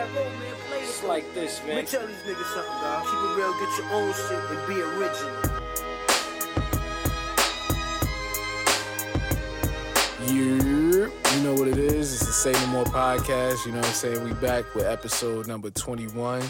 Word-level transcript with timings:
that 0.00 0.14
roll, 0.14 0.24
man. 0.24 0.54
Play 0.68 0.78
it. 0.78 0.82
It's 0.84 1.04
like 1.04 1.34
this, 1.34 1.58
Let 1.60 1.68
man. 1.68 1.76
me 1.76 1.82
tell 1.82 2.06
these 2.06 2.16
niggas 2.16 2.54
something, 2.54 2.72
dog. 2.80 3.04
Keep 3.04 3.20
it 3.20 3.36
real, 3.36 3.52
get 3.60 3.78
your 3.78 3.88
own 3.92 4.12
shit, 4.14 4.50
and 4.50 4.66
be 4.66 4.80
original. 4.80 5.60
You, 10.26 11.12
you 11.34 11.42
know 11.42 11.54
what 11.54 11.68
it 11.68 11.76
is. 11.76 12.12
It's 12.12 12.26
the 12.26 12.32
Say 12.32 12.52
No 12.52 12.66
More 12.68 12.84
podcast. 12.84 13.66
You 13.66 13.72
know 13.72 13.78
what 13.78 13.88
I'm 13.88 13.94
saying? 13.94 14.24
We 14.24 14.32
back 14.34 14.74
with 14.74 14.86
episode 14.86 15.46
number 15.48 15.70
21, 15.70 16.42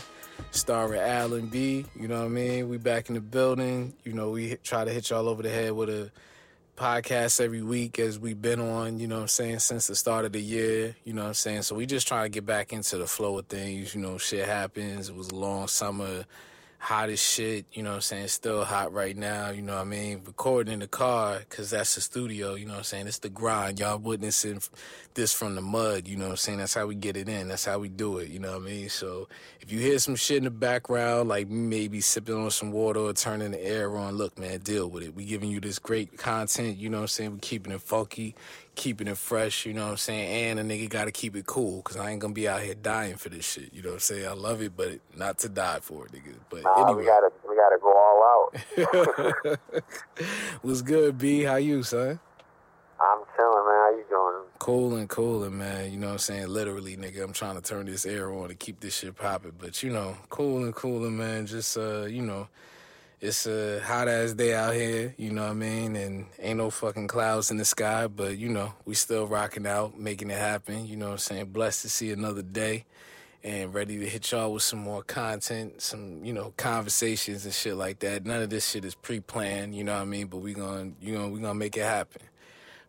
starring 0.50 1.00
Alan 1.00 1.46
B. 1.46 1.86
You 1.98 2.08
know 2.08 2.20
what 2.20 2.26
I 2.26 2.28
mean? 2.28 2.68
We 2.68 2.76
back 2.76 3.08
in 3.08 3.14
the 3.14 3.20
building. 3.20 3.94
You 4.04 4.12
know, 4.12 4.30
we 4.30 4.48
hit, 4.50 4.64
try 4.64 4.84
to 4.84 4.92
hit 4.92 5.10
y'all 5.10 5.28
over 5.28 5.42
the 5.42 5.50
head 5.50 5.72
with 5.72 5.88
a 5.88 6.10
podcast 6.80 7.42
every 7.42 7.60
week 7.60 7.98
as 7.98 8.18
we've 8.18 8.40
been 8.40 8.58
on, 8.58 8.98
you 8.98 9.06
know 9.06 9.20
I'm 9.20 9.28
saying, 9.28 9.58
since 9.58 9.86
the 9.86 9.94
start 9.94 10.24
of 10.24 10.32
the 10.32 10.40
year. 10.40 10.96
You 11.04 11.12
know 11.12 11.26
I'm 11.26 11.34
saying? 11.34 11.60
So 11.62 11.74
we 11.74 11.84
just 11.84 12.08
trying 12.08 12.24
to 12.24 12.30
get 12.30 12.46
back 12.46 12.72
into 12.72 12.96
the 12.96 13.06
flow 13.06 13.38
of 13.38 13.46
things. 13.48 13.94
You 13.94 14.00
know, 14.00 14.16
shit 14.16 14.46
happens. 14.46 15.10
It 15.10 15.14
was 15.14 15.28
a 15.28 15.34
long 15.34 15.68
summer 15.68 16.24
hot 16.80 17.10
as 17.10 17.20
shit, 17.20 17.66
you 17.74 17.82
know 17.82 17.90
what 17.90 17.96
I'm 17.96 18.00
saying? 18.00 18.28
Still 18.28 18.64
hot 18.64 18.94
right 18.94 19.14
now, 19.14 19.50
you 19.50 19.60
know 19.60 19.74
what 19.74 19.82
I 19.82 19.84
mean? 19.84 20.22
Recording 20.24 20.72
in 20.72 20.80
the 20.80 20.88
car, 20.88 21.38
because 21.38 21.68
that's 21.68 21.94
the 21.94 22.00
studio, 22.00 22.54
you 22.54 22.64
know 22.64 22.72
what 22.72 22.78
I'm 22.78 22.84
saying? 22.84 23.06
It's 23.06 23.18
the 23.18 23.28
grind. 23.28 23.78
Y'all 23.78 23.98
witnessing 23.98 24.62
this 25.12 25.34
from 25.34 25.56
the 25.56 25.60
mud, 25.60 26.08
you 26.08 26.16
know 26.16 26.24
what 26.24 26.30
I'm 26.30 26.36
saying? 26.38 26.58
That's 26.58 26.72
how 26.72 26.86
we 26.86 26.94
get 26.94 27.18
it 27.18 27.28
in. 27.28 27.48
That's 27.48 27.66
how 27.66 27.78
we 27.78 27.90
do 27.90 28.16
it, 28.16 28.30
you 28.30 28.38
know 28.38 28.52
what 28.52 28.62
I 28.62 28.64
mean? 28.64 28.88
So 28.88 29.28
if 29.60 29.70
you 29.70 29.78
hear 29.78 29.98
some 29.98 30.16
shit 30.16 30.38
in 30.38 30.44
the 30.44 30.50
background, 30.50 31.28
like 31.28 31.48
maybe 31.48 32.00
sipping 32.00 32.34
on 32.34 32.50
some 32.50 32.72
water 32.72 33.00
or 33.00 33.12
turning 33.12 33.50
the 33.50 33.62
air 33.62 33.94
on, 33.98 34.16
look, 34.16 34.38
man, 34.38 34.60
deal 34.60 34.88
with 34.88 35.02
it. 35.02 35.14
We 35.14 35.26
giving 35.26 35.50
you 35.50 35.60
this 35.60 35.78
great 35.78 36.16
content, 36.16 36.78
you 36.78 36.88
know 36.88 36.96
what 36.96 37.02
I'm 37.02 37.08
saying? 37.08 37.32
We 37.34 37.38
keeping 37.40 37.74
it 37.74 37.82
funky, 37.82 38.34
keeping 38.80 39.08
it 39.08 39.18
fresh, 39.18 39.66
you 39.66 39.74
know 39.74 39.84
what 39.84 39.90
I'm 39.90 39.96
saying? 39.98 40.58
And 40.58 40.58
a 40.58 40.74
nigga 40.74 40.88
gotta 40.88 41.12
keep 41.12 41.36
it 41.36 41.44
cool, 41.44 41.82
because 41.82 41.98
I 41.98 42.10
ain't 42.10 42.20
gonna 42.20 42.32
be 42.32 42.48
out 42.48 42.62
here 42.62 42.74
dying 42.74 43.16
for 43.16 43.28
this 43.28 43.44
shit, 43.44 43.74
you 43.74 43.82
know 43.82 43.90
what 43.90 43.94
I'm 43.96 44.00
saying? 44.00 44.26
I 44.26 44.32
love 44.32 44.62
it, 44.62 44.74
but 44.74 45.00
not 45.14 45.38
to 45.40 45.50
die 45.50 45.80
for 45.82 46.06
it, 46.06 46.12
nigga. 46.12 46.34
But 46.48 46.62
Nah, 46.62 46.84
anyway. 46.84 47.02
we 47.02 47.06
gotta 47.06 47.30
we 47.46 47.56
gotta 47.56 47.78
go 47.78 47.92
all 47.94 48.24
out. 48.32 49.60
What's 50.62 50.80
good, 50.80 51.18
B? 51.18 51.42
How 51.42 51.56
you, 51.56 51.82
son? 51.82 52.18
I'm 53.02 53.18
chilling, 53.36 53.64
man. 53.66 53.76
How 53.76 53.90
you 53.96 54.04
doing? 54.08 54.44
Cooling, 54.58 55.08
cooling, 55.08 55.58
man. 55.58 55.92
You 55.92 55.98
know 55.98 56.08
what 56.08 56.12
I'm 56.14 56.18
saying? 56.18 56.48
Literally, 56.48 56.96
nigga, 56.96 57.22
I'm 57.22 57.32
trying 57.32 57.56
to 57.56 57.62
turn 57.62 57.86
this 57.86 58.04
air 58.06 58.30
on 58.32 58.48
to 58.48 58.54
keep 58.54 58.80
this 58.80 58.96
shit 58.96 59.16
popping. 59.16 59.54
But, 59.58 59.82
you 59.82 59.90
know, 59.90 60.16
cooling, 60.28 60.72
cooling, 60.72 61.16
man. 61.16 61.46
Just, 61.46 61.78
uh, 61.78 62.04
you 62.04 62.20
know, 62.22 62.48
it's 63.20 63.46
a 63.46 63.80
hot 63.80 64.08
ass 64.08 64.32
day 64.32 64.54
out 64.54 64.74
here, 64.74 65.14
you 65.18 65.30
know 65.30 65.42
what 65.42 65.50
I 65.50 65.54
mean? 65.54 65.94
And 65.94 66.26
ain't 66.38 66.56
no 66.56 66.70
fucking 66.70 67.08
clouds 67.08 67.50
in 67.50 67.58
the 67.58 67.66
sky, 67.66 68.06
but, 68.06 68.38
you 68.38 68.48
know, 68.48 68.72
we 68.86 68.94
still 68.94 69.26
rocking 69.26 69.66
out, 69.66 69.98
making 69.98 70.30
it 70.30 70.38
happen. 70.38 70.86
You 70.86 70.96
know 70.96 71.06
what 71.06 71.12
I'm 71.12 71.18
saying? 71.18 71.46
Blessed 71.46 71.82
to 71.82 71.90
see 71.90 72.12
another 72.12 72.40
day 72.40 72.86
and 73.44 73.74
ready 73.74 73.98
to 73.98 74.08
hit 74.08 74.32
y'all 74.32 74.52
with 74.52 74.62
some 74.62 74.78
more 74.78 75.02
content, 75.02 75.82
some, 75.82 76.24
you 76.24 76.32
know, 76.32 76.54
conversations 76.56 77.44
and 77.44 77.52
shit 77.52 77.74
like 77.74 77.98
that. 77.98 78.24
None 78.24 78.40
of 78.42 78.48
this 78.48 78.70
shit 78.70 78.86
is 78.86 78.94
pre-planned, 78.94 79.74
you 79.74 79.84
know 79.84 79.94
what 79.94 80.02
I 80.02 80.06
mean? 80.06 80.26
But 80.26 80.38
we 80.38 80.54
gonna, 80.54 80.92
you 81.02 81.16
know, 81.16 81.28
we 81.28 81.40
gonna 81.40 81.54
make 81.54 81.76
it 81.76 81.84
happen. 81.84 82.22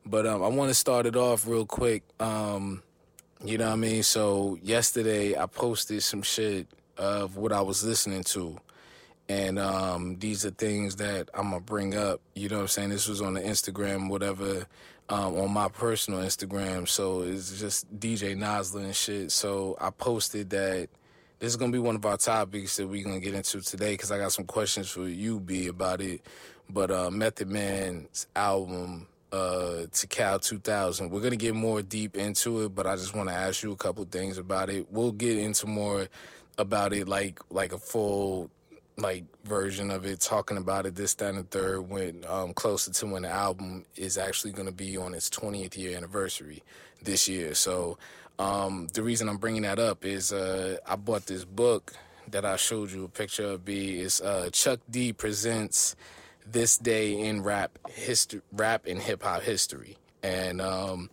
But 0.06 0.26
um, 0.26 0.42
I 0.44 0.48
want 0.48 0.70
to 0.70 0.74
start 0.74 1.06
it 1.06 1.18
off 1.18 1.46
real 1.46 1.66
quick. 1.66 2.04
Um, 2.22 2.84
you 3.44 3.58
know 3.58 3.68
what 3.68 3.74
I 3.74 3.78
mean? 3.78 4.04
So 4.04 4.58
yesterday 4.64 5.38
I 5.38 5.46
posted 5.46 6.04
some 6.04 6.22
shit 6.22 6.68
of 6.98 7.36
what 7.36 7.52
I 7.52 7.62
was 7.62 7.84
listening 7.84 8.24
to. 8.24 8.58
And 9.32 9.60
um, 9.60 10.18
these 10.20 10.46
are 10.46 10.50
things 10.50 10.98
that 10.98 11.30
I'm 11.34 11.52
gonna 11.52 11.62
bring 11.62 11.96
up. 11.96 12.20
You 12.36 12.50
know 12.50 12.58
what 12.58 12.62
I'm 12.64 12.68
saying? 12.68 12.90
This 12.90 13.08
was 13.08 13.22
on 13.22 13.34
the 13.34 13.40
Instagram, 13.40 14.10
whatever, 14.10 14.68
um, 15.08 15.38
on 15.38 15.52
my 15.54 15.70
personal 15.70 16.20
Instagram. 16.20 16.86
So 16.86 17.22
it's 17.22 17.58
just 17.58 17.98
DJ 17.98 18.36
Nosler 18.36 18.84
and 18.84 18.96
shit. 18.96 19.32
So 19.32 19.78
I 19.80 19.90
posted 19.90 20.50
that 20.50 20.90
this 21.40 21.48
is 21.48 21.56
gonna 21.56 21.72
be 21.72 21.80
one 21.80 21.96
of 21.96 22.06
our 22.06 22.18
topics 22.18 22.76
that 22.76 22.88
we're 22.88 23.06
gonna 23.06 23.22
get 23.22 23.34
into 23.34 23.62
today 23.62 23.94
because 23.94 24.12
I 24.12 24.18
got 24.18 24.34
some 24.34 24.44
questions 24.44 24.90
for 24.90 25.08
you, 25.08 25.40
B, 25.40 25.68
about 25.68 26.02
it. 26.02 26.26
But 26.70 26.92
uh, 26.92 27.10
Method 27.10 27.48
Man's 27.48 28.28
album, 28.36 29.08
uh, 29.32 29.86
Tical 29.94 30.42
2000, 30.42 31.10
we're 31.10 31.22
gonna 31.22 31.38
get 31.38 31.56
more 31.56 31.82
deep 31.82 32.18
into 32.18 32.66
it. 32.66 32.76
But 32.76 32.86
I 32.86 32.98
just 32.98 33.16
want 33.16 33.30
to 33.30 33.36
ask 33.36 33.64
you 33.64 33.72
a 33.72 33.78
couple 33.78 34.04
things 34.04 34.38
about 34.38 34.70
it. 34.70 34.92
We'll 34.92 35.14
get 35.14 35.38
into 35.38 35.68
more 35.68 36.10
about 36.58 36.92
it, 36.92 37.08
like 37.08 37.40
like 37.50 37.72
a 37.72 37.78
full 37.78 38.52
like 39.02 39.26
version 39.44 39.92
of 39.92 40.06
it, 40.06 40.20
talking 40.20 40.58
about 40.58 40.86
it 40.86 40.96
this, 40.96 41.14
that, 41.16 41.30
and 41.30 41.40
the 41.40 41.44
third, 41.44 41.90
when 41.90 42.24
um, 42.28 42.54
closer 42.54 42.92
to 42.92 43.06
when 43.08 43.24
the 43.24 43.30
album 43.30 43.86
is 43.96 44.18
actually 44.18 44.54
going 44.54 44.68
to 44.68 44.74
be 44.74 44.98
on 44.98 45.14
its 45.14 45.30
20th 45.30 45.78
year 45.78 45.98
anniversary 45.98 46.64
this 47.04 47.28
year. 47.28 47.54
So 47.56 47.98
um, 48.40 48.88
the 48.94 49.04
reason 49.04 49.30
I'm 49.30 49.38
bringing 49.38 49.64
that 49.64 49.80
up 49.80 50.06
is 50.06 50.32
uh, 50.32 50.78
I 50.88 50.96
bought 50.96 51.26
this 51.26 51.46
book 51.46 51.94
that 52.30 52.46
I 52.46 52.56
showed 52.56 52.92
you 52.92 53.04
a 53.04 53.10
picture 53.10 53.52
of. 53.52 53.66
B 53.66 54.00
is 54.00 54.22
uh, 54.22 54.50
Chuck 54.52 54.80
D 54.90 55.14
presents 55.14 55.96
this 56.50 56.78
day 56.78 57.20
in 57.20 57.44
rap 57.44 57.78
history, 57.90 58.42
rap 58.52 58.86
and 58.88 59.02
hip 59.02 59.24
hop 59.24 59.42
history, 59.42 59.98
and 60.24 60.62
um, 60.62 61.10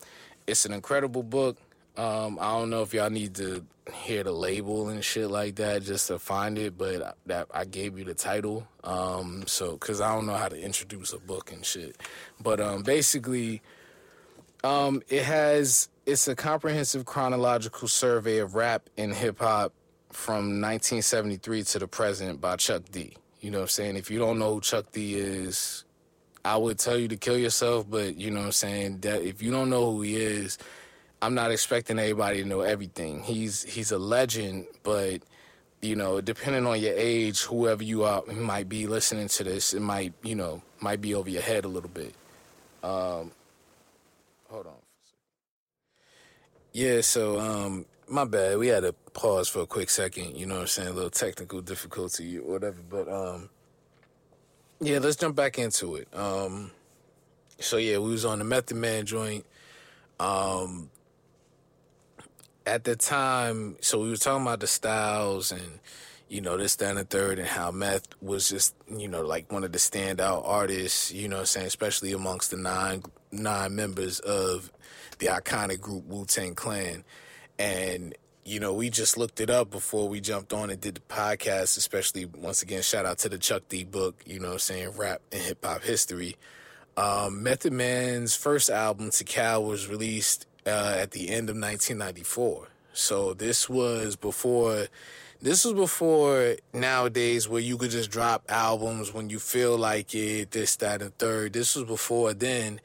it's 0.46 0.64
an 0.64 0.72
incredible 0.72 1.22
book. 1.22 1.56
Um, 1.98 2.38
I 2.40 2.52
don't 2.52 2.70
know 2.70 2.82
if 2.82 2.94
y'all 2.94 3.10
need 3.10 3.34
to 3.34 3.66
hear 3.92 4.22
the 4.22 4.30
label 4.30 4.88
and 4.88 5.04
shit 5.04 5.28
like 5.28 5.56
that 5.56 5.82
just 5.82 6.06
to 6.06 6.18
find 6.20 6.56
it, 6.56 6.78
but 6.78 7.16
that 7.26 7.48
I 7.52 7.64
gave 7.64 7.98
you 7.98 8.04
the 8.04 8.14
title. 8.14 8.68
Um, 8.84 9.42
so, 9.48 9.76
cause 9.78 10.00
I 10.00 10.14
don't 10.14 10.24
know 10.24 10.36
how 10.36 10.46
to 10.46 10.60
introduce 10.60 11.12
a 11.12 11.18
book 11.18 11.50
and 11.50 11.66
shit, 11.66 11.96
but 12.40 12.60
um, 12.60 12.84
basically, 12.84 13.62
um, 14.62 15.02
it 15.08 15.24
has 15.24 15.88
it's 16.06 16.28
a 16.28 16.36
comprehensive 16.36 17.04
chronological 17.04 17.88
survey 17.88 18.38
of 18.38 18.54
rap 18.54 18.88
and 18.96 19.12
hip 19.12 19.40
hop 19.40 19.72
from 20.10 20.60
1973 20.60 21.64
to 21.64 21.78
the 21.80 21.88
present 21.88 22.40
by 22.40 22.54
Chuck 22.54 22.84
D. 22.92 23.16
You 23.40 23.50
know 23.50 23.58
what 23.58 23.62
I'm 23.62 23.68
saying? 23.70 23.96
If 23.96 24.08
you 24.08 24.20
don't 24.20 24.38
know 24.38 24.54
who 24.54 24.60
Chuck 24.60 24.92
D 24.92 25.16
is, 25.16 25.84
I 26.44 26.56
would 26.56 26.78
tell 26.78 26.96
you 26.96 27.08
to 27.08 27.16
kill 27.16 27.36
yourself, 27.36 27.90
but 27.90 28.16
you 28.16 28.30
know 28.30 28.38
what 28.38 28.46
I'm 28.46 28.52
saying? 28.52 29.00
That 29.00 29.22
if 29.22 29.42
you 29.42 29.50
don't 29.50 29.68
know 29.68 29.90
who 29.90 30.02
he 30.02 30.14
is, 30.14 30.58
I'm 31.20 31.34
not 31.34 31.50
expecting 31.50 31.98
everybody 31.98 32.42
to 32.42 32.48
know 32.48 32.60
everything. 32.60 33.22
He's 33.22 33.64
he's 33.64 33.90
a 33.90 33.98
legend, 33.98 34.66
but 34.82 35.22
you 35.80 35.96
know, 35.96 36.20
depending 36.20 36.66
on 36.66 36.80
your 36.80 36.94
age, 36.96 37.42
whoever 37.42 37.82
you 37.82 38.04
are, 38.04 38.24
might 38.26 38.68
be 38.68 38.86
listening 38.86 39.28
to 39.28 39.44
this, 39.44 39.74
it 39.74 39.80
might 39.80 40.12
you 40.22 40.34
know 40.34 40.62
might 40.80 41.00
be 41.00 41.14
over 41.14 41.28
your 41.28 41.42
head 41.42 41.64
a 41.64 41.68
little 41.68 41.90
bit. 41.90 42.14
Um, 42.82 43.32
hold 44.48 44.66
on. 44.66 44.72
Yeah, 46.72 47.00
so 47.00 47.40
um, 47.40 47.86
my 48.08 48.24
bad. 48.24 48.58
We 48.58 48.68
had 48.68 48.84
to 48.84 48.92
pause 49.12 49.48
for 49.48 49.60
a 49.60 49.66
quick 49.66 49.90
second. 49.90 50.36
You 50.36 50.46
know 50.46 50.56
what 50.56 50.60
I'm 50.62 50.66
saying? 50.68 50.88
A 50.88 50.92
little 50.92 51.10
technical 51.10 51.60
difficulty 51.60 52.38
or 52.38 52.52
whatever, 52.52 52.78
but 52.88 53.08
um, 53.08 53.48
yeah, 54.80 54.98
let's 54.98 55.16
jump 55.16 55.34
back 55.34 55.58
into 55.58 55.96
it. 55.96 56.08
Um, 56.14 56.70
so 57.58 57.76
yeah, 57.76 57.98
we 57.98 58.10
was 58.10 58.24
on 58.24 58.38
the 58.38 58.44
Method 58.44 58.76
Man 58.76 59.06
joint. 59.06 59.44
Um, 60.20 60.90
at 62.68 62.84
the 62.84 62.96
time, 62.96 63.76
so 63.80 64.00
we 64.00 64.10
were 64.10 64.16
talking 64.16 64.42
about 64.42 64.60
the 64.60 64.66
styles 64.66 65.50
and 65.50 65.80
you 66.28 66.42
know 66.42 66.58
this, 66.58 66.76
that, 66.76 66.90
and 66.90 66.98
the 66.98 67.04
third, 67.04 67.38
and 67.38 67.48
how 67.48 67.70
Meth 67.70 68.06
was 68.20 68.50
just 68.50 68.74
you 68.94 69.08
know 69.08 69.22
like 69.22 69.50
one 69.50 69.64
of 69.64 69.72
the 69.72 69.78
standout 69.78 70.42
artists. 70.46 71.10
You 71.10 71.28
know, 71.28 71.38
I'm 71.38 71.46
saying 71.46 71.66
especially 71.66 72.12
amongst 72.12 72.50
the 72.50 72.58
nine 72.58 73.02
nine 73.32 73.74
members 73.74 74.20
of 74.20 74.70
the 75.18 75.26
iconic 75.26 75.80
group 75.80 76.04
Wu 76.04 76.26
Tang 76.26 76.54
Clan, 76.54 77.04
and 77.58 78.14
you 78.44 78.60
know 78.60 78.74
we 78.74 78.90
just 78.90 79.16
looked 79.16 79.40
it 79.40 79.48
up 79.48 79.70
before 79.70 80.06
we 80.06 80.20
jumped 80.20 80.52
on 80.52 80.68
and 80.68 80.78
did 80.78 80.96
the 80.96 81.00
podcast. 81.00 81.78
Especially 81.78 82.26
once 82.26 82.62
again, 82.62 82.82
shout 82.82 83.06
out 83.06 83.16
to 83.18 83.30
the 83.30 83.38
Chuck 83.38 83.62
D 83.70 83.84
book. 83.84 84.22
You 84.26 84.40
know, 84.40 84.52
I'm 84.52 84.58
saying 84.58 84.90
rap 84.90 85.22
and 85.32 85.40
hip 85.40 85.64
hop 85.64 85.82
history. 85.82 86.36
Um, 86.98 87.44
Method 87.44 87.72
Man's 87.72 88.34
first 88.34 88.68
album, 88.68 89.10
Tical, 89.10 89.66
was 89.66 89.86
released 89.86 90.47
uh, 90.68 90.96
at 90.96 91.12
the 91.12 91.30
end 91.30 91.48
of 91.50 91.56
1994. 91.56 92.68
So 92.92 93.34
this 93.34 93.68
was 93.68 94.16
before. 94.16 94.86
This 95.40 95.64
was 95.64 95.74
before 95.74 96.56
nowadays 96.72 97.48
where 97.48 97.60
you 97.60 97.78
could 97.78 97.90
just 97.90 98.10
drop 98.10 98.42
albums 98.48 99.14
when 99.14 99.30
you 99.30 99.38
feel 99.38 99.78
like 99.78 100.12
it, 100.12 100.50
this, 100.50 100.74
that, 100.76 101.00
and 101.00 101.16
third. 101.16 101.52
This 101.52 101.76
was 101.76 101.84
before 101.84 102.34
then, 102.34 102.80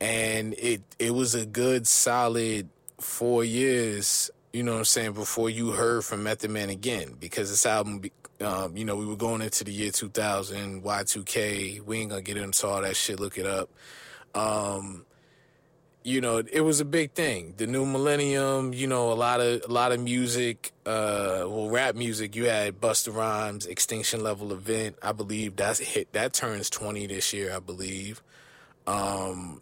and 0.00 0.54
it 0.54 0.82
it 0.98 1.12
was 1.12 1.36
a 1.36 1.46
good 1.46 1.86
solid 1.86 2.68
four 2.98 3.44
years. 3.44 4.30
You 4.52 4.64
know 4.64 4.72
what 4.72 4.78
I'm 4.78 4.84
saying 4.84 5.12
before 5.12 5.48
you 5.48 5.70
heard 5.70 6.04
from 6.04 6.24
Method 6.24 6.50
Man 6.50 6.70
again 6.70 7.16
because 7.20 7.50
this 7.50 7.64
album, 7.64 8.02
um, 8.40 8.76
you 8.76 8.84
know, 8.84 8.96
we 8.96 9.06
were 9.06 9.16
going 9.16 9.40
into 9.40 9.62
the 9.62 9.72
year 9.72 9.92
2000, 9.92 10.82
Y2K. 10.82 11.80
We 11.82 12.00
ain't 12.00 12.10
gonna 12.10 12.22
get 12.22 12.36
into 12.36 12.66
all 12.66 12.82
that 12.82 12.96
shit. 12.96 13.20
Look 13.20 13.38
it 13.38 13.46
up. 13.46 13.70
Um, 14.34 15.06
you 16.04 16.20
know, 16.20 16.42
it 16.52 16.62
was 16.62 16.80
a 16.80 16.84
big 16.84 17.12
thing. 17.12 17.54
The 17.56 17.66
new 17.66 17.86
millennium, 17.86 18.72
you 18.72 18.86
know, 18.86 19.12
a 19.12 19.14
lot 19.14 19.40
of 19.40 19.62
a 19.68 19.72
lot 19.72 19.92
of 19.92 20.00
music, 20.00 20.72
uh, 20.84 21.44
well, 21.46 21.70
rap 21.70 21.94
music. 21.94 22.34
You 22.34 22.46
had 22.46 22.80
Busta 22.80 23.14
Rhymes, 23.14 23.66
Extinction 23.66 24.22
Level 24.22 24.52
Event. 24.52 24.96
I 25.02 25.12
believe 25.12 25.56
that's 25.56 25.78
hit. 25.78 26.12
That 26.12 26.32
turns 26.32 26.68
twenty 26.68 27.06
this 27.06 27.32
year, 27.32 27.54
I 27.54 27.60
believe. 27.60 28.22
Um, 28.86 29.60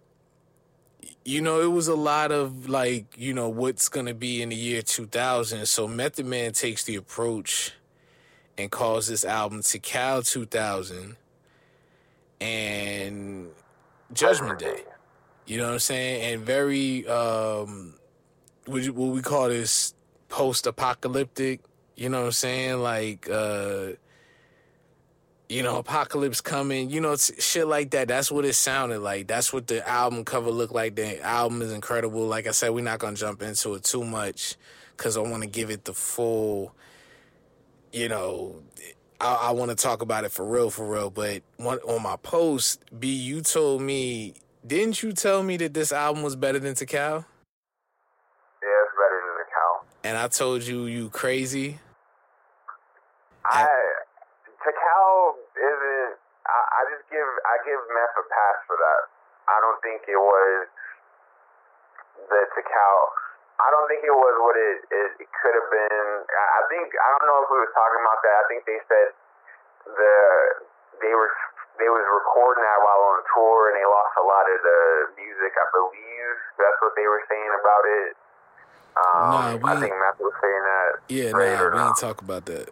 you 1.25 1.43
know, 1.43 1.61
it 1.61 1.71
was 1.71 1.89
a 1.89 1.95
lot 1.95 2.33
of 2.33 2.69
like, 2.69 3.05
you 3.17 3.35
know, 3.35 3.49
what's 3.49 3.89
gonna 3.89 4.15
be 4.15 4.41
in 4.41 4.49
the 4.49 4.57
year 4.57 4.83
2000. 4.83 5.67
So 5.67 5.87
Method 5.87 6.27
Man 6.27 6.53
takes 6.53 6.85
the 6.85 6.97
approach 6.97 7.75
and 8.57 8.71
calls 8.71 9.09
this 9.09 9.25
album 9.25 9.61
Tical 9.61 10.27
2000 10.27 11.17
and 12.41 13.49
Judgment 14.13 14.59
Day. 14.59 14.85
You 15.51 15.57
know 15.57 15.67
what 15.67 15.73
I'm 15.73 15.79
saying? 15.81 16.33
And 16.33 16.47
very, 16.47 17.09
um, 17.09 17.95
what, 18.67 18.89
what 18.91 19.07
we 19.13 19.21
call 19.21 19.49
this 19.49 19.95
post-apocalyptic. 20.29 21.59
You 21.97 22.09
know 22.09 22.21
what 22.21 22.27
I'm 22.27 22.33
saying? 22.33 22.79
Like, 22.79 23.29
uh, 23.29 23.95
you 25.49 25.65
know, 25.65 25.79
apocalypse 25.79 26.41
coming. 26.41 26.91
You 26.91 27.01
know, 27.01 27.17
shit 27.17 27.67
like 27.67 27.91
that. 27.91 28.07
That's 28.07 28.31
what 28.31 28.45
it 28.45 28.53
sounded 28.53 29.01
like. 29.01 29.27
That's 29.27 29.53
what 29.53 29.67
the 29.67 29.87
album 29.89 30.25
cover 30.25 30.53
looked 30.53 30.73
like. 30.73 30.95
The 30.95 31.21
album 31.21 31.63
is 31.63 31.73
incredible. 31.73 32.29
Like 32.29 32.47
I 32.47 32.53
said, 32.53 32.69
we're 32.69 32.85
not 32.85 33.01
gonna 33.01 33.17
jump 33.17 33.43
into 33.43 33.75
it 33.75 33.83
too 33.83 34.05
much 34.05 34.55
because 34.97 35.17
I 35.17 35.21
want 35.21 35.43
to 35.43 35.49
give 35.49 35.69
it 35.71 35.85
the 35.85 35.95
full. 35.95 36.73
You 37.93 38.09
know, 38.09 38.55
I, 39.21 39.35
I 39.35 39.51
want 39.51 39.71
to 39.71 39.77
talk 39.77 40.01
about 40.01 40.23
it 40.23 40.31
for 40.31 40.45
real, 40.45 40.71
for 40.71 40.87
real. 40.89 41.11
But 41.11 41.43
one, 41.57 41.79
on 41.79 42.05
my 42.05 42.15
post, 42.23 42.85
B, 43.01 43.09
you 43.13 43.41
told 43.41 43.83
me, 43.83 44.35
didn't 44.67 45.03
you 45.03 45.13
tell 45.13 45.43
me 45.43 45.57
that 45.59 45.73
this 45.75 45.93
album 45.93 46.23
was 46.23 46.37
better 46.37 46.59
than 46.59 46.75
Tical? 46.75 47.25
Yeah, 48.61 48.85
it's 48.85 48.95
better 48.97 49.19
than 49.25 49.45
cow. 49.49 49.73
And 50.05 50.17
I 50.19 50.29
told 50.29 50.63
you 50.63 50.85
you 50.85 51.09
crazy. 51.11 51.81
I 53.45 53.65
Tical 54.61 55.41
isn't. 55.57 56.13
I, 56.45 56.59
I 56.61 56.81
just 56.93 57.09
give 57.09 57.25
I 57.25 57.57
give 57.65 57.81
Meth 57.89 58.21
a 58.21 58.25
pass 58.29 58.57
for 58.69 58.77
that. 58.77 59.03
I 59.49 59.57
don't 59.65 59.81
think 59.81 60.05
it 60.05 60.21
was 60.21 60.69
the 62.29 62.41
Tical. 62.53 62.99
I 63.61 63.69
don't 63.73 63.89
think 63.89 64.05
it 64.05 64.13
was 64.13 64.35
what 64.45 64.57
it 64.61 64.79
it, 64.93 65.25
it 65.25 65.31
could 65.41 65.57
have 65.57 65.71
been. 65.73 66.09
I 66.29 66.45
I 66.61 66.61
think 66.69 66.93
I 66.93 67.09
don't 67.17 67.27
know 67.33 67.41
if 67.45 67.49
we 67.49 67.59
was 67.65 67.73
talking 67.73 68.01
about 68.05 68.21
that. 68.25 68.37
I 68.37 68.45
think 68.53 68.61
they 68.69 68.81
said 68.89 69.09
the 69.89 70.17
they 71.01 71.17
were 71.17 71.33
they 71.81 71.89
was 71.91 72.05
recording 72.05 72.63
that 72.63 72.79
while 72.85 73.03
on 73.17 73.19
tour 73.33 73.73
and 73.73 73.81
they 73.81 73.87
lost 73.89 74.13
a 74.21 74.25
lot 74.25 74.45
of 74.47 74.59
the 74.63 74.81
music. 75.17 75.53
I 75.57 75.67
believe 75.73 76.33
that's 76.61 76.79
what 76.85 76.93
they 76.95 77.09
were 77.09 77.25
saying 77.27 77.53
about 77.57 77.85
it. 77.89 78.11
Um, 79.01 79.25
Nah, 79.33 79.71
I 79.71 79.75
we- 79.75 79.81
think 79.87 79.95
Meth 79.97 80.21
was 80.21 80.37
saying 80.45 80.65
that. 80.67 80.91
Yeah, 81.09 81.31
right, 81.33 81.57
nah, 81.57 81.73
we 81.73 81.79
didn't 81.81 82.01
talk 82.03 82.21
about 82.21 82.45
that. 82.53 82.69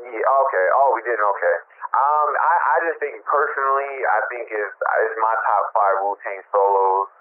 Yeah, 0.00 0.24
okay. 0.42 0.66
Oh, 0.74 0.88
we 0.96 1.02
didn't. 1.06 1.22
Okay. 1.22 1.56
Um, 1.92 2.28
I, 2.32 2.54
I 2.72 2.76
just 2.88 2.98
think 3.04 3.20
personally, 3.28 3.92
I 4.08 4.18
think 4.32 4.48
it's 4.48 4.74
it's 4.80 5.16
my 5.20 5.34
top 5.44 5.64
five 5.76 5.96
Wu 6.02 6.16
Tang 6.24 6.40
solos. 6.48 7.12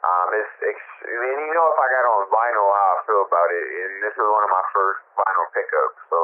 Um, 0.00 0.28
it's, 0.32 0.54
it's 0.64 0.86
and 1.04 1.40
you 1.44 1.52
know 1.52 1.66
if 1.74 1.76
I 1.76 1.86
got 1.92 2.04
on 2.08 2.22
vinyl 2.32 2.68
how 2.72 2.88
I 2.96 2.98
feel 3.04 3.22
about 3.26 3.50
it, 3.52 3.66
and 3.66 3.92
this 4.00 4.14
was 4.16 4.28
one 4.30 4.44
of 4.46 4.52
my 4.54 4.64
first 4.72 5.02
vinyl 5.18 5.48
pickups, 5.52 5.98
so 6.08 6.19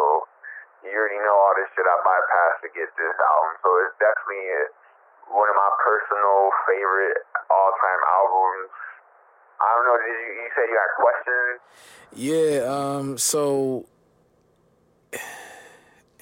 you 0.97 1.05
already 1.05 1.21
know 1.21 1.37
all 1.37 1.53
this 1.61 1.69
shit 1.77 1.85
I 1.85 1.97
bypassed 2.01 2.65
to 2.65 2.69
get 2.73 2.89
this 2.97 3.17
album. 3.21 3.53
So 3.61 3.69
it's 3.85 3.93
definitely 4.01 4.49
one 5.29 5.45
of 5.45 5.57
my 5.61 5.71
personal 5.85 6.49
favorite 6.65 7.21
all 7.53 7.71
time 7.77 8.01
albums. 8.09 8.73
I 9.61 9.69
don't 9.77 9.85
know. 9.85 9.97
Did 10.01 10.17
you 10.17 10.31
you 10.41 10.49
said 10.57 10.65
you 10.73 10.79
had 10.81 10.93
questions? 10.97 11.57
Yeah, 12.17 12.65
um, 12.65 13.21
so 13.21 13.85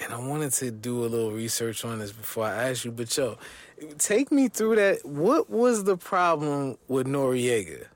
and 0.03 0.13
I 0.13 0.19
wanted 0.19 0.53
to 0.55 0.71
do 0.73 1.05
a 1.05 1.07
little 1.07 1.31
research 1.31 1.85
on 1.85 2.01
this 2.01 2.11
before 2.11 2.47
I 2.47 2.71
ask 2.71 2.85
you, 2.85 2.91
but 2.91 3.17
yo, 3.17 3.39
take 3.99 4.33
me 4.33 4.49
through 4.49 4.75
that. 4.77 5.07
What 5.07 5.49
was 5.49 5.85
the 5.85 5.97
problem 5.97 6.79
with 6.89 7.07
Noreaga? 7.07 7.87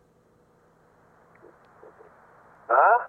Huh? 2.68 3.06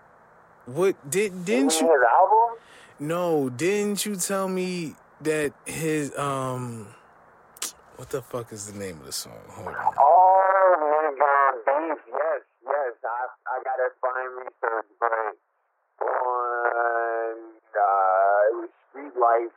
What 0.65 1.09
did 1.09 1.45
didn't 1.45 1.69
mean 1.69 1.87
you 1.87 1.93
his 1.93 2.05
album? 2.09 2.57
No, 2.99 3.49
didn't 3.49 4.05
you 4.05 4.15
tell 4.15 4.47
me 4.47 4.95
that 5.21 5.53
his 5.65 6.15
um 6.17 6.87
what 7.95 8.09
the 8.09 8.21
fuck 8.21 8.51
is 8.53 8.71
the 8.71 8.77
name 8.77 8.99
of 8.99 9.05
the 9.05 9.11
song? 9.11 9.39
Hold 9.49 9.67
on. 9.67 9.75
Oh 9.75 10.75
my 10.79 11.11
God, 11.17 11.53
Beef! 11.65 11.99
Yes, 12.07 12.41
yes. 12.63 12.93
I 13.03 13.27
I 13.47 13.63
gotta 13.63 13.89
find 14.01 14.29
research, 14.39 14.89
but 14.99 15.35
on 16.01 17.35
uh, 17.75 18.67
Street 18.89 19.15
Life. 19.19 19.55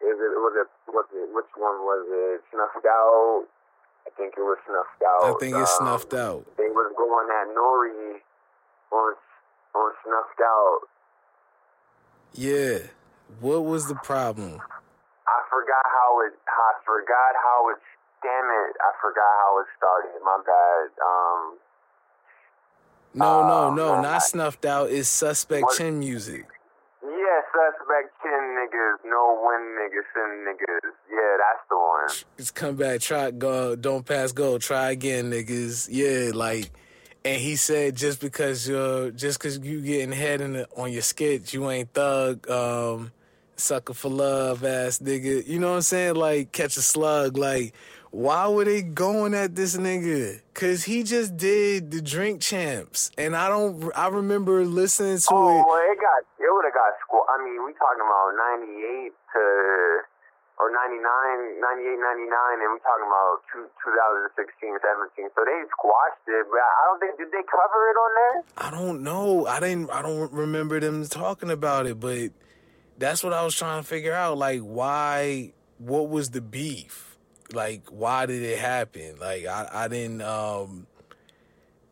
Is 0.00 0.16
it 0.16 0.32
was 0.40 0.54
it 0.56 0.68
was 0.88 1.04
it 1.12 1.28
which 1.36 1.52
one 1.56 1.84
was 1.84 2.04
it? 2.08 2.40
Snuffed 2.52 2.86
out. 2.88 3.44
I 4.06 4.10
think 4.16 4.32
it 4.36 4.40
was 4.40 4.56
snuffed 4.64 5.04
out. 5.04 5.24
I 5.28 5.32
think 5.38 5.56
it's 5.56 5.76
Um, 5.80 5.84
snuffed 5.84 6.14
out. 6.14 6.44
They 6.56 6.72
was 6.72 6.88
going 6.96 7.28
at 7.28 7.52
Nori 7.52 8.20
on 8.92 9.12
on 9.76 9.92
snuffed 10.04 10.40
out. 10.40 10.80
Yeah. 12.34 12.78
What 13.40 13.64
was 13.64 13.86
the 13.86 13.94
problem? 13.96 14.60
I 15.26 15.38
forgot 15.48 15.84
how 15.84 16.20
it. 16.26 16.32
I 16.48 16.72
forgot 16.84 17.32
how 17.42 17.70
it. 17.70 17.78
Damn 18.22 18.44
it! 18.44 18.76
I 18.84 18.92
forgot 19.00 19.32
how 19.40 19.60
it 19.60 19.66
started. 19.78 20.20
My 20.22 20.38
bad. 20.44 20.90
Um. 21.00 21.58
No, 23.14 23.46
no, 23.46 23.54
Oh, 23.70 23.74
no, 23.74 24.00
not 24.02 24.22
snuffed 24.22 24.64
out. 24.64 24.90
It's 24.90 25.08
suspect 25.08 25.64
What? 25.64 25.76
chin 25.78 25.98
music. 25.98 26.46
Yeah, 27.02 27.40
suspect 27.50 28.14
chin 28.22 28.56
niggas, 28.56 28.98
no 29.04 29.40
win 29.42 29.74
niggas, 29.78 30.06
sin 30.14 30.44
niggas. 30.46 30.90
Yeah, 31.10 31.36
that's 31.38 31.68
the 31.68 31.76
one. 31.76 32.08
Just 32.36 32.54
come 32.54 32.76
back, 32.76 33.00
try 33.00 33.30
go, 33.30 33.74
don't 33.74 34.04
pass 34.06 34.32
go, 34.32 34.58
try 34.58 34.90
again, 34.90 35.30
niggas. 35.30 35.88
Yeah, 35.90 36.30
like, 36.34 36.70
and 37.24 37.40
he 37.40 37.56
said 37.56 37.96
just 37.96 38.20
because 38.20 38.68
you're 38.68 39.10
just 39.10 39.38
because 39.38 39.58
you 39.58 39.80
getting 39.82 40.12
head 40.12 40.40
in 40.40 40.54
the, 40.54 40.68
on 40.76 40.92
your 40.92 41.02
skit, 41.02 41.52
you 41.52 41.68
ain't 41.70 41.92
thug, 41.92 42.48
um, 42.50 43.12
sucker 43.56 43.94
for 43.94 44.08
love, 44.08 44.64
ass 44.64 44.98
nigga. 45.00 45.46
You 45.46 45.58
know 45.58 45.70
what 45.70 45.76
I'm 45.76 45.82
saying? 45.82 46.14
Like 46.16 46.52
catch 46.52 46.76
a 46.76 46.82
slug. 46.82 47.36
Like, 47.36 47.74
why 48.10 48.48
were 48.48 48.64
they 48.64 48.82
going 48.82 49.34
at 49.34 49.54
this 49.54 49.76
nigga? 49.76 50.40
Cause 50.54 50.84
he 50.84 51.02
just 51.04 51.36
did 51.36 51.90
the 51.90 52.00
drink 52.02 52.40
champs, 52.40 53.10
and 53.16 53.36
I 53.36 53.48
don't. 53.48 53.90
I 53.96 54.08
remember 54.08 54.64
listening 54.64 55.18
to 55.18 55.26
Oh, 55.30 55.60
it. 55.60 55.64
well, 55.66 55.82
it 55.92 55.98
got, 56.00 56.22
it 56.38 56.50
would 56.52 56.64
have 56.64 56.74
got 56.74 56.92
squat. 57.06 57.26
I 57.30 57.44
mean, 57.44 57.64
we 57.64 57.72
talking 57.74 58.00
about 58.02 58.32
98 58.58 59.12
to, 59.34 60.00
or 60.60 60.68
99, 60.68 61.56
98, 61.56 61.96
99, 61.96 62.60
and 62.60 62.68
we're 62.68 62.84
talking 62.84 63.08
about 63.08 63.40
two, 63.48 63.64
2016, 63.80 64.76
17. 64.76 65.32
So 65.32 65.40
they 65.48 65.56
squashed 65.72 66.26
it, 66.28 66.44
but 66.52 66.60
I 66.60 66.82
don't 66.84 67.00
think, 67.00 67.16
did 67.16 67.32
they 67.32 67.44
cover 67.48 67.80
it 67.88 67.96
on 67.96 68.10
there? 68.12 68.36
I 68.60 68.68
don't 68.70 69.00
know. 69.02 69.46
I 69.46 69.58
didn't. 69.60 69.90
I 69.90 70.02
don't 70.02 70.30
remember 70.32 70.78
them 70.78 71.06
talking 71.08 71.50
about 71.50 71.86
it, 71.86 71.98
but 71.98 72.30
that's 72.98 73.24
what 73.24 73.32
I 73.32 73.42
was 73.42 73.56
trying 73.56 73.80
to 73.80 73.88
figure 73.88 74.12
out. 74.12 74.36
Like, 74.36 74.60
why? 74.60 75.52
What 75.78 76.10
was 76.10 76.30
the 76.30 76.42
beef? 76.42 77.16
Like, 77.54 77.88
why 77.88 78.26
did 78.26 78.42
it 78.42 78.58
happen? 78.58 79.16
Like, 79.18 79.46
I, 79.46 79.68
I 79.72 79.88
didn't. 79.88 80.20
Um, 80.20 80.86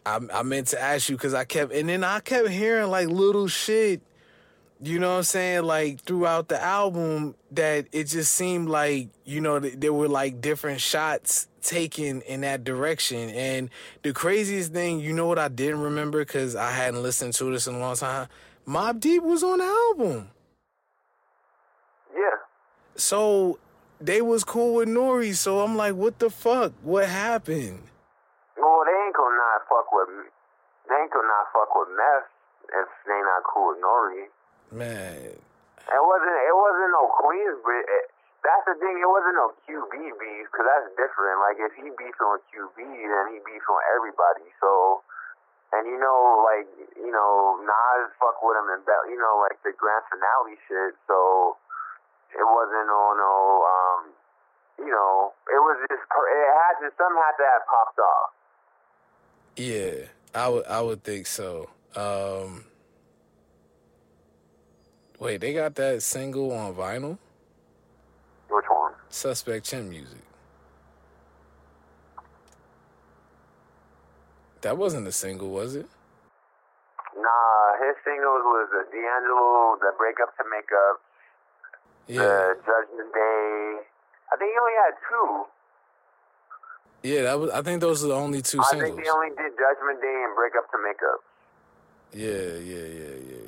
I, 0.04 0.20
I 0.32 0.42
meant 0.42 0.68
to 0.68 0.80
ask 0.80 1.08
you 1.08 1.16
because 1.16 1.34
I 1.34 1.44
kept, 1.44 1.72
and 1.72 1.88
then 1.88 2.04
I 2.04 2.20
kept 2.20 2.48
hearing 2.48 2.90
like 2.90 3.08
little 3.08 3.48
shit. 3.48 4.02
You 4.80 5.00
know 5.00 5.10
what 5.10 5.16
I'm 5.18 5.22
saying? 5.24 5.64
Like 5.64 6.02
throughout 6.02 6.48
the 6.48 6.62
album, 6.62 7.34
that 7.50 7.86
it 7.90 8.04
just 8.04 8.32
seemed 8.32 8.68
like 8.68 9.08
you 9.24 9.40
know 9.40 9.58
th- 9.58 9.74
there 9.78 9.92
were 9.92 10.08
like 10.08 10.40
different 10.40 10.80
shots 10.80 11.48
taken 11.62 12.22
in 12.22 12.42
that 12.42 12.62
direction. 12.62 13.28
And 13.30 13.70
the 14.02 14.12
craziest 14.12 14.72
thing, 14.72 15.00
you 15.00 15.12
know 15.12 15.26
what 15.26 15.38
I 15.38 15.48
didn't 15.48 15.80
remember 15.80 16.20
because 16.24 16.54
I 16.54 16.70
hadn't 16.70 17.02
listened 17.02 17.34
to 17.34 17.50
this 17.50 17.66
in 17.66 17.74
a 17.74 17.78
long 17.80 17.96
time. 17.96 18.28
Mobb 18.66 19.00
Deep 19.00 19.22
was 19.22 19.42
on 19.42 19.58
the 19.58 19.64
album, 19.64 20.30
Yeah. 22.14 22.36
so 22.96 23.58
they 24.00 24.20
was 24.22 24.44
cool 24.44 24.74
with 24.76 24.88
Nori. 24.88 25.34
So 25.34 25.60
I'm 25.60 25.76
like, 25.76 25.94
what 25.94 26.18
the 26.20 26.30
fuck? 26.30 26.72
What 26.82 27.08
happened? 27.08 27.82
Well, 28.56 28.82
they 28.84 28.92
ain't 29.06 29.16
gonna 29.16 29.36
not 29.36 29.62
fuck 29.68 29.90
with, 29.90 30.08
they 30.88 30.94
ain't 30.94 31.10
gonna 31.12 31.26
not 31.26 31.46
fuck 31.52 31.74
with 31.74 31.88
meth 31.96 32.30
if 32.68 32.88
they 33.06 33.20
not 33.24 33.42
cool 33.52 33.68
with 33.74 33.82
Nori. 33.82 34.26
Man, 34.70 35.32
It 35.88 36.02
wasn't. 36.04 36.38
It 36.44 36.56
wasn't 36.56 36.92
no 36.92 37.04
Queens, 37.16 37.56
but 37.64 37.80
it, 37.80 38.04
that's 38.44 38.64
the 38.68 38.76
thing. 38.76 39.00
It 39.00 39.08
wasn't 39.08 39.36
no 39.40 39.48
QB 39.64 39.92
beef 40.20 40.44
because 40.52 40.66
that's 40.68 40.92
different. 41.00 41.40
Like 41.40 41.56
if 41.56 41.72
he 41.72 41.88
beefs 41.96 42.20
on 42.20 42.36
QB, 42.52 42.76
then 42.76 43.24
he 43.32 43.40
beefs 43.48 43.64
on 43.66 43.80
everybody. 43.96 44.44
So, 44.60 45.00
and 45.72 45.88
you 45.88 45.96
know, 45.96 46.44
like 46.44 46.68
you 47.00 47.08
know, 47.10 47.58
Nas 47.64 48.12
fuck 48.20 48.36
with 48.44 48.60
him 48.60 48.68
and 48.76 48.84
Bell. 48.84 49.08
You 49.08 49.16
know, 49.16 49.40
like 49.40 49.56
the 49.64 49.72
grand 49.72 50.04
finale 50.12 50.60
shit. 50.68 50.92
So 51.08 51.56
it 52.36 52.44
wasn't 52.44 52.92
on 52.92 53.12
no. 53.16 53.34
Um, 53.64 54.00
you 54.84 54.92
know, 54.92 55.32
it 55.48 55.60
was 55.64 55.80
just. 55.88 56.04
It 56.04 56.48
had 56.60 56.76
to. 56.84 56.92
Something 57.00 57.18
had 57.24 57.36
to 57.40 57.46
have 57.48 57.64
popped 57.64 57.98
off. 57.98 58.28
yeah, 59.56 60.12
I 60.36 60.46
would 60.52 60.66
I 60.68 60.80
would 60.84 61.02
think 61.02 61.26
so. 61.26 61.72
Um, 61.96 62.67
wait, 65.18 65.40
they 65.40 65.52
got 65.52 65.74
that 65.76 66.02
single 66.02 66.52
on 66.52 66.74
vinyl? 66.74 67.18
Which 68.48 68.64
one? 68.68 68.92
Suspect 69.10 69.64
Chin 69.66 69.88
music. 69.88 70.18
That 74.62 74.76
wasn't 74.76 75.06
a 75.06 75.12
single, 75.12 75.50
was 75.50 75.76
it? 75.76 75.86
Nah, 77.16 77.86
his 77.86 77.94
singles 78.04 78.42
was 78.42 78.68
the 78.72 78.84
D'Angelo, 78.90 79.76
the 79.80 79.92
Breakup 79.96 80.36
to 80.36 80.44
Make 80.50 80.68
Up, 80.90 81.00
Yeah. 82.06 82.22
the 82.22 82.56
Judgment 82.66 83.12
Day. 83.14 83.78
I 84.32 84.36
think 84.36 84.50
he 84.52 84.58
only 84.58 84.72
had 84.84 84.94
two. 85.08 85.46
Yeah, 87.04 87.22
that 87.22 87.38
was. 87.38 87.50
I 87.50 87.62
think 87.62 87.80
those 87.80 88.04
are 88.04 88.08
the 88.08 88.14
only 88.14 88.42
two 88.42 88.58
I 88.60 88.64
singles. 88.64 88.90
think 88.90 89.04
they 89.04 89.10
only 89.10 89.30
did 89.30 89.52
Judgment 89.56 90.00
Day 90.02 90.22
and 90.26 90.34
Breakup 90.34 90.68
to 90.72 90.78
Make 90.82 91.00
Up. 91.02 91.20
Yeah, 92.12 92.58
yeah, 92.58 92.86
yeah, 92.86 93.16
yeah, 93.30 93.47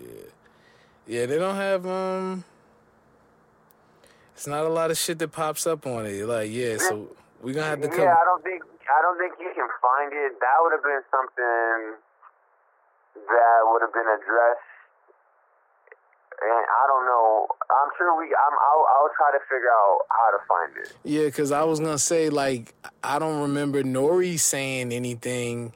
yeah. 1.11 1.27
They 1.27 1.39
don't 1.39 1.57
have 1.57 1.87
um. 1.87 2.45
It's 4.35 4.47
not 4.47 4.65
a 4.65 4.71
lot 4.71 4.91
of 4.91 4.97
shit 4.97 5.19
that 5.19 5.33
pops 5.33 5.67
up 5.67 5.87
on 5.87 6.07
it. 6.07 6.25
Like, 6.25 6.51
yeah, 6.51 6.79
so 6.79 7.09
we're 7.43 7.53
gonna 7.53 7.67
have 7.67 7.83
to 7.83 7.89
Yeah. 7.89 8.15
I 8.15 8.25
don't 8.25 8.43
think 8.43 8.63
I 8.65 9.03
don't 9.03 9.19
think 9.19 9.35
you 9.39 9.53
can 9.55 9.69
find 9.83 10.13
it. 10.13 10.33
That 10.41 10.57
would 10.63 10.73
have 10.73 10.83
been 10.83 11.03
something 11.11 12.01
that 13.15 13.59
would 13.69 13.83
have 13.83 13.93
been 13.93 14.09
addressed. 14.09 14.67
And 16.41 16.65
I 16.65 16.85
don't 16.89 17.05
know. 17.05 17.49
I'm 17.69 17.91
sure 17.99 18.17
we. 18.17 18.25
I'm. 18.25 18.55
I'll, 18.57 18.87
I'll 18.97 19.13
try 19.15 19.31
to 19.37 19.45
figure 19.45 19.69
out 19.69 19.99
how 20.09 20.31
to 20.33 20.41
find 20.49 20.87
it. 20.87 20.97
Yeah, 21.05 21.27
because 21.27 21.53
I 21.53 21.65
was 21.65 21.81
gonna 21.81 21.99
say 21.99 22.31
like 22.31 22.75
I 23.05 23.19
don't 23.19 23.43
remember 23.43 23.83
Nori 23.83 24.41
saying 24.41 24.93
anything 24.93 25.75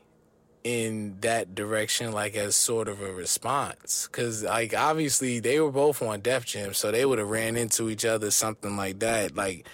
in 0.65 1.19
that 1.21 1.55
direction, 1.55 2.13
like 2.13 2.35
as 2.35 2.57
sort 2.57 2.89
of 2.89 3.01
a 3.03 3.13
response. 3.13 4.09
Because 4.11 4.43
like 4.43 4.75
obviously 4.75 5.41
they 5.41 5.61
were 5.61 5.71
both 5.71 6.03
on 6.03 6.21
Def 6.21 6.45
Jam, 6.47 6.75
so 6.75 6.91
they 6.91 7.05
would 7.05 7.19
have 7.19 7.29
ran 7.29 7.57
into 7.57 7.89
each 7.91 8.05
other, 8.05 8.31
something 8.31 8.77
like 8.77 8.99
that. 9.01 9.37
Like, 9.37 9.69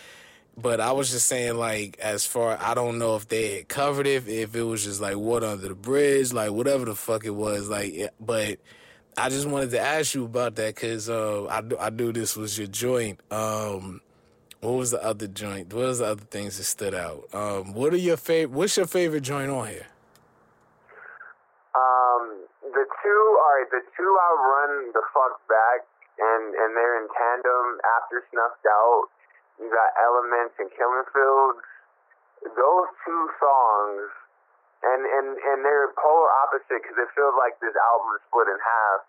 but 0.57 0.81
I 0.81 0.93
was 0.93 1.11
just 1.11 1.29
saying 1.29 1.57
like 1.57 1.99
as 2.01 2.27
far 2.27 2.59
I 2.61 2.75
don't 2.75 2.99
know 2.99 3.17
if 3.17 3.29
they 3.29 3.59
had 3.59 3.69
covered 3.69 4.07
it, 4.07 4.29
if 4.29 4.55
it 4.55 4.65
was 4.65 4.85
just 4.85 5.01
like 5.01 5.17
what 5.17 5.45
under 5.45 5.69
the 5.69 5.75
bridge, 5.75 6.33
like 6.33 6.51
whatever 6.51 6.85
the 6.85 6.95
fuck 6.97 7.25
it 7.25 7.31
was, 7.31 7.69
like. 7.69 8.11
But 8.21 8.59
I 9.17 9.29
just 9.29 9.47
wanted 9.47 9.71
to 9.71 9.81
ask 9.81 10.15
you 10.15 10.25
about 10.25 10.57
that 10.57 10.75
because 10.75 11.09
uh, 11.09 11.47
I 11.47 11.63
I 11.79 11.91
knew 11.91 12.13
this 12.13 12.37
was 12.37 12.59
your 12.59 12.67
joint. 12.69 13.21
Um, 13.31 14.01
what 14.61 14.73
was 14.73 14.91
the 14.91 15.03
other 15.03 15.27
joint? 15.27 15.73
What 15.73 15.87
was 15.87 16.01
the 16.01 16.07
other 16.07 16.25
things 16.25 16.59
that 16.59 16.65
stood 16.65 16.95
out? 16.95 17.29
Um, 17.33 17.73
what 17.75 17.95
are 17.95 17.99
your 17.99 18.17
favorite? 18.17 18.55
What's 18.55 18.77
your 18.77 18.87
favorite 18.87 19.23
joint 19.23 19.51
on 19.51 19.69
here? 19.69 19.87
Um, 21.75 22.45
the 22.63 22.85
two. 23.03 23.23
All 23.41 23.53
right, 23.57 23.71
the 23.71 23.83
two 23.97 24.11
I 24.11 24.31
run 24.37 24.73
the 24.93 25.05
fuck 25.13 25.41
back, 25.49 25.85
and 26.19 26.45
and 26.55 26.77
they're 26.77 27.01
in 27.01 27.09
tandem. 27.13 27.81
After 28.01 28.23
snuffed 28.33 28.67
out, 28.67 29.09
you 29.61 29.69
got 29.69 29.91
Elements 30.01 30.57
and 30.61 30.69
Killing 30.73 31.09
Fields. 31.13 31.65
Those 32.57 32.89
two 33.05 33.25
songs 33.37 34.09
and 34.81 35.03
and 35.05 35.29
and 35.37 35.59
they're 35.61 35.93
polar 35.97 36.29
opposite 36.45 36.81
because 36.81 36.97
it 36.97 37.11
feels 37.13 37.37
like 37.37 37.61
this 37.61 37.77
album 37.77 38.17
is 38.17 38.23
split 38.29 38.49
in 38.49 38.57
half. 38.57 39.01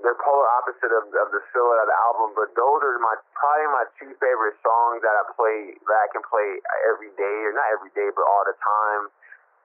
They're 0.00 0.16
polar 0.16 0.48
opposite 0.60 0.92
of, 0.96 1.12
of 1.12 1.28
the 1.28 1.44
feel 1.52 1.68
of 1.76 1.88
the 1.88 1.98
album, 2.08 2.32
but 2.32 2.52
those 2.56 2.80
are 2.80 2.96
my 3.00 3.16
probably 3.36 3.68
my 3.68 3.84
two 4.00 4.12
favorite 4.16 4.56
songs 4.64 5.04
that 5.04 5.12
I 5.12 5.24
play 5.36 5.76
that 5.76 5.98
I 6.04 6.08
can 6.12 6.24
play 6.24 6.60
every 6.88 7.12
day 7.16 7.36
or 7.48 7.52
not 7.56 7.68
every 7.72 7.92
day, 7.96 8.08
but 8.12 8.24
all 8.24 8.44
the 8.44 8.56
time. 8.60 9.12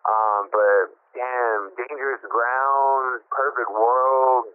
Um, 0.05 0.49
but 0.53 0.93
damn, 1.17 1.73
Dangerous 1.75 2.21
Ground, 2.29 3.21
Perfect 3.31 3.71
World, 3.71 4.45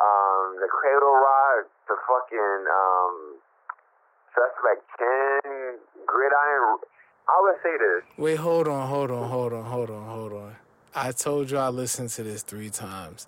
um, 0.00 0.56
the 0.60 0.68
Cradle 0.68 1.16
Rock, 1.16 1.66
the 1.88 1.96
fucking 2.04 2.62
um, 2.68 3.16
Suspect 4.34 4.84
Chin, 4.98 5.78
Gridiron. 6.06 6.78
I 7.28 7.36
would 7.42 7.56
say 7.62 7.76
this. 7.76 8.04
Wait, 8.16 8.36
hold 8.36 8.68
on, 8.68 8.88
hold 8.88 9.10
on, 9.10 9.28
hold 9.28 9.52
on, 9.52 9.64
hold 9.64 9.90
on, 9.90 10.04
hold 10.06 10.32
on. 10.32 10.56
I 10.94 11.12
told 11.12 11.50
you 11.50 11.58
I 11.58 11.68
listened 11.68 12.10
to 12.10 12.22
this 12.22 12.42
three 12.42 12.70
times. 12.70 13.26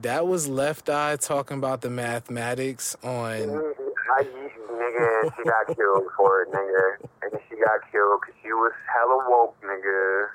That 0.00 0.26
was 0.26 0.48
Left 0.48 0.88
Eye 0.88 1.16
talking 1.16 1.58
about 1.58 1.80
the 1.80 1.90
mathematics 1.90 2.96
on. 3.02 3.10
I, 3.10 4.22
nigga, 4.22 5.30
she 5.36 5.42
got 5.44 5.66
killed 5.76 6.06
for 6.16 6.42
it, 6.42 6.52
nigga. 6.52 7.08
And 7.22 7.40
she 7.48 7.56
got 7.56 7.80
killed 7.90 8.20
because 8.20 8.34
she 8.42 8.52
was 8.52 8.72
hella 8.86 9.24
woke, 9.28 9.56
nigga. 9.62 10.28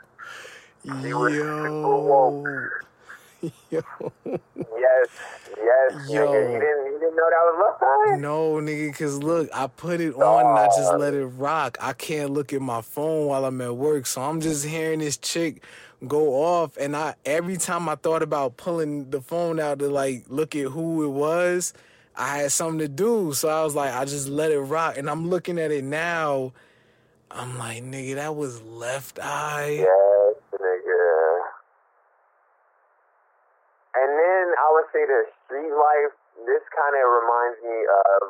She. 0.84 0.90
Yo, 0.90 2.44
yo, 3.72 3.82
Yes, 4.78 5.10
yes, 5.58 6.10
Yo. 6.10 6.28
nigga. 6.28 6.54
You 6.54 6.60
didn't, 6.60 6.86
you 6.86 7.00
didn't 7.00 7.16
know 7.16 7.30
that 7.30 7.44
was 7.44 7.64
left 7.66 7.80
side? 7.80 8.20
no, 8.22 8.54
nigga, 8.56 8.96
cause 8.98 9.18
look, 9.18 9.50
I 9.54 9.68
put 9.68 10.02
it 10.02 10.14
on 10.16 10.48
and 10.48 10.60
I 10.60 10.68
just 10.68 10.94
let 10.94 11.14
it 11.14 11.26
rock. 11.26 11.78
I 11.82 11.94
can't 11.94 12.32
look 12.32 12.54
at 12.54 12.62
my 12.62 12.82
phone 12.82 13.28
while 13.28 13.46
I'm 13.46 13.62
at 13.62 13.76
work, 13.76 14.06
so 14.06 14.22
I'm 14.22 14.42
just 14.42 14.66
hearing 14.66 15.00
this 15.00 15.18
chick 15.18 15.64
go 16.08 16.34
off, 16.44 16.76
and 16.78 16.96
I 16.96 17.16
every 17.26 17.58
time 17.58 17.88
I 17.88 17.96
thought 17.96 18.24
about 18.24 18.58
pulling 18.58 19.10
the 19.10 19.22
phone 19.22 19.60
out 19.60 19.80
to 19.80 19.88
like 19.88 20.26
look 20.28 20.56
at 20.56 20.68
who 20.68 21.04
it 21.04 21.10
was, 21.10 21.74
I 22.16 22.40
had 22.40 22.52
something 22.52 22.80
to 22.80 22.88
do, 22.90 23.34
so 23.34 23.50
I 23.50 23.64
was 23.64 23.76
like, 23.76 23.94
I 23.94 24.06
just 24.06 24.28
let 24.28 24.52
it 24.52 24.60
rock, 24.60 24.98
and 24.98 25.10
I'm 25.10 25.30
looking 25.30 25.60
at 25.60 25.72
it 25.72 25.84
now. 25.84 26.52
I'm 27.32 27.58
like, 27.58 27.84
nigga, 27.84 28.16
that 28.16 28.36
was 28.36 28.62
Left 28.62 29.18
Eye. 29.20 29.78
Yes, 29.80 30.36
nigga. 30.54 31.40
And 33.94 34.10
then 34.18 34.46
I 34.58 34.68
would 34.74 34.90
say 34.90 35.06
the 35.06 35.22
street 35.46 35.70
life, 35.74 36.14
this 36.50 36.64
kind 36.74 36.94
of 36.98 37.06
reminds 37.14 37.58
me 37.62 37.78
of 37.86 38.22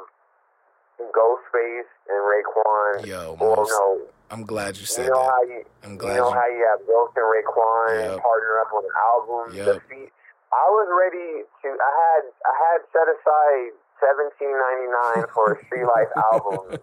Ghostface 1.16 1.90
and 2.12 2.20
Raekwon. 2.20 3.08
Yo, 3.08 3.36
no, 3.40 4.08
I'm 4.30 4.44
glad 4.44 4.76
you 4.76 4.84
you 4.84 4.92
said 4.92 5.08
know 5.08 5.24
that. 5.24 5.32
how 5.32 5.42
you, 5.48 5.60
I'm 5.84 5.96
you 5.96 6.02
glad 6.04 6.18
know 6.20 6.30
you. 6.30 6.36
how 6.38 6.48
you 6.52 6.62
have 6.68 6.80
Ghost 6.86 7.16
and 7.16 7.26
Raekwon 7.26 7.90
Yep. 8.14 8.20
partner 8.22 8.54
up 8.62 8.72
on 8.76 8.84
an 8.86 8.96
album. 9.00 9.44
The 9.56 9.76
Yep. 9.80 9.82
feat, 9.90 10.12
I 10.54 10.66
was 10.70 10.88
ready 10.94 11.48
to. 11.48 11.68
I 11.74 11.92
had 11.98 12.24
I 12.46 12.54
had 12.70 12.80
set 12.94 13.08
aside 13.10 13.72
seventeen 14.04 14.54
ninety 14.54 14.88
nine 14.92 15.26
for 15.34 15.56
a 15.56 15.58
Street 15.66 15.88
Life 15.88 16.12
album, 16.30 16.78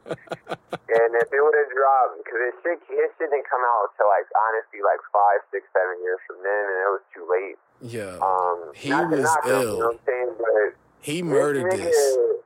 and 0.90 1.10
if 1.20 1.28
it 1.30 1.40
would 1.40 1.54
have 1.54 1.70
dropped, 1.70 2.18
because 2.25 2.40
his 2.50 2.56
shit 2.64 2.78
his 2.90 3.08
shit 3.20 3.30
didn't 3.30 3.46
come 3.46 3.62
out 3.62 3.92
until 3.94 4.08
like 4.10 4.26
honestly 4.34 4.82
like 4.82 4.99
five, 5.14 5.38
six, 5.54 5.68
seven 5.70 6.00
years 6.02 6.18
from 6.26 6.42
then, 6.42 6.64
and 6.66 6.78
it 6.82 6.90
was 6.99 7.04
too 7.14 7.25
late. 7.30 7.60
Yeah, 7.80 8.16
Um, 8.20 8.72
He 8.76 8.92
was 8.92 9.25
knock 9.25 9.44
him, 9.44 9.52
ill. 9.52 9.60
You 9.60 9.78
know 9.80 9.87
what 9.87 9.94
I'm 9.94 10.00
saying? 10.06 10.30
But 10.37 10.68
he 11.00 11.22
murdered 11.22 11.72
this. 11.72 11.80
this. 11.80 11.96
Nigga, 11.96 12.37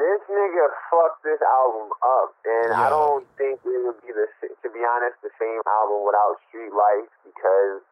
this 0.00 0.20
nigga 0.32 0.64
fucked 0.88 1.22
this 1.24 1.42
album 1.44 1.92
up, 2.00 2.32
and 2.46 2.72
I 2.72 2.88
don't 2.88 3.26
think 3.36 3.60
it 3.66 3.80
would 3.84 4.00
be 4.00 4.12
the 4.16 4.26
to 4.64 4.68
be 4.72 4.80
honest 4.86 5.20
the 5.20 5.34
same 5.36 5.60
album 5.66 6.06
without 6.08 6.40
Street 6.48 6.72
Life 6.72 7.10
because 7.26 7.82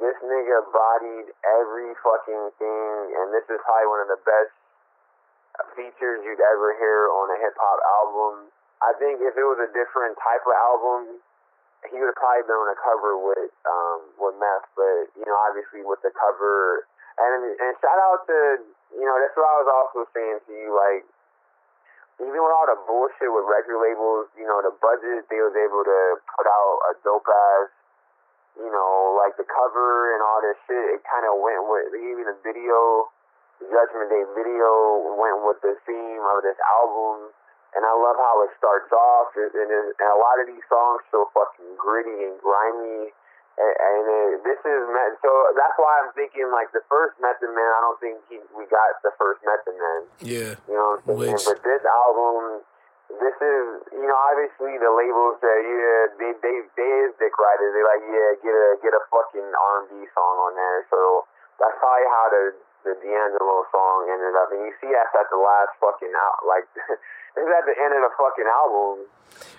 this 0.00 0.16
nigga 0.26 0.58
bodied 0.74 1.30
every 1.46 1.94
fucking 2.02 2.44
thing, 2.58 2.96
and 3.14 3.30
this 3.30 3.46
is 3.46 3.60
probably 3.62 3.86
one 3.86 4.02
of 4.02 4.10
the 4.10 4.18
best 4.26 4.50
features 5.78 6.18
you'd 6.26 6.42
ever 6.42 6.74
hear 6.82 7.06
on 7.14 7.30
a 7.30 7.38
hip 7.38 7.54
hop 7.54 7.78
album. 8.02 8.50
I 8.82 8.90
think 8.98 9.22
if 9.22 9.38
it 9.38 9.46
was 9.46 9.62
a 9.62 9.70
different 9.70 10.18
type 10.18 10.42
of 10.42 10.54
album, 10.58 11.22
he 11.92 12.00
would 12.00 12.10
have 12.12 12.20
probably 12.20 12.44
been 12.48 12.56
on 12.56 12.70
a 12.72 12.78
cover 12.80 13.12
with 13.20 13.52
um 13.68 14.00
with 14.16 14.36
Meth, 14.40 14.68
but 14.78 15.12
you 15.16 15.26
know 15.26 15.36
obviously 15.48 15.84
with 15.84 16.00
the 16.00 16.12
cover 16.14 16.86
and 17.20 17.54
and 17.58 17.72
shout 17.80 18.00
out 18.10 18.24
to 18.28 18.38
you 18.94 19.04
know 19.04 19.16
that's 19.20 19.34
what 19.36 19.48
I 19.48 19.56
was 19.60 19.70
also 19.70 20.08
saying 20.12 20.38
to 20.48 20.52
you 20.52 20.72
like 20.72 21.04
even 22.22 22.38
with 22.38 22.54
all 22.54 22.68
the 22.70 22.78
bullshit 22.86 23.26
with 23.26 23.46
record 23.50 23.78
labels, 23.82 24.30
you 24.38 24.46
know, 24.46 24.62
the 24.62 24.70
budget 24.78 25.26
they 25.26 25.40
was 25.42 25.54
able 25.58 25.82
to 25.82 26.00
put 26.38 26.46
out 26.46 26.76
a 26.86 26.92
dope 27.02 27.26
ass, 27.26 27.70
you 28.54 28.70
know, 28.70 29.18
like 29.18 29.34
the 29.34 29.46
cover 29.46 30.14
and 30.14 30.22
all 30.22 30.38
this 30.38 30.58
shit. 30.70 30.94
It 30.94 31.02
kind 31.02 31.26
of 31.26 31.42
went 31.42 31.66
with 31.66 31.90
even 31.98 32.30
the 32.30 32.38
video, 32.46 33.10
the 33.58 33.66
Judgment 33.66 34.14
Day 34.14 34.22
video 34.38 34.70
went 35.18 35.42
with 35.42 35.58
the 35.66 35.74
theme 35.82 36.22
of 36.22 36.46
this 36.46 36.58
album. 36.62 37.34
And 37.74 37.82
I 37.82 37.90
love 37.90 38.14
how 38.16 38.42
it 38.46 38.54
starts 38.58 38.90
off, 38.94 39.34
and, 39.34 39.50
and, 39.50 39.70
and 39.70 40.08
a 40.14 40.18
lot 40.18 40.38
of 40.38 40.46
these 40.46 40.62
songs 40.70 41.02
so 41.10 41.26
fucking 41.34 41.74
gritty 41.74 42.22
and 42.30 42.38
grimy. 42.38 43.10
And, 43.54 43.74
and 43.74 44.02
it, 44.06 44.30
this 44.46 44.58
is 44.66 44.82
Met- 44.90 45.18
so 45.22 45.30
that's 45.58 45.74
why 45.78 46.02
I'm 46.02 46.10
thinking 46.14 46.50
like 46.54 46.70
the 46.74 46.82
first 46.90 47.14
Method 47.22 47.50
Man. 47.54 47.66
I 47.70 47.80
don't 47.86 47.98
think 48.02 48.16
he, 48.30 48.38
we 48.54 48.66
got 48.70 48.98
the 49.06 49.10
first 49.18 49.42
Method 49.46 49.74
Man. 49.78 50.00
Yeah, 50.22 50.52
You 50.70 50.74
know 50.78 50.98
what 50.98 51.06
I'm 51.06 51.18
saying? 51.18 51.38
Which- 51.38 51.46
But 51.50 51.58
this 51.66 51.82
album, 51.86 52.66
this 53.22 53.36
is, 53.38 53.66
you 53.94 54.06
know, 54.10 54.18
obviously 54.30 54.74
the 54.78 54.90
labels 54.90 55.38
say, 55.38 55.54
yeah, 55.70 56.00
they 56.18 56.30
they 56.42 56.56
they 56.78 56.90
is 57.06 57.14
dick 57.22 57.34
riders. 57.38 57.70
They 57.74 57.82
like, 57.86 58.02
yeah, 58.10 58.28
get 58.42 58.54
a 58.54 58.66
get 58.82 58.90
a 58.94 59.02
fucking 59.10 59.46
R&B 59.50 60.02
song 60.14 60.34
on 60.50 60.52
there. 60.58 60.82
So 60.90 61.26
that's 61.62 61.78
probably 61.78 62.06
how 62.10 62.26
the 62.34 62.42
the 62.84 62.94
D'Angelo 63.00 63.64
song 63.72 64.08
ended 64.12 64.36
up. 64.38 64.52
And 64.52 64.60
you 64.68 64.72
see 64.80 64.88
that's 64.92 65.12
at 65.16 65.28
the 65.32 65.40
last 65.40 65.72
fucking 65.80 66.12
out, 66.14 66.44
like 66.46 66.68
it's 67.36 67.50
at 67.50 67.64
the 67.66 67.76
end 67.80 67.92
of 67.96 68.02
the 68.06 68.12
fucking 68.16 68.48
album. 68.48 69.08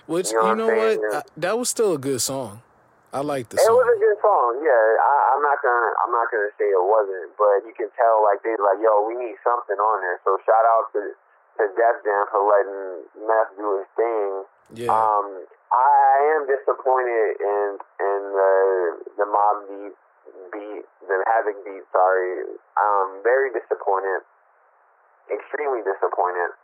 which 0.06 0.30
You 0.32 0.38
know 0.40 0.42
you 0.42 0.48
what 0.48 0.58
know 0.58 0.70
what? 0.70 0.96
saying? 0.96 1.00
I, 1.12 1.20
that 1.42 1.54
was 1.58 1.68
still 1.70 1.92
a 1.94 2.00
good 2.00 2.22
song. 2.22 2.62
I 3.14 3.20
like 3.24 3.48
the 3.48 3.56
It 3.56 3.64
song. 3.64 3.72
It 3.72 3.78
was 3.80 3.88
a 3.96 3.98
good 4.02 4.18
song, 4.20 4.50
yeah. 4.60 4.84
I, 5.00 5.14
I'm 5.36 5.42
not 5.42 5.58
gonna 5.64 5.90
I'm 6.04 6.12
not 6.12 6.26
gonna 6.28 6.52
say 6.58 6.68
it 6.68 6.80
wasn't, 6.84 7.32
but 7.38 7.64
you 7.64 7.72
can 7.72 7.88
tell 7.96 8.20
like 8.26 8.42
they 8.44 8.52
like, 8.60 8.78
yo, 8.82 9.06
we 9.08 9.14
need 9.16 9.36
something 9.42 9.78
on 9.78 9.96
there. 10.04 10.20
So 10.26 10.36
shout 10.44 10.64
out 10.68 10.92
to 10.94 11.00
to 11.56 11.62
Def 11.72 11.96
Jam 12.04 12.22
for 12.28 12.44
letting 12.44 13.08
Meth 13.24 13.52
do 13.56 13.80
his 13.80 13.88
thing. 13.96 14.30
Yeah, 14.74 14.92
Um, 14.92 15.46
I 15.72 16.36
am 16.36 16.44
disappointed 16.50 17.40
in 17.40 17.78
in 18.02 18.20
the 18.36 18.52
the 19.16 19.24
Mobb 19.30 19.56
Deep 19.70 19.94
the 20.52 21.16
Havoc 21.26 21.64
beat. 21.64 21.82
Sorry, 21.92 22.42
um, 22.76 23.20
very 23.22 23.50
disappointed. 23.50 24.22
Extremely 25.32 25.80
disappointed. 25.82 26.54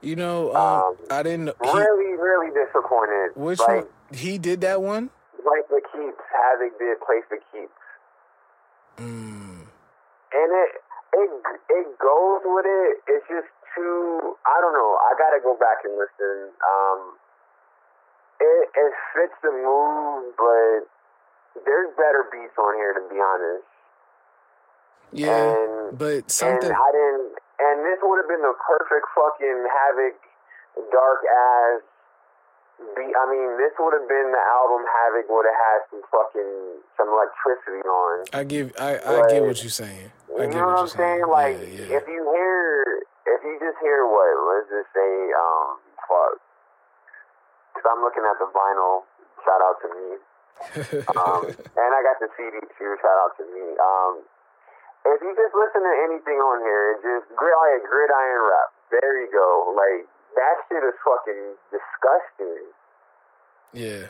You 0.00 0.16
know, 0.16 0.54
um, 0.54 0.82
Um, 0.82 0.96
I 1.10 1.22
didn't. 1.22 1.50
He, 1.62 1.72
really, 1.72 2.16
really 2.16 2.50
disappointed. 2.54 3.32
which 3.34 3.58
like, 3.60 3.84
one? 3.84 3.86
He 4.12 4.38
did 4.38 4.60
that 4.62 4.80
one. 4.80 5.10
Like 5.44 5.68
the 5.68 5.80
keeps. 5.92 6.22
Havoc 6.30 6.78
did 6.78 7.00
place 7.00 7.24
the 7.30 7.38
keeps. 7.52 7.72
Mm. 8.98 9.62
and 10.34 10.50
it 10.50 10.70
it 11.14 11.30
it 11.70 11.86
goes 11.98 12.42
with 12.44 12.66
it. 12.66 12.98
It's 13.06 13.26
just 13.28 13.46
too. 13.74 14.36
I 14.46 14.58
don't 14.60 14.74
know. 14.74 14.98
I 15.06 15.14
gotta 15.18 15.38
go 15.42 15.54
back 15.54 15.84
and 15.84 15.94
listen. 15.94 16.50
Um, 16.66 17.14
it 18.40 18.68
it 18.74 18.92
fits 19.14 19.38
the 19.42 19.52
mood, 19.52 20.34
but 20.36 20.90
there's 21.64 21.90
better 21.96 22.26
beats 22.30 22.54
on 22.58 22.72
here 22.76 22.92
to 22.94 23.02
be 23.10 23.18
honest. 23.18 23.66
Yeah, 25.10 25.32
and 25.56 25.96
but 25.98 26.28
something. 26.30 26.68
and 26.68 26.76
I 26.76 26.90
didn't. 26.92 27.32
And 27.58 27.76
this 27.82 27.98
would 28.04 28.18
have 28.22 28.28
been 28.30 28.44
the 28.44 28.54
perfect 28.60 29.06
fucking 29.16 29.58
havoc, 29.66 30.14
dark 30.92 31.20
ass. 31.26 31.80
Beat. 32.94 33.10
I 33.10 33.24
mean, 33.26 33.58
this 33.58 33.74
would 33.82 33.90
have 33.98 34.06
been 34.06 34.30
the 34.30 34.44
album 34.54 34.86
Havoc 34.86 35.26
would 35.26 35.42
have 35.50 35.58
had 35.58 35.78
some 35.90 36.02
fucking 36.14 36.52
some 36.94 37.08
electricity 37.10 37.82
on. 37.82 38.22
I 38.30 38.44
give. 38.46 38.70
I 38.78 39.02
I 39.02 39.26
get 39.26 39.42
what 39.42 39.58
you're 39.64 39.74
saying. 39.74 40.12
I 40.38 40.46
You 40.46 40.52
get 40.52 40.62
know 40.62 40.70
what 40.70 40.78
I'm 40.78 40.86
you're 40.86 40.94
saying? 40.94 41.24
Like, 41.26 41.58
yeah, 41.58 41.90
yeah. 41.90 41.98
if 41.98 42.06
you 42.06 42.22
hear, 42.22 43.02
if 43.34 43.40
you 43.42 43.58
just 43.58 43.82
hear 43.82 44.06
what, 44.06 44.30
let's 44.46 44.70
just 44.70 44.94
say, 44.94 45.10
um, 45.34 45.82
fuck. 46.06 46.38
Cause 47.74 47.86
I'm 47.90 47.98
looking 48.06 48.22
at 48.22 48.38
the 48.38 48.46
vinyl. 48.54 49.02
Shout 49.42 49.58
out 49.58 49.82
to 49.82 49.88
me. 49.98 50.06
Um, 51.14 51.42
and 51.80 51.90
I 51.94 52.00
got 52.02 52.18
the 52.20 52.28
CD 52.36 52.58
too. 52.76 52.90
Shout 53.00 53.18
out 53.22 53.34
to 53.38 53.44
me. 53.48 53.66
Um, 53.78 54.22
if 55.06 55.22
you 55.22 55.32
just 55.32 55.54
listen 55.54 55.80
to 55.80 55.94
anything 56.04 56.38
on 56.42 56.60
here, 56.60 56.98
just 57.00 57.30
grid, 57.38 57.54
like 57.54 57.86
gridiron 57.88 58.42
rap. 58.44 58.70
There 58.90 59.14
you 59.22 59.30
go. 59.32 59.72
Like 59.72 60.04
that 60.36 60.54
shit 60.68 60.82
is 60.84 60.96
fucking 61.04 61.56
disgusting. 61.72 62.64
yeah. 63.72 64.06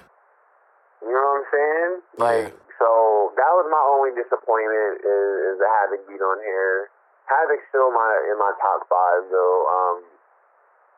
You 0.98 1.14
know 1.14 1.22
what 1.30 1.38
I'm 1.38 1.48
saying? 1.54 1.92
Yeah. 2.18 2.24
Like, 2.26 2.50
so 2.74 3.30
that 3.38 3.52
was 3.54 3.66
my 3.70 3.78
only 3.86 4.10
disappointment 4.18 4.98
is, 4.98 5.30
is 5.54 5.56
the 5.62 5.68
Havoc 5.78 6.02
beat 6.10 6.18
on 6.18 6.42
here. 6.42 6.90
Havoc's 7.30 7.62
still 7.70 7.94
my 7.94 8.10
in 8.26 8.34
my 8.34 8.50
top 8.58 8.82
five 8.90 9.30
though, 9.30 9.58
um, 9.70 9.96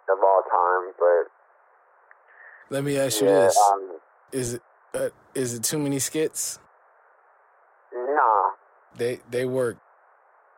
of 0.09 0.19
all 0.25 0.40
time. 0.49 0.97
But 0.97 1.28
Let 2.73 2.85
me 2.85 2.97
ask 2.97 3.21
you 3.21 3.28
this: 3.28 3.59
um, 3.73 4.00
Is 4.33 4.54
it 4.54 4.62
uh, 4.95 5.09
is 5.35 5.55
it 5.55 5.63
too 5.63 5.79
many 5.79 5.99
skits? 5.99 6.59
nah, 7.93 8.51
They 8.97 9.21
they 9.31 9.45
work. 9.45 9.77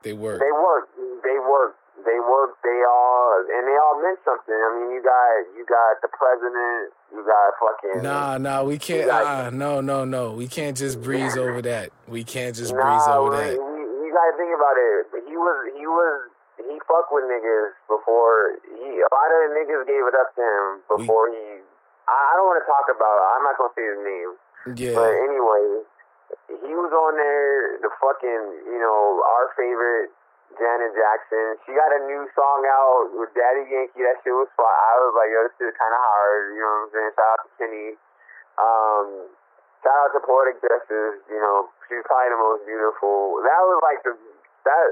They 0.02 0.12
work. 0.12 0.40
they 0.40 0.50
work, 0.50 0.88
they 1.22 1.38
work, 1.38 1.76
they 2.04 2.18
work. 2.18 2.50
They 2.64 2.78
all 2.90 3.44
and 3.54 3.62
they 3.68 3.76
all 3.78 4.02
meant 4.02 4.18
something. 4.24 4.54
I 4.54 4.68
mean, 4.78 4.90
you 4.94 5.02
got 5.02 5.56
you 5.56 5.64
got 5.64 6.02
the 6.02 6.08
president, 6.10 6.90
you 7.14 7.22
got 7.24 7.54
fucking 7.62 8.02
Nah, 8.02 8.38
nah, 8.38 8.64
we 8.64 8.78
can't. 8.78 9.06
got- 9.06 9.24
Uh, 9.46 9.50
no, 9.50 9.80
no, 9.80 10.04
no. 10.04 10.32
We 10.32 10.48
can't 10.48 10.76
just 10.76 11.00
breeze 11.02 11.36
over 11.36 11.62
that. 11.62 11.90
We 12.08 12.24
can't 12.24 12.56
just 12.56 12.72
breeze 12.74 13.06
over 13.08 13.30
we, 13.30 13.36
that. 13.36 13.54
we, 13.62 13.78
you 14.02 14.10
gotta 14.10 14.36
think 14.36 14.50
about 14.54 14.76
it. 14.76 15.06
He 15.28 15.36
was 15.36 15.56
he 15.78 15.86
was 15.86 16.30
he 16.58 16.74
fucked 16.90 17.12
with 17.14 17.24
niggas 17.30 17.70
before 17.86 18.58
he 18.74 18.90
a 18.98 19.08
lot 19.14 19.30
of 19.30 19.54
niggas 19.54 19.86
gave 19.86 20.02
it 20.02 20.14
up 20.18 20.34
to 20.34 20.42
him 20.42 20.66
before 20.98 21.30
he 21.30 21.62
I, 22.12 22.36
don't 22.36 22.48
wanna 22.48 22.66
talk 22.68 22.86
about 22.92 23.16
I'm 23.36 23.44
not 23.48 23.56
gonna 23.56 23.72
say 23.72 23.86
his 23.88 24.00
name. 24.04 24.30
Yeah. 24.76 24.94
But 24.94 25.10
anyway, 25.16 25.64
he 26.62 26.72
was 26.76 26.92
on 26.92 27.16
there 27.16 27.80
the 27.80 27.90
fucking 27.98 28.44
you 28.68 28.80
know, 28.80 29.24
our 29.24 29.50
favorite 29.56 30.12
Janet 30.60 30.92
Jackson. 30.92 31.56
She 31.64 31.72
got 31.72 31.88
a 31.92 32.00
new 32.04 32.28
song 32.36 32.60
out 32.68 33.16
with 33.16 33.32
Daddy 33.32 33.64
Yankee. 33.68 34.04
That 34.04 34.20
shit 34.20 34.36
was 34.36 34.50
fun. 34.56 34.68
I 34.68 34.92
was 35.00 35.14
like, 35.16 35.30
yo, 35.32 35.38
this 35.48 35.54
shit 35.56 35.68
is 35.72 35.78
kind 35.80 35.92
of 35.92 36.00
hard. 36.00 36.52
You 36.52 36.60
know 36.60 36.72
what 36.72 36.82
I'm 36.84 36.90
saying? 36.92 37.12
Shout 37.16 37.28
out 37.32 37.40
to 37.40 37.50
Kenny. 37.56 37.88
Um, 38.60 39.06
shout 39.80 39.96
out 39.96 40.12
to 40.12 40.20
Poetic 40.20 40.60
Justice. 40.60 41.24
You 41.32 41.40
know, 41.40 41.72
she's 41.88 42.04
probably 42.04 42.30
the 42.36 42.40
most 42.40 42.62
beautiful. 42.68 43.40
That 43.44 43.60
was 43.64 43.78
like 43.80 44.00
the 44.04 44.12
that. 44.68 44.88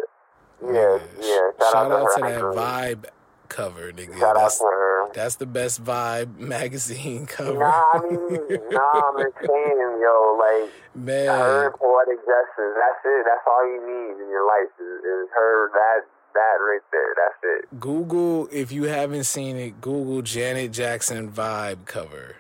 Yeah, 0.61 0.97
yeah. 1.21 1.57
Shout, 1.57 1.89
out, 1.89 2.05
her 2.05 2.13
to 2.17 2.21
that 2.21 2.45
vibe 2.53 3.05
cover, 3.51 3.93
nigga. 3.93 4.19
Shout 4.19 4.37
out 4.37 4.43
That's 4.43 4.61
her. 4.63 5.13
that's 5.13 5.35
the 5.37 5.47
best 5.47 5.85
vibe 5.85 6.39
magazine 6.39 7.27
cover. 7.27 7.59
Nah, 7.59 7.85
I 7.93 7.99
mean, 8.09 8.39
nah, 8.71 9.13
I'm 9.13 9.19
saying, 9.19 10.01
yo, 10.01 10.39
like, 10.41 10.71
her 10.73 10.97
Man, 10.97 11.65
and 11.67 11.75
poetic 11.75 12.19
justice. 12.25 12.73
That's 12.81 13.03
it. 13.05 13.23
That's 13.29 13.45
all 13.47 13.67
you 13.69 13.81
need 13.85 14.23
in 14.25 14.31
your 14.31 14.47
life 14.47 14.73
is, 14.81 15.05
is 15.05 15.29
her. 15.37 15.71
That 15.75 16.07
that 16.33 16.57
right 16.63 16.81
there. 16.93 17.15
That's 17.17 17.63
it. 17.65 17.81
Google 17.81 18.49
if 18.53 18.73
you 18.73 18.85
haven't 18.85 19.25
seen 19.25 19.57
it. 19.57 19.81
Google 19.81 20.23
Janet 20.23 20.73
Jackson 20.73 21.31
vibe 21.31 21.85
cover. 21.87 22.37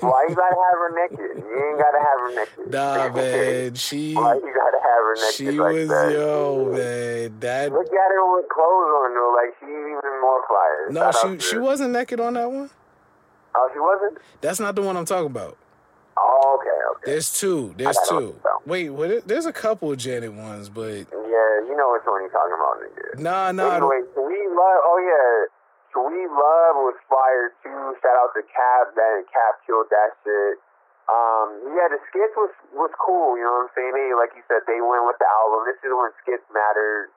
Why 0.00 0.26
you 0.28 0.34
gotta 0.34 0.56
have 0.56 0.78
her 0.78 0.92
naked? 1.08 1.36
You 1.44 1.68
ain't 1.70 1.78
gotta 1.78 1.98
have 1.98 2.20
her 2.20 2.34
naked. 2.34 2.72
Nah, 2.72 3.08
man, 3.14 3.74
she 3.74 4.14
Why 4.14 4.34
you 4.34 4.52
gotta 4.54 4.80
have 4.82 5.02
her 5.04 5.14
naked 5.14 5.34
she 5.34 5.50
like 5.52 5.72
was 5.74 5.88
that? 5.88 6.12
yo 6.12 6.64
man. 6.72 7.40
That 7.40 7.72
Look 7.72 7.86
at 7.86 8.10
her 8.10 8.36
with 8.36 8.48
clothes 8.48 8.90
on 9.00 9.14
though. 9.14 9.34
Like 9.36 9.54
she's 9.60 9.68
even 9.68 10.20
more 10.20 10.42
flyer. 10.48 10.88
no, 10.90 11.12
she 11.12 11.38
she 11.46 11.58
wasn't 11.58 11.92
naked 11.92 12.18
on 12.20 12.34
that 12.34 12.50
one. 12.50 12.70
Oh, 13.54 13.68
she 13.72 13.78
wasn't. 13.80 14.18
That's 14.40 14.60
not 14.60 14.74
the 14.76 14.82
one 14.82 14.96
I'm 14.96 15.04
talking 15.04 15.26
about. 15.26 15.56
Oh, 16.16 16.58
okay, 16.60 16.68
okay. 16.92 17.12
There's 17.12 17.32
two. 17.32 17.74
There's 17.76 17.96
two. 18.08 18.36
it. 18.44 18.68
Wait, 18.68 18.90
what? 18.90 19.26
There's 19.26 19.46
a 19.46 19.52
couple 19.52 19.90
of 19.90 19.98
Janet 19.98 20.32
ones, 20.32 20.68
but 20.68 20.84
Yeah, 20.92 21.66
you 21.66 21.74
know 21.76 21.92
which 21.92 22.02
one 22.04 22.20
you're 22.22 22.30
talking 22.30 22.54
about, 22.54 22.78
nigga. 22.82 23.18
nah, 23.20 23.50
nah. 23.52 23.76
Anyway, 23.76 24.00
Sweet 24.14 24.48
Love. 24.50 24.80
Oh 24.84 24.98
yeah, 25.02 25.59
Sweet 25.92 26.30
Love 26.30 26.74
was 26.86 26.98
fire 27.10 27.50
too. 27.62 27.82
Shout 28.02 28.16
out 28.18 28.30
to 28.38 28.42
Cap. 28.46 28.94
That 28.94 29.26
Cap 29.32 29.58
killed 29.66 29.90
that 29.90 30.14
shit. 30.22 30.56
Um, 31.10 31.74
yeah, 31.74 31.90
the 31.90 31.98
skits 32.10 32.34
was 32.38 32.54
was 32.72 32.90
cool. 33.02 33.34
You 33.34 33.42
know 33.42 33.66
what 33.66 33.70
I'm 33.70 33.74
saying? 33.74 33.92
They, 33.98 34.14
like 34.14 34.30
you 34.38 34.42
said, 34.46 34.62
they 34.70 34.78
went 34.78 35.02
with 35.10 35.18
the 35.18 35.26
album. 35.26 35.66
This 35.66 35.78
is 35.82 35.90
when 35.90 36.10
skits 36.22 36.46
mattered. 36.54 37.10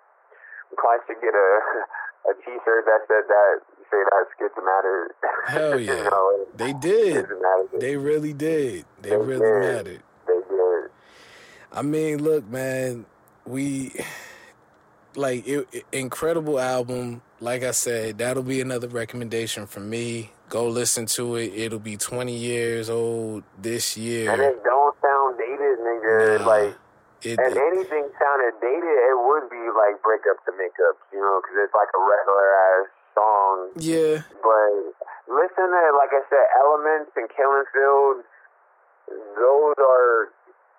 We 0.72 0.78
probably 0.82 1.06
should 1.06 1.22
get 1.22 1.36
a 1.38 1.50
a 2.30 2.34
T-shirt 2.42 2.84
that 2.90 3.02
said 3.06 3.26
that. 3.30 3.54
Say 3.94 4.02
that 4.10 4.26
skits 4.34 4.58
matter. 4.58 5.14
Hell 5.46 5.78
you 5.84 5.94
yeah. 5.94 6.10
know, 6.10 6.46
They 6.58 6.74
did. 6.74 7.28
They 7.78 7.96
really 7.98 8.34
did. 8.34 8.86
They 9.02 9.10
They 9.12 9.18
really 9.18 9.40
did. 9.46 9.60
mattered. 9.62 10.04
They 10.26 10.40
did. 10.50 10.90
I 11.72 11.82
mean, 11.84 12.24
look, 12.24 12.48
man, 12.50 13.06
we 13.46 13.94
like 15.16 15.48
it, 15.48 15.68
it- 15.72 15.86
incredible 15.92 16.60
album. 16.60 17.22
Like 17.44 17.64
I 17.64 17.72
said, 17.72 18.20
that'll 18.20 18.42
be 18.48 18.62
another 18.62 18.88
recommendation 18.88 19.68
from 19.68 19.90
me. 19.90 20.32
Go 20.48 20.68
listen 20.70 21.06
to 21.20 21.36
it. 21.36 21.52
It'll 21.54 21.78
be 21.78 21.98
20 21.98 22.32
years 22.32 22.90
old 22.90 23.44
this 23.60 23.98
year. 23.98 24.32
And 24.32 24.42
it 24.42 24.64
don't 24.64 24.96
sound 25.04 25.38
dated, 25.38 25.80
nigga. 25.84 26.40
Nah, 26.40 26.48
Like. 26.48 26.74
It, 27.24 27.40
If 27.40 27.52
it- 27.52 27.58
anything 27.58 28.08
sounded 28.20 28.54
dated, 28.64 28.84
it 29.12 29.18
would 29.28 29.50
be 29.52 29.60
like 29.76 30.00
breakups 30.04 30.44
and 30.48 30.56
makeups, 30.60 31.04
you 31.12 31.20
know, 31.20 31.40
because 31.44 31.56
it's 31.68 31.74
like 31.76 31.88
a 31.96 32.00
regular 32.00 32.48
ass 32.48 32.88
song. 33.16 33.56
yeah, 33.76 34.24
But 34.44 34.72
listen 35.28 35.68
to, 35.68 35.84
like 36.00 36.12
I 36.16 36.24
said, 36.32 36.46
Elements 36.64 37.12
and 37.16 37.28
Killing 37.32 37.64
Field. 37.76 38.24
Those 39.36 39.76
are, 39.80 40.32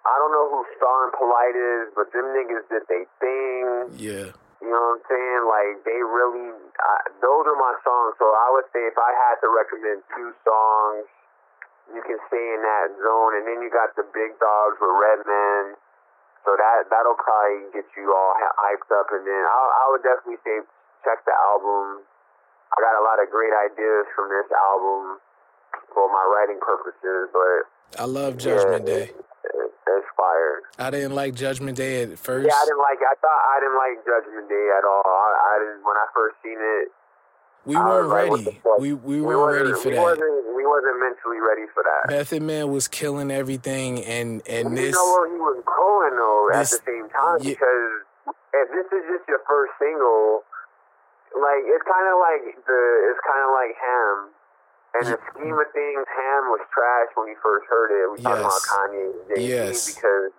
I 0.04 0.14
don't 0.20 0.32
know 0.32 0.48
who 0.52 0.64
Star 0.76 1.04
and 1.08 1.12
Polite 1.16 1.56
is, 1.56 1.92
but 1.96 2.12
them 2.12 2.24
niggas 2.36 2.64
did 2.72 2.82
they 2.88 3.04
thing. 3.20 3.96
yeah. 3.96 4.32
You 4.64 4.72
know 4.72 4.96
what 4.96 5.04
I'm 5.04 5.04
saying? 5.12 5.42
Like 5.44 5.74
they 5.84 6.00
really, 6.00 6.48
I, 6.80 6.96
those 7.20 7.44
are 7.44 7.58
my 7.60 7.76
songs. 7.84 8.16
So 8.16 8.24
I 8.32 8.48
would 8.56 8.64
say 8.72 8.80
if 8.88 8.96
I 8.96 9.12
had 9.12 9.36
to 9.44 9.48
recommend 9.52 10.00
two 10.16 10.32
songs, 10.40 11.04
you 11.92 12.00
can 12.00 12.16
stay 12.32 12.46
in 12.56 12.64
that 12.64 12.96
zone. 12.96 13.36
And 13.36 13.44
then 13.44 13.60
you 13.60 13.68
got 13.68 13.92
the 13.92 14.08
big 14.08 14.32
dogs 14.40 14.80
with 14.80 14.88
Redman. 14.88 15.76
So 16.48 16.56
that 16.56 16.88
that'll 16.88 17.20
probably 17.20 17.76
get 17.76 17.84
you 17.92 18.08
all 18.08 18.32
hyped 18.56 18.88
up. 18.88 19.12
And 19.12 19.28
then 19.28 19.42
I, 19.44 19.60
I 19.60 19.84
would 19.92 20.00
definitely 20.00 20.40
say 20.48 20.64
check 21.04 21.20
the 21.28 21.36
album. 21.36 22.08
I 22.72 22.80
got 22.80 22.96
a 22.96 23.04
lot 23.04 23.20
of 23.20 23.28
great 23.28 23.52
ideas 23.52 24.08
from 24.16 24.32
this 24.32 24.48
album 24.48 25.20
for 25.92 26.08
my 26.08 26.24
writing 26.24 26.58
purposes, 26.58 27.28
but 27.30 27.68
I 28.00 28.08
love 28.08 28.40
yeah, 28.40 28.56
Judgment 28.56 28.86
Day. 28.86 29.12
Fire. 30.16 30.62
I 30.78 30.90
didn't 30.90 31.14
like 31.14 31.34
Judgment 31.34 31.76
Day 31.76 32.02
at 32.02 32.18
first. 32.18 32.46
Yeah, 32.46 32.54
I 32.54 32.64
didn't 32.64 32.84
like. 32.84 33.00
I 33.02 33.14
thought 33.20 33.40
I 33.44 33.56
didn't 33.60 33.78
like 33.78 33.96
Judgment 34.04 34.48
Day 34.48 34.66
at 34.78 34.84
all. 34.84 35.04
I, 35.04 35.30
I 35.36 35.54
didn't 35.60 35.82
when 35.84 35.96
I 35.96 36.06
first 36.14 36.36
seen 36.42 36.58
it. 36.58 36.88
we 37.64 37.76
weren't 37.76 38.08
like, 38.08 38.30
ready. 38.30 38.60
We 38.78 38.92
we 38.92 39.20
we 39.20 39.36
weren't 39.36 39.62
ready 39.62 39.74
for 39.76 39.88
we 39.88 39.94
that. 39.96 40.02
Wasn't, 40.02 40.56
we 40.56 40.64
wasn't 40.66 40.98
mentally 41.00 41.40
ready 41.40 41.66
for 41.72 41.82
that. 41.82 42.10
Method 42.10 42.42
Man 42.42 42.72
was 42.72 42.88
killing 42.88 43.30
everything, 43.30 44.04
and 44.04 44.42
and 44.48 44.70
you 44.70 44.90
this 44.90 44.94
know 44.94 45.06
where 45.12 45.28
he 45.30 45.38
was 45.38 45.62
going 45.64 46.14
though 46.16 46.50
at 46.52 46.66
the 46.68 46.80
same 46.84 47.08
time 47.10 47.38
yeah. 47.40 47.54
because 47.54 48.04
if 48.54 48.66
this 48.70 48.88
is 48.94 49.04
just 49.10 49.24
your 49.28 49.42
first 49.46 49.74
single, 49.82 50.46
like 51.34 51.62
it's 51.66 51.84
kind 51.84 52.06
of 52.06 52.16
like 52.22 52.42
the 52.64 52.80
it's 53.10 53.22
kind 53.26 53.42
of 53.42 53.50
like 53.52 53.74
Ham. 53.78 54.33
And 54.94 55.06
the 55.10 55.18
scheme 55.34 55.52
of 55.58 55.66
things, 55.74 56.06
Ham 56.06 56.42
was 56.54 56.62
trash 56.72 57.10
when 57.18 57.26
we 57.26 57.36
first 57.42 57.66
heard 57.68 57.90
it. 57.90 58.06
We 58.14 58.22
talking 58.22 58.40
about 58.46 58.54
Yes. 58.54 58.70
Kanye 58.70 59.04
and 59.10 59.26
Jay 59.28 59.42
Z 59.42 59.48
Yes. 59.48 59.94
because 59.94 60.30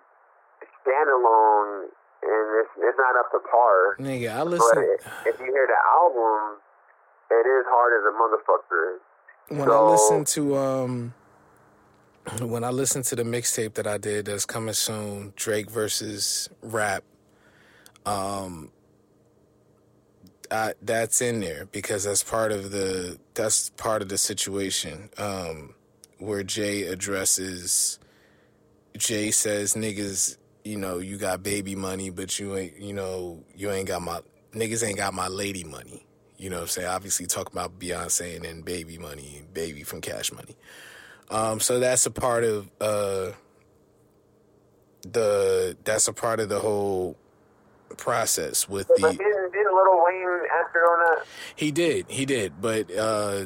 standalone, 0.83 1.91
and 2.23 2.45
it's 2.61 2.71
it's 2.77 2.97
not 2.97 3.15
up 3.19 3.31
to 3.31 3.39
par. 3.51 3.97
Nigga, 3.99 4.31
I 4.33 4.37
But 4.39 4.47
listen 4.47 4.77
if 5.25 5.39
you 5.39 5.45
hear 5.51 5.67
the 5.67 5.79
album, 5.91 6.59
it 7.31 7.45
is 7.47 7.65
hard 7.67 7.91
as 7.99 8.03
a 8.07 8.13
motherfucker. 8.15 8.97
when 9.59 9.69
I 9.71 9.79
listen 9.91 10.25
to 10.25 10.55
um 10.57 11.13
when 12.41 12.63
I 12.63 12.69
listen 12.69 13.03
to 13.03 13.15
the 13.15 13.23
mixtape 13.23 13.73
that 13.75 13.85
I 13.87 13.97
did 13.97 14.25
that's 14.25 14.45
coming 14.45 14.73
soon, 14.73 15.33
Drake 15.35 15.69
versus 15.69 16.49
Rap, 16.61 17.03
um 18.05 18.71
I, 20.51 20.73
that's 20.81 21.21
in 21.21 21.39
there 21.39 21.65
because 21.71 22.03
that's 22.03 22.23
part 22.23 22.51
of 22.51 22.71
the 22.71 23.19
that's 23.33 23.69
part 23.71 24.01
of 24.01 24.09
the 24.09 24.17
situation 24.17 25.09
um 25.17 25.73
where 26.19 26.43
Jay 26.43 26.83
addresses 26.83 27.99
Jay 28.97 29.31
says 29.31 29.73
niggas 29.73 30.37
you 30.63 30.77
know 30.77 30.99
you 30.99 31.17
got 31.17 31.43
baby 31.43 31.75
money 31.75 32.09
but 32.09 32.39
you 32.39 32.55
ain't 32.55 32.79
you 32.79 32.93
know 32.93 33.43
you 33.55 33.71
ain't 33.71 33.87
got 33.87 34.01
my 34.01 34.19
niggas 34.53 34.85
ain't 34.87 34.97
got 34.97 35.13
my 35.13 35.27
lady 35.27 35.63
money. 35.63 36.05
You 36.37 36.49
know 36.49 36.57
what 36.57 36.63
I'm 36.63 36.67
saying? 36.67 36.87
Obviously 36.87 37.27
talk 37.27 37.51
about 37.51 37.79
Beyonce 37.79 38.35
and 38.35 38.45
then 38.45 38.61
baby 38.61 38.97
money 38.97 39.43
baby 39.53 39.83
from 39.83 40.01
Cash 40.01 40.31
Money. 40.31 40.55
Um 41.29 41.59
so 41.59 41.79
that's 41.79 42.05
a 42.05 42.11
part 42.11 42.43
of 42.43 42.69
uh 42.81 43.31
the 45.03 45.77
that's 45.83 46.07
a 46.07 46.13
part 46.13 46.39
of 46.39 46.49
the 46.49 46.59
whole 46.59 47.15
process 47.97 48.67
with 48.67 48.87
the 48.87 49.17
Little 49.75 50.03
Wayne 50.05 50.41
answer 50.59 50.79
on 50.79 50.99
that? 51.17 51.25
he 51.55 51.71
did 51.71 52.05
he 52.09 52.25
did 52.25 52.53
but 52.61 52.89
uh 52.95 53.45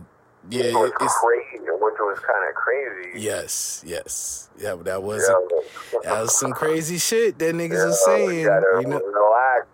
yeah 0.50 0.64
Which 0.66 0.74
was 0.74 0.92
it's 1.02 1.18
crazy, 1.18 1.64
which 1.70 2.00
was 2.00 2.20
kind 2.20 2.50
of 2.50 2.56
crazy. 2.56 3.20
yes 3.20 3.84
yes 3.86 4.50
yeah 4.58 4.76
that 4.84 5.04
was 5.04 5.28
Yeah. 5.28 6.00
that 6.04 6.22
was 6.22 6.40
some 6.40 6.54
crazy 6.54 6.98
shit 6.98 7.38
that 7.40 7.56
niggas 7.56 7.74
Yeah, 7.74 7.90
are 7.90 7.92
saying 7.94 8.40
You 8.40 8.88
know 8.88 9.00
relax. 9.00 9.68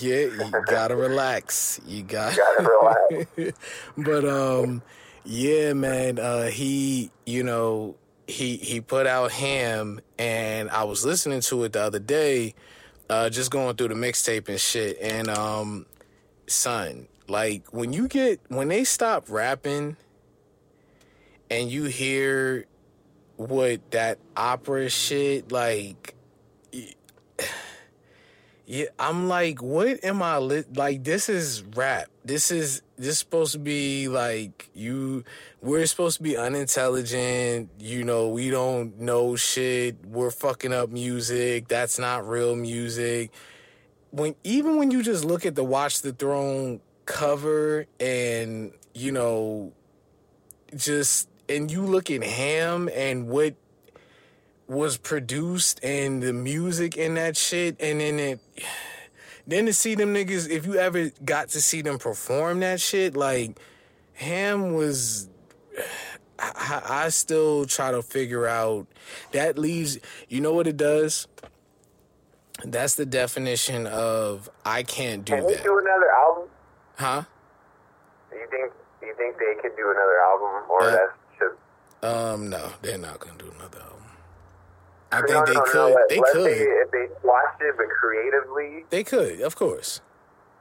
Yeah, 0.00 0.26
you 0.26 0.52
gotta 0.66 0.94
relax. 0.96 1.80
You 1.84 2.02
got 2.04 2.36
Gotta 2.36 2.62
relax. 2.62 3.58
but 3.98 4.24
um, 4.24 4.80
yeah, 5.24 5.72
man. 5.72 6.18
Uh, 6.20 6.46
he, 6.46 7.10
you 7.26 7.42
know, 7.42 7.96
he 8.28 8.56
he 8.56 8.80
put 8.80 9.06
out 9.08 9.32
him, 9.32 10.00
and 10.18 10.70
I 10.70 10.84
was 10.84 11.04
listening 11.04 11.40
to 11.42 11.64
it 11.64 11.72
the 11.72 11.82
other 11.82 11.98
day, 11.98 12.54
uh, 13.10 13.28
just 13.28 13.50
going 13.50 13.74
through 13.76 13.88
the 13.88 13.94
mixtape 13.94 14.48
and 14.48 14.58
shit. 14.60 14.98
And 15.02 15.28
um, 15.28 15.84
son, 16.52 17.08
like 17.28 17.72
when 17.72 17.92
you 17.92 18.08
get 18.08 18.40
when 18.48 18.68
they 18.68 18.84
stop 18.84 19.26
rapping, 19.28 19.96
and 21.50 21.70
you 21.70 21.84
hear 21.84 22.66
what 23.36 23.90
that 23.90 24.18
opera 24.36 24.88
shit 24.88 25.52
like. 25.52 26.14
Yeah, 28.64 28.86
I'm 28.98 29.28
like, 29.28 29.60
what 29.60 30.02
am 30.04 30.22
I 30.22 30.38
li- 30.38 30.64
like? 30.74 31.02
This 31.02 31.28
is 31.28 31.62
rap. 31.74 32.06
This 32.24 32.50
is 32.52 32.80
this 32.96 33.08
is 33.08 33.18
supposed 33.18 33.52
to 33.52 33.58
be 33.58 34.06
like 34.06 34.70
you. 34.72 35.24
We're 35.60 35.84
supposed 35.86 36.18
to 36.18 36.22
be 36.22 36.36
unintelligent. 36.36 37.68
You 37.80 38.04
know, 38.04 38.28
we 38.28 38.48
don't 38.48 39.00
know 39.00 39.34
shit. 39.34 39.96
We're 40.06 40.30
fucking 40.30 40.72
up 40.72 40.88
music. 40.88 41.66
That's 41.66 41.98
not 41.98 42.26
real 42.26 42.54
music. 42.54 43.32
When 44.12 44.36
even 44.44 44.76
when 44.76 44.90
you 44.90 45.02
just 45.02 45.24
look 45.24 45.44
at 45.44 45.56
the 45.56 45.64
Watch 45.64 46.02
the 46.02 46.12
Throne 46.12 46.80
cover 47.04 47.86
and 47.98 48.72
you 48.94 49.10
know, 49.10 49.72
just 50.76 51.28
and 51.48 51.70
you 51.70 51.82
look 51.82 52.10
at 52.10 52.22
Ham 52.22 52.88
and 52.94 53.28
what 53.28 53.56
was 54.72 54.96
produced 54.96 55.80
and 55.84 56.22
the 56.22 56.32
music 56.32 56.96
and 56.96 57.16
that 57.16 57.36
shit 57.36 57.76
and 57.78 58.00
then 58.00 58.18
it 58.18 58.40
then 59.46 59.66
to 59.66 59.72
see 59.72 59.94
them 59.94 60.14
niggas 60.14 60.48
if 60.48 60.64
you 60.66 60.76
ever 60.76 61.10
got 61.24 61.48
to 61.48 61.60
see 61.60 61.82
them 61.82 61.98
perform 61.98 62.60
that 62.60 62.80
shit 62.80 63.14
like 63.14 63.60
ham 64.14 64.72
was 64.72 65.28
I, 66.38 66.82
I 66.88 67.08
still 67.10 67.66
try 67.66 67.90
to 67.90 68.02
figure 68.02 68.46
out 68.46 68.86
that 69.32 69.58
leaves 69.58 69.98
you 70.28 70.40
know 70.40 70.54
what 70.54 70.66
it 70.66 70.78
does 70.78 71.28
that's 72.64 72.94
the 72.94 73.06
definition 73.06 73.86
of 73.86 74.48
i 74.64 74.82
can't 74.82 75.24
do 75.24 75.34
Can 75.34 75.46
we 75.46 75.54
that 75.54 75.64
do 75.64 75.78
another 75.78 76.10
album? 76.10 76.48
huh 76.96 77.22
Do 78.30 78.36
you 78.36 78.46
think? 78.50 78.72
Do 79.00 79.06
you 79.06 79.14
think 79.16 79.36
they 79.38 79.54
could 79.60 79.76
do 79.76 79.90
another 79.90 80.18
album, 80.20 80.70
or 80.70 80.80
Uh, 80.82 80.90
that's 80.92 81.12
just? 81.38 82.04
um 82.04 82.48
no 82.50 82.72
they're 82.82 82.98
not 82.98 83.18
gonna 83.20 83.38
do 83.38 83.50
another 83.58 83.80
album 83.80 84.04
i 85.10 85.20
No, 85.20 85.26
think 85.26 85.46
they 85.46 85.52
no, 85.54 85.62
could 85.64 85.74
no, 85.74 85.98
they 86.08 86.16
could 86.16 86.44
say 86.44 86.60
if 86.62 86.90
they 86.90 87.06
watched 87.24 87.60
it, 87.60 87.74
but 87.76 87.86
creatively, 87.90 88.84
they 88.90 89.04
could 89.04 89.40
of 89.40 89.56
course 89.56 90.00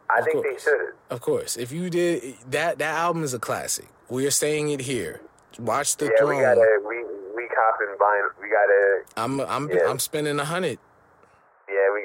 I 0.10 0.20
Of 0.20 0.26
think 0.26 0.44
they 0.44 0.58
should. 0.62 0.94
Of 1.10 1.22
course, 1.22 1.56
if 1.56 1.72
you 1.72 1.90
did 1.90 2.36
that, 2.50 2.80
that 2.80 2.96
album 2.98 3.24
is 3.24 3.34
a 3.34 3.40
classic. 3.40 3.88
We 4.10 4.28
are 4.28 4.32
saying 4.32 4.68
it 4.70 4.82
here. 4.82 5.22
Watch 5.58 5.96
the 5.96 6.06
Yeah, 6.06 6.12
throne. 6.18 6.36
we 6.36 6.42
gotta 6.42 6.80
we 6.86 6.98
we 7.34 7.48
copping 7.48 7.96
buying. 7.98 8.28
We 8.42 8.50
gotta 8.50 9.04
I'm 9.16 9.40
I'm 9.40 9.70
Yeah. 9.72 9.88
I'm 9.90 10.00
spending 10.00 10.38
a 10.38 10.44
hundred. 10.44 10.80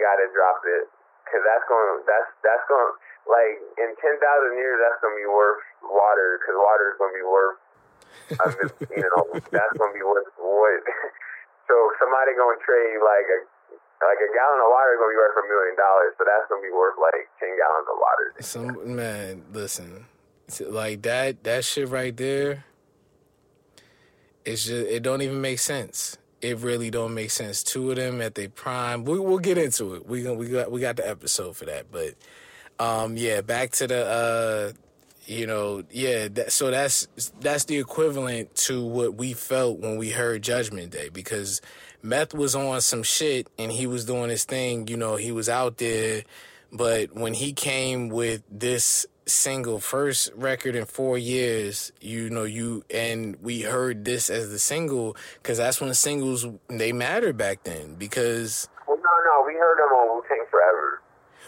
Gotta 0.07 0.31
drop 0.31 0.62
it 0.62 0.87
because 1.27 1.42
that's 1.42 1.66
going 1.66 2.07
that's 2.07 2.31
that's 2.47 2.62
going 2.71 2.95
like 3.27 3.59
in 3.83 3.90
ten 3.99 4.14
thousand 4.23 4.55
years 4.55 4.79
that's 4.79 5.03
gonna 5.03 5.19
be 5.19 5.27
worth 5.27 5.59
water 5.83 6.38
because 6.38 6.55
water 6.55 6.95
is 6.95 6.97
gonna 7.03 7.19
be 7.19 7.27
worth. 7.27 7.59
I 8.38 8.45
mean, 8.55 8.71
you 8.95 9.03
know 9.03 9.27
that's 9.55 9.75
gonna 9.75 9.97
be 9.99 10.07
worth 10.07 10.31
what. 10.38 10.83
so 11.69 11.75
somebody 11.99 12.38
gonna 12.38 12.62
trade 12.62 13.03
like 13.03 13.27
a 13.27 13.38
like 13.99 14.21
a 14.23 14.31
gallon 14.31 14.62
of 14.62 14.71
water 14.71 14.95
is 14.95 14.99
gonna 15.03 15.14
be 15.14 15.19
worth 15.19 15.37
a 15.42 15.47
million 15.51 15.75
dollars. 15.75 16.14
So 16.14 16.23
that's 16.23 16.47
gonna 16.47 16.62
be 16.62 16.71
worth 16.71 16.97
like 17.03 17.27
ten 17.42 17.51
gallons 17.59 17.88
of 17.90 17.99
water. 17.99 18.27
Some 18.47 18.71
man, 18.95 19.42
listen, 19.51 20.07
like 20.62 21.03
that 21.03 21.42
that 21.42 21.66
shit 21.66 21.90
right 21.90 22.14
there. 22.14 22.64
It's 24.47 24.62
just 24.71 24.87
it 24.87 25.03
don't 25.03 25.23
even 25.27 25.42
make 25.42 25.59
sense. 25.59 26.19
It 26.42 26.59
really 26.59 26.90
don't 26.90 27.14
make 27.14 27.31
sense. 27.31 27.62
Two 27.62 27.90
of 27.90 27.96
them 27.96 28.20
at 28.20 28.35
their 28.35 28.49
prime. 28.49 29.05
We, 29.05 29.18
we'll 29.18 29.38
get 29.38 29.59
into 29.59 29.94
it. 29.94 30.07
We 30.07 30.29
we 30.31 30.49
got 30.49 30.70
we 30.70 30.81
got 30.81 30.96
the 30.96 31.09
episode 31.09 31.57
for 31.57 31.64
that. 31.64 31.90
But 31.90 32.14
um, 32.79 33.16
yeah, 33.16 33.40
back 33.40 33.70
to 33.72 33.87
the 33.87 34.07
uh, 34.07 34.72
you 35.27 35.46
know, 35.46 35.83
yeah. 35.90 36.29
That, 36.29 36.53
so 36.53 36.70
that's 36.70 37.09
that's 37.40 37.64
the 37.64 37.79
equivalent 37.79 38.55
to 38.57 38.85
what 38.85 39.14
we 39.14 39.33
felt 39.33 39.79
when 39.79 39.96
we 39.96 40.11
heard 40.11 40.42
Judgment 40.42 40.92
Day 40.92 41.09
because 41.09 41.61
Meth 42.03 42.35
was 42.35 42.55
on 42.55 42.81
some 42.81 43.03
shit 43.03 43.49
and 43.59 43.72
he 43.72 43.87
was 43.87 44.05
doing 44.05 44.31
his 44.31 44.44
thing. 44.44 44.88
You 44.88 44.96
know, 44.96 45.16
he 45.16 45.33
was 45.33 45.49
out 45.49 45.79
there, 45.79 46.22
but 46.70 47.14
when 47.14 47.35
he 47.35 47.53
came 47.53 48.09
with 48.09 48.42
this 48.51 49.07
single 49.26 49.80
first 49.80 50.30
record 50.36 50.76
in 50.76 50.84
four 50.84 51.18
years 51.18 51.90
you 52.00 52.30
know 52.30 52.44
you 52.44 52.84
and 52.94 53.36
we 53.42 53.62
heard 53.62 54.04
this 54.04 54.30
as 54.30 54.50
the 54.50 54.58
single 54.58 55.16
because 55.42 55.58
that's 55.58 55.80
when 55.80 55.92
singles 55.94 56.46
they 56.68 56.92
mattered 56.92 57.36
back 57.36 57.62
then 57.64 57.94
because 57.96 58.68
Well, 58.86 58.96
no, 58.96 59.02
no, 59.02 59.44
we 59.46 59.54
heard 59.54 59.78
them 59.78 59.92
on 59.98 60.16
Wu 60.16 60.22
Tang 60.28 60.44
Forever. 60.48 61.02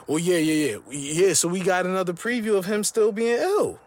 well 0.08 0.18
yeah 0.18 0.38
yeah 0.38 0.76
yeah 0.90 0.90
yeah 0.90 1.32
so 1.34 1.46
we 1.46 1.60
got 1.60 1.86
another 1.86 2.12
preview 2.12 2.56
of 2.58 2.64
him 2.64 2.82
still 2.82 3.12
being 3.12 3.38
ill 3.38 3.78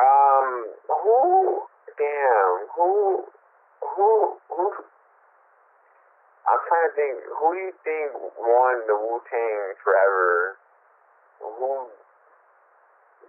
Um, 0.00 0.64
who? 0.88 1.60
Damn, 2.00 2.66
who? 2.74 3.24
Who? 3.84 4.08
Who? 4.48 4.64
I'm 6.48 6.60
trying 6.66 6.88
to 6.88 6.92
think. 6.96 7.14
Who 7.36 7.52
do 7.52 7.60
you 7.68 7.72
think 7.84 8.08
won 8.40 8.80
the 8.88 8.96
Wu 8.96 9.20
Tang 9.28 9.76
Forever? 9.84 10.56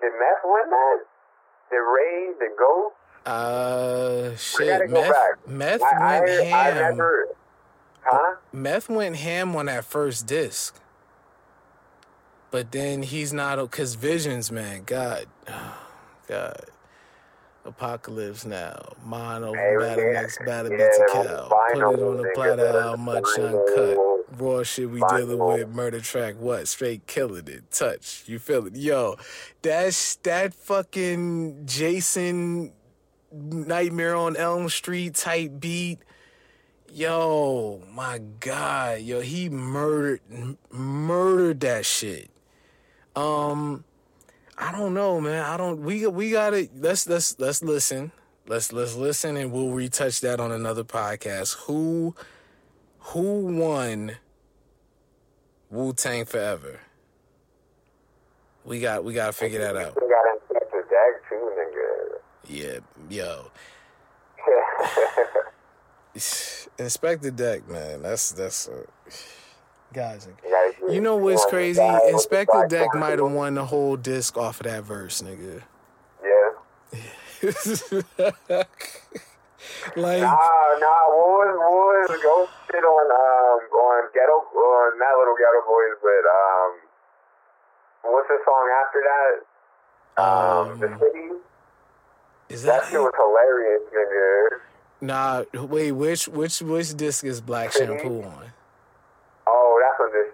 Did 0.01 0.11
Meth 0.19 0.43
win 0.43 0.69
that? 0.69 0.97
Did 1.69 1.77
Ray? 1.77 2.33
Did 2.39 2.57
Ghost? 2.57 2.95
uh 3.25 4.35
shit 4.35 4.89
meth, 4.89 5.13
meth 5.47 5.81
I, 5.83 6.17
I, 6.17 6.19
went 6.21 6.31
I 6.31 6.43
ham 6.43 6.97
never. 6.97 7.27
Huh? 8.01 8.35
meth 8.51 8.89
went 8.89 9.17
ham 9.17 9.55
on 9.55 9.67
that 9.67 9.85
first 9.85 10.25
disc 10.25 10.79
but 12.49 12.71
then 12.71 13.03
he's 13.03 13.31
not 13.31 13.57
because 13.57 13.93
visions 13.93 14.51
man 14.51 14.83
god 14.85 15.27
god 16.27 16.65
Apocalypse 17.63 18.43
now. 18.43 18.93
Mine 19.05 19.43
over 19.43 19.55
Hey, 19.55 19.75
battle 19.77 20.03
yeah, 20.03 20.21
next 20.21 20.39
battle 20.43 20.71
yeah, 20.71 20.77
beats 20.77 20.97
a 20.97 21.13
cow. 21.13 21.67
Put 21.73 21.77
it 21.77 21.83
on 21.83 22.17
the 22.17 22.31
platter, 22.33 22.81
how 22.81 22.95
much 22.95 23.23
uncut. 23.37 23.97
Raw 24.37 24.63
shit 24.63 24.89
we 24.89 25.01
dealing 25.09 25.37
with. 25.37 25.69
Murder 25.69 25.99
track, 25.99 26.35
what? 26.37 26.67
Straight 26.67 27.07
killing 27.07 27.47
it. 27.47 27.71
Touch. 27.71 28.23
You 28.27 28.39
feel 28.39 28.67
it. 28.67 28.75
Yo, 28.75 29.17
that's 29.61 30.15
that 30.17 30.53
fucking 30.53 31.65
Jason 31.65 32.73
Nightmare 33.31 34.15
on 34.15 34.35
Elm 34.35 34.69
Street 34.69 35.15
type 35.15 35.59
beat. 35.59 35.99
Yo, 36.91 37.83
my 37.93 38.19
God. 38.39 39.01
Yo, 39.01 39.21
he 39.21 39.49
murdered 39.49 40.21
murdered 40.71 41.59
that 41.61 41.85
shit. 41.85 42.29
Um 43.15 43.83
I 44.61 44.71
don't 44.71 44.93
know, 44.93 45.19
man. 45.19 45.43
I 45.43 45.57
don't. 45.57 45.81
We 45.81 46.05
we 46.05 46.29
gotta 46.29 46.69
let's 46.75 47.07
let's 47.07 47.39
let's 47.39 47.63
listen. 47.63 48.11
Let's 48.47 48.71
let's 48.71 48.95
listen, 48.95 49.35
and 49.35 49.51
we'll 49.51 49.71
retouch 49.71 50.21
that 50.21 50.39
on 50.39 50.51
another 50.51 50.83
podcast. 50.83 51.55
Who 51.65 52.15
who 53.01 53.57
won 53.57 54.15
Wu 55.69 55.93
Tang 55.93 56.25
Forever. 56.25 56.79
We 58.63 58.79
got 58.79 59.03
we 59.03 59.13
gotta 59.13 59.33
figure 59.33 59.59
that 59.59 59.75
out. 59.75 59.95
We 59.99 60.07
got 60.07 60.23
Inspectah 60.37 60.89
Deck. 60.89 61.21
Yeah, 62.47 62.79
yo. 63.09 63.51
Inspectah 66.15 67.35
Deck, 67.35 67.67
man. 67.67 68.03
That's 68.03 68.31
that's 68.31 68.69
uh, 68.69 68.83
guys. 69.93 70.27
You 70.89 71.01
know 71.01 71.15
what's 71.15 71.45
crazy? 71.45 71.79
the 71.79 71.87
guy 71.87 71.99
with 72.03 72.29
the 72.29 72.35
Inspectah 72.35 72.69
Deck 72.69 72.89
might 72.95 73.19
have 73.19 73.31
won 73.31 73.55
the 73.55 73.65
whole 73.65 73.97
disc 73.97 74.37
off 74.37 74.59
of 74.59 74.65
that 74.67 74.83
verse, 74.83 75.21
nigga. 75.21 75.63
Yeah. 76.23 76.51
like, 79.95 80.21
Nah, 80.21 80.35
nah. 80.79 81.03
What 81.11 81.27
was 81.37 81.51
what 81.57 81.71
was 81.71 82.19
go 82.23 82.47
shit 82.71 82.83
on 82.83 83.05
um 83.11 83.59
on 83.73 84.01
ghetto 84.13 84.37
on 84.53 84.99
not 84.99 85.17
little 85.19 85.35
ghetto 85.37 85.61
boys, 85.67 85.95
but 86.01 86.23
um, 86.29 86.71
what's 88.13 88.27
the 88.27 88.37
song 88.45 88.65
after 88.81 89.01
that? 89.05 89.33
Um, 90.21 90.79
the 90.79 90.87
Um, 90.87 90.99
city. 90.99 91.27
is 92.49 92.63
That 92.63 92.81
that 92.83 92.89
shit 92.91 92.99
was 92.99 93.13
hilarious, 93.15 93.81
nigga. 93.93 94.59
nah? 95.01 95.43
Wait, 95.65 95.91
which 95.91 96.27
which 96.27 96.61
which 96.61 96.95
disc 96.97 97.23
is 97.23 97.41
Black 97.41 97.71
Shampoo 97.71 98.21
on? 98.23 98.51
Oh, 99.47 99.79
that's 99.81 99.99
on 99.99 100.11
this 100.13 100.30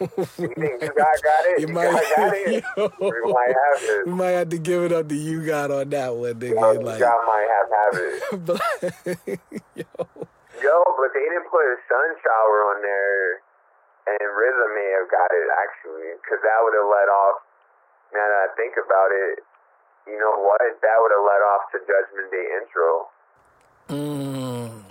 You 0.00 0.06
think 0.54 0.82
you 0.82 0.92
got 0.96 1.16
got 1.22 1.44
it? 1.46 1.60
You 1.60 1.66
You, 1.68 1.74
might- 1.74 1.90
got, 1.92 2.16
got 2.16 2.32
it? 2.36 2.64
Yo. 2.76 2.90
We 3.00 3.32
might 3.32 3.54
have 3.54 3.82
it. 3.82 4.06
we 4.06 4.12
might 4.12 4.36
have 4.38 4.48
to 4.50 4.58
give 4.58 4.82
it 4.84 4.92
up 4.92 5.08
to 5.08 5.14
you 5.14 5.44
got 5.46 5.70
on 5.70 5.90
that 5.90 6.14
one, 6.16 6.34
nigga. 6.34 6.50
you 6.74 6.80
Like, 6.82 7.00
got 7.00 7.18
might 7.26 7.48
have 7.48 7.68
have 7.70 7.94
it. 8.00 9.40
yo. 9.76 9.84
Yo, 10.60 10.74
but 10.98 11.10
they 11.16 11.24
didn't 11.24 11.48
put 11.48 11.64
a 11.64 11.76
sun 11.88 12.08
shower 12.20 12.58
on 12.74 12.82
there, 12.84 13.40
and 14.12 14.20
RZA 14.20 14.66
may 14.76 14.88
have 15.00 15.08
got 15.10 15.30
it 15.32 15.48
actually, 15.56 16.12
because 16.20 16.40
that 16.44 16.58
would 16.60 16.76
have 16.76 16.88
let 16.90 17.08
off. 17.08 17.40
Now 18.12 18.26
that 18.26 18.50
I 18.50 18.54
think 18.60 18.74
about 18.76 19.08
it, 19.14 19.40
you 20.06 20.18
know 20.18 20.36
what? 20.42 20.60
That 20.60 20.96
would 21.00 21.12
have 21.16 21.24
let 21.24 21.40
off 21.48 21.62
to 21.72 21.78
Judgment 21.86 22.28
Day 22.28 22.46
intro. 22.60 23.08
Mm, 23.88 24.84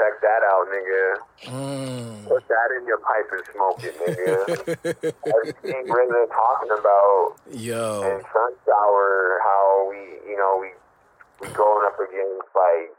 Check 0.00 0.16
that 0.24 0.40
out, 0.48 0.64
nigga. 0.72 1.04
mm. 1.44 2.24
Put 2.24 2.48
that 2.48 2.68
in 2.72 2.88
your 2.88 3.04
pipe 3.04 3.28
and 3.36 3.44
smoke 3.52 3.84
it, 3.84 3.92
nigga. 4.00 4.32
Everything 5.28 5.84
RZA 5.92 6.24
talking 6.32 6.72
about 6.72 7.36
in 7.52 7.60
Yo, 7.60 8.00
Sun 8.32 8.52
Shower, 8.64 9.44
how 9.44 9.92
we, 9.92 10.00
you 10.24 10.40
know, 10.40 10.56
we 10.56 10.72
we 11.40 11.52
going 11.52 11.84
up 11.84 12.00
against 12.00 12.48
like 12.56 12.96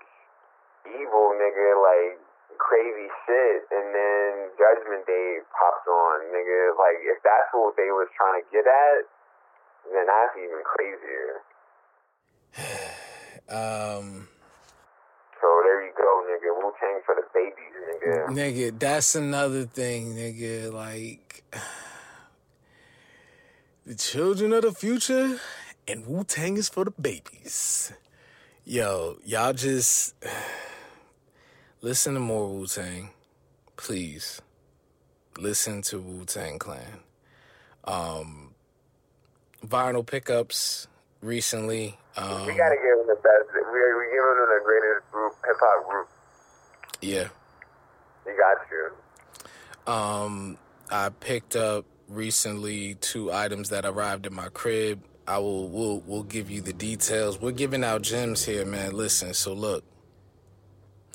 evil 0.85 1.33
nigga, 1.41 1.69
like 1.81 2.21
crazy 2.61 3.09
shit, 3.25 3.65
and 3.73 3.89
then 3.93 4.53
Judgment 4.61 5.05
Day 5.09 5.41
pops 5.57 5.85
on, 5.89 6.29
nigga. 6.29 6.77
Like 6.77 7.01
if 7.01 7.17
that's 7.25 7.49
what 7.53 7.73
they 7.77 7.89
was 7.89 8.09
trying 8.13 8.41
to 8.41 8.45
get 8.53 8.69
at, 8.69 9.09
then 9.89 10.05
that's 10.05 10.37
even 10.37 10.61
crazier. 10.61 11.41
um, 13.49 14.27
So 15.41 15.47
there 15.65 15.81
you 15.85 15.93
go, 15.97 16.09
nigga. 16.29 16.53
Wu 16.53 16.69
Tang 16.77 17.01
for 17.05 17.15
the 17.15 17.25
babies, 18.03 18.35
nigga. 18.35 18.79
that's 18.79 19.15
another 19.15 19.65
thing, 19.65 20.15
nigga. 20.15 20.71
Like, 20.71 21.43
the 23.85 23.95
children 23.95 24.53
of 24.53 24.63
the 24.63 24.71
future, 24.71 25.39
and 25.87 26.05
Wu 26.05 26.23
Tang 26.23 26.57
is 26.57 26.69
for 26.69 26.85
the 26.85 26.91
babies. 26.91 27.91
Yo, 28.65 29.17
y'all 29.25 29.53
just 29.53 30.15
listen 31.81 32.13
to 32.13 32.19
more 32.19 32.47
Wu 32.49 32.67
Tang, 32.67 33.09
please. 33.77 34.41
Listen 35.37 35.81
to 35.83 35.99
Wu 35.99 36.25
Tang 36.25 36.59
Clan. 36.59 36.99
Um, 37.85 38.51
vinyl 39.65 40.05
pickups 40.05 40.87
recently. 41.21 41.97
Um, 42.17 42.45
we 42.45 42.53
gotta 42.53 42.75
give 42.75 42.97
them 42.97 43.07
the 43.07 43.15
best. 43.15 43.49
We 43.53 43.61
we 43.61 44.05
giving 44.11 44.37
them 44.37 44.49
the 44.49 44.61
greatest 44.63 45.11
group, 45.11 45.33
hip 45.45 45.55
hop 45.59 45.89
group. 45.89 46.07
yeah. 47.01 47.27
You 48.25 48.38
got 48.38 48.57
to. 49.88 49.91
Um, 49.91 50.57
I 50.89 51.10
picked 51.10 51.55
up 51.55 51.86
recently 52.07 52.95
two 52.95 53.31
items 53.31 53.69
that 53.69 53.86
arrived 53.86 54.25
at 54.25 54.31
my 54.31 54.49
crib. 54.49 55.03
I 55.27 55.38
will 55.38 55.69
we'll 55.69 55.99
we'll 56.05 56.23
give 56.23 56.51
you 56.51 56.62
the 56.62 56.73
details. 56.73 57.39
We're 57.39 57.51
giving 57.51 57.84
out 57.84 58.01
gems 58.01 58.45
here, 58.45 58.65
man. 58.65 58.93
Listen, 58.93 59.34
so 59.34 59.53
look. 59.53 59.84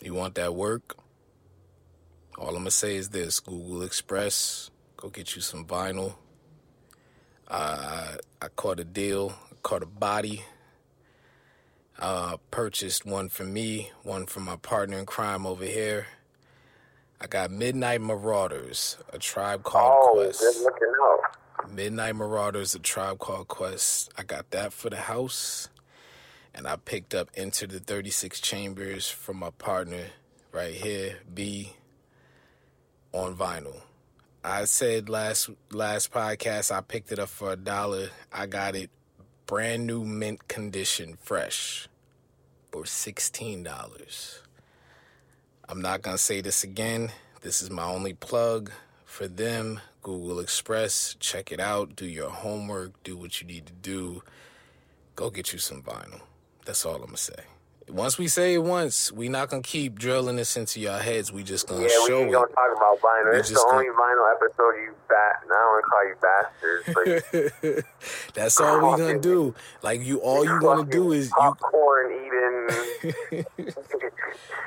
You 0.03 0.14
want 0.14 0.35
that 0.37 0.55
work? 0.55 0.97
All 2.38 2.49
I'm 2.49 2.57
gonna 2.57 2.71
say 2.71 2.97
is 2.97 3.11
this: 3.11 3.40
Google 3.40 3.83
Express. 3.83 4.71
Go 4.97 5.09
get 5.09 5.37
you 5.37 5.42
some 5.42 5.66
vinyl. 5.66 6.14
Uh, 7.49 8.16
I 8.40 8.49
caught 8.49 8.81
a 8.81 8.85
deal. 8.85 9.35
Caught 9.62 9.83
a 9.83 9.87
body. 9.87 10.42
Uh, 11.99 12.37
purchased 12.51 13.07
one 13.07 13.29
for 13.29 13.45
me, 13.45 13.90
one 14.03 14.27
for 14.27 14.40
my 14.40 14.57
partner 14.57 14.99
in 14.99 15.07
crime 15.07 15.47
over 15.47 15.64
here. 15.64 16.07
I 17.20 17.26
got 17.26 17.50
Midnight 17.50 18.00
Marauders, 18.02 18.98
a 19.12 19.18
tribe 19.18 19.62
called 19.62 19.96
Oh, 19.98 20.14
Quest. 20.14 20.40
good 20.40 20.62
looking 20.62 20.92
out. 21.02 21.72
Midnight 21.72 22.14
Marauders, 22.16 22.74
a 22.74 22.79
tribe 22.79 23.18
called 23.18 23.48
Quest. 23.48 24.12
I 24.18 24.22
got 24.22 24.50
that 24.50 24.72
for 24.72 24.90
the 24.90 24.96
house. 24.96 25.68
And 26.55 26.66
I 26.66 26.76
picked 26.76 27.14
up 27.14 27.31
Enter 27.37 27.66
the 27.66 27.81
36 27.81 28.40
Chambers 28.40 29.09
from 29.09 29.38
my 29.38 29.50
partner 29.50 30.05
right 30.52 30.74
here, 30.74 31.18
B, 31.33 31.72
on 33.12 33.35
vinyl. 33.37 33.83
I 34.44 34.64
said 34.64 35.09
last 35.09 35.50
last 35.72 36.12
podcast 36.12 36.70
I 36.70 36.81
picked 36.81 37.11
it 37.12 37.18
up 37.18 37.29
for 37.29 37.52
a 37.52 37.57
dollar. 37.57 38.11
I 38.33 38.46
got 38.46 38.76
it 38.76 38.90
brand 39.46 39.87
new 39.87 40.05
mint 40.05 40.46
condition, 40.48 41.18
fresh, 41.20 41.88
for 42.70 42.87
sixteen 42.87 43.64
dollars. 43.64 44.40
I'm 45.68 45.81
not 45.83 46.02
gonna 46.02 46.18
say 46.18 46.40
this 46.40 46.62
again. 46.64 47.11
This 47.42 47.62
is 47.62 47.70
my 47.70 47.85
only 47.85 48.12
plug 48.14 48.70
for 49.05 49.26
them. 49.29 49.81
Google 50.02 50.38
Express, 50.38 51.16
check 51.18 51.50
it 51.50 51.59
out. 51.61 51.96
Do 51.96 52.07
your 52.07 52.31
homework. 52.31 52.92
Do 53.02 53.16
what 53.16 53.40
you 53.40 53.46
need 53.46 53.66
to 53.66 53.72
do. 53.72 54.22
Go 55.16 55.31
get 55.31 55.52
you 55.52 55.59
some 55.59 55.83
vinyl. 55.83 56.20
That's 56.64 56.85
all 56.87 56.96
I'm 56.96 57.07
gonna 57.07 57.16
say. 57.16 57.35
Once 57.88 58.18
we 58.18 58.26
say 58.26 58.55
it 58.55 58.59
once, 58.64 59.12
we 59.12 59.29
not 59.29 59.48
gonna 59.48 59.62
keep 59.62 59.96
drilling 59.98 60.37
this 60.37 60.57
into 60.57 60.81
your 60.81 60.98
heads. 60.98 61.33
We 61.33 61.42
just 61.44 61.68
gonna 61.68 61.83
Yeah, 61.83 61.87
we 62.02 62.07
show 62.09 62.24
gonna 62.31 62.46
it. 62.46 62.55
talk 62.55 62.76
about 62.76 63.00
vinyl. 63.00 63.33
We 63.33 63.38
It's 63.38 63.50
the 63.50 63.64
only 63.72 63.87
vinyl 63.87 64.35
episode 64.35 64.83
you 64.83 64.94
bat. 65.09 65.37
I 65.44 65.48
don't 65.48 65.72
want 65.72 65.85
to 65.85 65.90
call 65.90 66.05
you 66.09 66.16
bastards, 67.42 67.74
but 67.74 67.85
That's 68.35 68.61
all 68.61 68.76
we 68.92 68.98
gonna 68.98 69.18
do. 69.20 69.55
Like 69.83 70.02
you, 70.02 70.18
all 70.18 70.44
you 70.44 70.61
gonna 70.61 70.85
do 70.85 71.12
is 71.12 71.26
you. 71.29 71.35
popcorn 71.37 72.12
eating. 72.12 72.46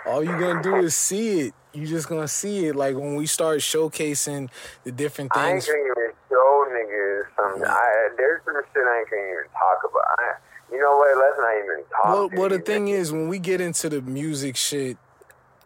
All 0.05 0.23
you 0.23 0.31
gonna 0.39 0.63
do 0.63 0.75
is 0.77 0.95
see 0.95 1.41
it. 1.41 1.53
You 1.73 1.85
just 1.87 2.07
gonna 2.07 2.27
see 2.27 2.65
it. 2.67 2.75
Like 2.75 2.95
when 2.95 3.15
we 3.15 3.25
start 3.25 3.59
showcasing 3.59 4.49
the 4.83 4.91
different 4.91 5.33
things. 5.33 5.45
I 5.45 5.51
ain't 5.51 5.65
gonna 5.65 5.79
even 5.79 6.11
show 6.29 6.65
niggas 6.69 7.23
some. 7.35 7.63
I, 7.63 8.09
there's 8.17 8.41
some 8.45 8.55
shit 8.73 8.83
I 8.83 8.99
ain't 8.99 9.09
gonna 9.09 9.23
even 9.23 9.43
talk 9.53 9.79
about. 9.83 10.03
I, 10.19 10.33
you 10.71 10.79
know 10.79 10.97
what? 10.97 11.17
Let's 11.17 11.37
not 11.37 11.57
even 11.57 11.83
talk. 11.89 12.05
Well, 12.05 12.29
well, 12.33 12.49
the 12.49 12.59
thing 12.59 12.87
is, 12.87 13.11
when 13.11 13.27
we 13.27 13.39
get 13.39 13.61
into 13.61 13.89
the 13.89 14.01
music 14.01 14.55
shit, 14.55 14.97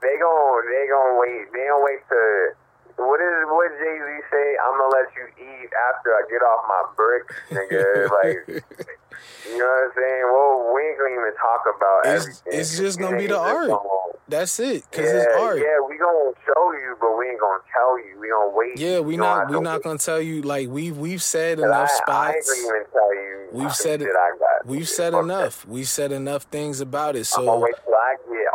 they 0.01 0.17
gon' 0.19 0.65
they 0.67 0.87
gon' 0.89 1.19
wait. 1.19 1.51
They 1.53 1.67
gon' 1.67 1.83
wait 1.83 1.99
to. 2.09 2.55
What 3.07 3.19
is 3.21 3.33
what 3.47 3.69
Jay 3.79 3.95
Z 3.99 4.07
say? 4.31 4.47
I'm 4.63 4.77
gonna 4.79 4.93
let 4.95 5.07
you 5.15 5.25
eat 5.37 5.69
after 5.91 6.09
I 6.15 6.21
get 6.29 6.41
off 6.41 6.61
my 6.67 6.83
bricks, 6.95 7.35
nigga. 7.51 8.09
like, 8.09 8.37
you 9.47 9.57
know 9.57 9.65
what 9.65 9.85
I'm 9.85 9.91
saying? 9.95 10.23
Well, 10.31 10.71
we 10.73 10.81
ain't 10.87 10.97
gonna 10.97 11.13
even 11.13 11.33
talk 11.37 11.61
about 11.75 11.99
It's- 12.05 12.21
everything. 12.23 12.59
it's 12.59 12.77
just 12.77 12.99
gonna 12.99 13.17
be 13.17 13.27
the 13.27 13.39
art. 13.39 13.67
gonna- 13.69 13.89
that's 14.29 14.57
it. 14.59 14.83
Cause 14.91 15.03
yeah, 15.03 15.19
it's 15.21 15.35
art. 15.37 15.57
yeah, 15.59 15.79
we 15.87 15.97
gonna 15.97 16.31
show 16.47 16.71
you, 16.71 16.95
but 16.99 17.11
we 17.17 17.27
ain't 17.29 17.39
gonna 17.39 17.59
tell 17.73 17.99
you. 17.99 18.17
We 18.19 18.29
gonna 18.29 18.49
wait. 18.55 18.79
Yeah, 18.79 18.99
we 19.01 19.13
You 19.15 19.19
not 19.19 19.49
we 19.51 19.59
not 19.59 19.73
wait. 19.75 19.83
gonna 19.83 19.99
tell 19.99 20.21
you 20.21 20.41
like 20.41 20.69
we 20.69 20.91
we've 20.91 21.21
said 21.21 21.59
enough 21.59 21.91
I, 22.07 22.11
I 22.11 22.31
ain't 22.35 22.43
spots. 22.45 22.63
gonna 22.63 22.75
even 22.77 22.91
tell 22.91 23.13
you. 23.15 23.47
We've 23.51 23.75
said 23.75 24.01
it- 24.01 24.05
shit 24.05 24.15
I 24.15 24.29
got. 24.39 24.65
We've 24.65 24.87
said 24.89 25.13
enough. 25.13 25.65
We've 25.67 25.87
said 25.87 26.11
enough 26.13 26.43
things 26.43 26.79
about 26.79 27.15
it. 27.15 27.19
that. 27.19 27.25
So 27.25 27.67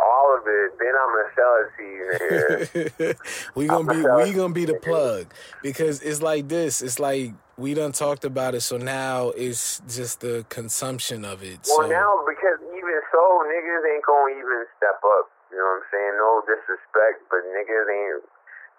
wait 0.09 0.33
till 0.33 0.33
I 0.33 0.33
get 0.33 0.33
all 0.33 0.37
of 0.37 0.43
it, 0.47 0.69
then 0.79 0.93
I'm 0.99 1.11
gonna 1.15 1.29
sell 1.35 1.55
it 1.61 1.69
to 1.77 1.83
you, 1.83 3.15
we 3.55 3.67
gonna 3.67 3.93
be 3.93 3.99
I'ma 3.99 4.23
we 4.23 4.33
gonna 4.33 4.53
be 4.53 4.65
the 4.65 4.75
plug 4.75 5.33
because 5.63 6.01
it's 6.01 6.21
like 6.21 6.47
this. 6.47 6.81
It's 6.81 6.99
like 6.99 7.33
we 7.57 7.73
done 7.73 7.91
talked 7.91 8.25
about 8.25 8.55
it. 8.55 8.61
So 8.61 8.77
now 8.77 9.29
it's 9.29 9.81
just 9.87 10.21
the 10.21 10.45
consumption 10.49 11.25
of 11.25 11.43
it. 11.43 11.59
well, 11.67 11.83
so 11.83 11.89
now 11.89 12.23
because 12.27 12.59
even 12.63 13.01
so, 13.11 13.43
niggas 13.45 13.83
ain't 13.93 14.05
gonna 14.05 14.31
even 14.31 14.65
step 14.77 14.99
up. 15.03 15.29
You 15.51 15.57
know 15.57 15.63
what 15.63 15.81
I'm 15.81 15.89
saying? 15.91 16.13
No 16.17 16.41
disrespect, 16.45 17.25
but 17.29 17.39
niggas 17.41 17.87
ain't. 17.89 18.23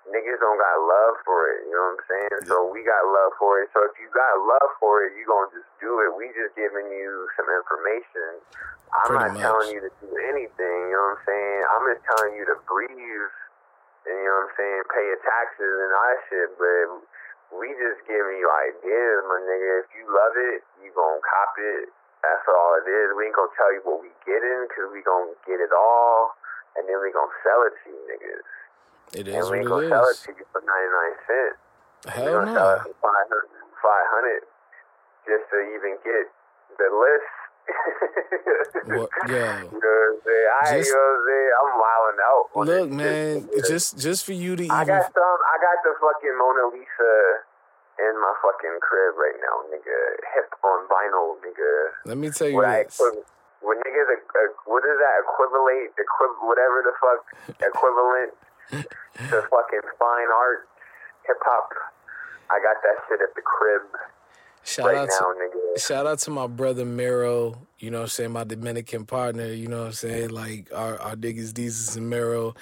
Niggas 0.09 0.41
don't 0.41 0.57
got 0.57 0.77
love 0.81 1.15
for 1.29 1.53
it, 1.53 1.69
you 1.69 1.77
know 1.77 1.93
what 1.93 2.01
I'm 2.01 2.05
saying? 2.09 2.41
So 2.49 2.73
we 2.73 2.81
got 2.87 3.05
love 3.05 3.37
for 3.37 3.61
it. 3.61 3.69
So 3.77 3.85
if 3.85 3.95
you 4.01 4.09
got 4.11 4.33
love 4.41 4.71
for 4.81 5.05
it, 5.05 5.13
you 5.19 5.29
gonna 5.29 5.53
just 5.53 5.69
do 5.77 6.01
it. 6.09 6.17
We 6.17 6.33
just 6.33 6.57
giving 6.57 6.89
you 6.89 7.29
some 7.37 7.47
information. 7.47 8.41
I'm 8.97 9.13
Pretty 9.13 9.29
not 9.29 9.33
much. 9.37 9.45
telling 9.45 9.69
you 9.77 9.81
to 9.85 9.93
do 10.01 10.09
anything, 10.33 10.79
you 10.89 10.97
know 10.97 11.15
what 11.15 11.21
I'm 11.21 11.25
saying? 11.29 11.61
I'm 11.69 11.85
just 11.93 12.03
telling 12.09 12.33
you 12.35 12.45
to 12.49 12.57
breathe 12.65 13.31
and 14.09 14.17
you 14.17 14.25
know 14.25 14.49
what 14.49 14.49
I'm 14.49 14.55
saying, 14.57 14.81
pay 14.89 15.05
your 15.05 15.21
taxes 15.21 15.75
and 15.85 15.91
all 15.93 16.09
that 16.09 16.21
shit, 16.33 16.49
but 16.57 16.87
we 17.53 17.69
just 17.77 18.01
giving 18.09 18.39
you 18.41 18.49
ideas, 18.49 19.19
my 19.29 19.39
nigga. 19.45 19.85
If 19.85 19.89
you 19.95 20.05
love 20.09 20.35
it, 20.41 20.65
you 20.81 20.91
gonna 20.97 21.21
cop 21.21 21.53
it. 21.61 21.93
That's 22.25 22.47
all 22.49 22.81
it 22.81 22.89
is. 22.89 23.13
We 23.17 23.29
ain't 23.29 23.37
gonna 23.37 23.53
tell 23.57 23.73
you 23.73 23.83
what 23.85 24.01
we 24.01 24.11
getting, 24.25 24.69
cause 24.73 24.89
we 24.93 25.05
gonna 25.05 25.37
get 25.45 25.61
it 25.61 25.73
all, 25.73 26.37
and 26.77 26.89
then 26.89 26.97
we 27.01 27.13
gonna 27.13 27.33
sell 27.45 27.61
it 27.69 27.75
to 27.85 27.87
you 27.93 28.01
niggas. 28.09 28.49
It 29.13 29.27
and 29.27 29.43
we 29.51 29.67
what 29.67 29.85
it 29.85 29.91
sell 29.91 30.07
it 30.07 30.15
is. 30.15 30.21
to 30.23 30.31
you 30.39 30.45
for 30.55 30.63
99 30.63 31.27
cents. 31.27 31.59
Hell 32.15 32.43
it 32.43 32.47
no. 32.55 32.79
for 32.87 32.95
500, 33.03 33.51
500 33.83 34.47
just 35.27 35.45
to 35.51 35.59
even 35.75 35.99
get 36.07 36.25
the 36.79 36.89
list. 36.95 37.35
What, 38.91 39.11
yo, 39.29 39.37
You 39.37 39.39
know 39.39 39.53
what 39.63 39.71
I'm 39.71 40.19
saying? 40.25 40.49
I, 40.51 40.79
Just- 40.79 40.89
you 40.89 40.95
know 40.95 41.07
what 41.07 41.15
I'm 41.15 41.27
saying? 41.29 41.53
I'm 41.61 41.73
wilding 41.79 42.21
out. 42.27 42.45
look, 42.67 42.89
man, 42.91 43.35
just 43.69 43.99
just 43.99 44.25
for 44.25 44.33
you 44.35 44.57
to 44.57 44.65
I 44.67 44.83
even 44.83 44.99
got 44.99 45.07
some. 45.13 45.39
I 45.47 45.55
got 45.63 45.79
the 45.87 45.93
fucking 46.01 46.35
Mona 46.39 46.65
Lisa 46.75 47.13
in 48.03 48.15
my 48.19 48.33
fucking 48.43 48.79
crib 48.83 49.15
right 49.21 49.39
now, 49.39 49.55
nigga. 49.71 49.99
Hip 50.35 50.51
on 50.65 50.89
vinyl, 50.91 51.39
nigga. 51.45 51.71
let 52.07 52.17
me 52.19 52.31
tell 52.31 52.49
you 52.49 52.57
What 52.59 52.73
this. 52.89 52.99
equiv- 52.99 53.23
when 53.63 53.77
niggas, 53.87 54.09
what 54.67 54.83
is 54.83 54.97
that? 54.99 55.15
Equivalent, 55.29 55.93
equiv- 56.01 56.41
whatever 56.43 56.79
the 56.83 56.95
fuck, 56.99 57.21
equivalent 57.71 58.33
to 58.71 58.87
fucking 59.51 59.87
fine 59.99 60.31
art, 60.35 60.69
hip 61.27 61.37
hop. 61.45 61.69
I 62.51 62.59
got 62.59 62.77
that 62.83 63.05
shit 63.09 63.21
at 63.23 63.35
the 63.35 63.43
crib 63.43 63.83
Shout 64.65 64.87
right 64.87 64.97
out 64.99 65.09
now, 65.09 65.33
to 65.33 65.35
nigga. 65.39 65.81
shout 65.87 66.07
out 66.07 66.19
to 66.21 66.31
my 66.31 66.47
brother 66.47 66.85
Mero, 66.85 67.67
you 67.79 67.91
know 67.91 67.99
what 67.99 68.03
I'm 68.05 68.09
saying, 68.09 68.33
my 68.33 68.45
Dominican 68.45 69.07
partner, 69.07 69.47
you 69.47 69.69
know 69.69 69.81
what 69.81 69.87
I'm 69.87 69.93
saying, 69.93 70.31
like 70.31 70.71
our, 70.75 71.01
our 71.01 71.17
niggas 71.17 71.55
Jesus 71.55 71.97
and 71.97 72.09
Miro. 72.11 72.55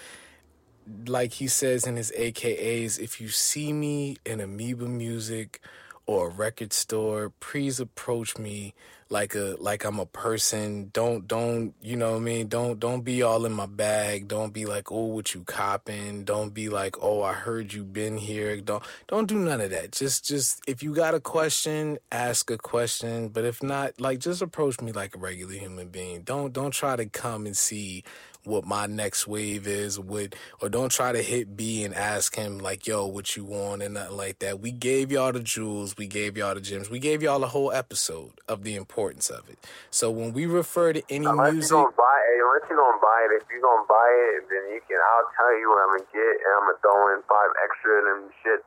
Like 1.06 1.34
he 1.34 1.48
says 1.48 1.86
in 1.86 1.96
his 1.96 2.12
AKAs, 2.16 2.98
if 2.98 3.20
you 3.20 3.28
see 3.28 3.72
me 3.72 4.16
in 4.24 4.40
Amoeba 4.40 4.86
Music 4.86 5.60
or 6.06 6.28
a 6.28 6.30
record 6.30 6.72
store, 6.72 7.30
please 7.40 7.78
approach 7.78 8.38
me 8.38 8.74
like 9.10 9.34
a 9.34 9.56
like 9.58 9.84
I'm 9.84 9.98
a 9.98 10.06
person. 10.06 10.90
Don't 10.92 11.26
don't 11.26 11.74
you 11.80 11.96
know 11.96 12.12
what 12.12 12.18
I 12.18 12.20
mean? 12.20 12.48
Don't 12.48 12.78
don't 12.78 13.02
be 13.02 13.22
all 13.22 13.46
in 13.46 13.52
my 13.52 13.66
bag. 13.66 14.28
Don't 14.28 14.52
be 14.52 14.66
like, 14.66 14.92
oh, 14.92 15.04
what 15.06 15.34
you 15.34 15.42
copping? 15.44 16.24
Don't 16.24 16.52
be 16.52 16.68
like, 16.68 16.96
oh, 17.00 17.22
I 17.22 17.32
heard 17.32 17.72
you 17.72 17.84
been 17.84 18.18
here. 18.18 18.60
Don't 18.60 18.82
don't 19.06 19.26
do 19.26 19.38
none 19.38 19.60
of 19.60 19.70
that. 19.70 19.92
Just 19.92 20.24
just 20.24 20.60
if 20.66 20.82
you 20.82 20.94
got 20.94 21.14
a 21.14 21.20
question, 21.20 21.98
ask 22.12 22.50
a 22.50 22.58
question. 22.58 23.28
But 23.28 23.44
if 23.44 23.62
not, 23.62 24.00
like 24.00 24.18
just 24.18 24.42
approach 24.42 24.80
me 24.80 24.92
like 24.92 25.14
a 25.14 25.18
regular 25.18 25.54
human 25.54 25.88
being. 25.88 26.22
Don't 26.22 26.52
don't 26.52 26.72
try 26.72 26.96
to 26.96 27.06
come 27.06 27.46
and 27.46 27.56
see 27.56 28.04
what 28.48 28.64
my 28.64 28.86
next 28.86 29.28
wave 29.28 29.66
is, 29.66 30.00
what 30.00 30.34
or 30.60 30.68
don't 30.68 30.90
try 30.90 31.12
to 31.12 31.22
hit 31.22 31.56
B 31.56 31.84
and 31.84 31.94
ask 31.94 32.34
him 32.34 32.58
like, 32.58 32.86
yo, 32.86 33.06
what 33.06 33.36
you 33.36 33.44
want 33.44 33.82
and 33.82 33.94
nothing 33.94 34.16
like 34.16 34.38
that. 34.40 34.60
We 34.60 34.72
gave 34.72 35.12
y'all 35.12 35.32
the 35.32 35.40
jewels, 35.40 35.96
we 35.96 36.06
gave 36.06 36.36
y'all 36.36 36.54
the 36.54 36.60
gems, 36.60 36.90
we 36.90 36.98
gave 36.98 37.22
y'all 37.22 37.44
a 37.44 37.46
whole 37.46 37.70
episode 37.70 38.40
of 38.48 38.64
the 38.64 38.74
importance 38.74 39.28
of 39.28 39.48
it. 39.48 39.58
So 39.90 40.10
when 40.10 40.32
we 40.32 40.46
refer 40.46 40.94
to 40.94 41.02
any 41.10 41.26
Unless 41.26 41.52
music, 41.52 41.70
you 41.70 41.76
gonna 41.76 41.96
buy 41.96 42.18
it, 42.32 42.40
unless 42.40 42.70
you 42.70 42.76
gonna 42.76 43.02
buy 43.02 43.20
it, 43.28 43.32
if 43.36 43.46
you 43.52 43.60
gonna 43.60 43.86
buy 43.86 44.10
it, 44.32 44.42
then 44.48 44.64
you 44.72 44.80
can. 44.88 44.96
I'll 44.98 45.28
tell 45.36 45.52
you 45.60 45.68
what 45.68 45.78
I'm 45.84 45.92
gonna 45.98 46.10
get, 46.10 46.34
and 46.40 46.50
I'm 46.56 46.64
gonna 46.66 46.80
throw 46.80 47.14
in 47.14 47.20
five 47.28 47.50
extra 47.62 47.92
of 47.92 48.04
them 48.08 48.22
shit. 48.42 48.60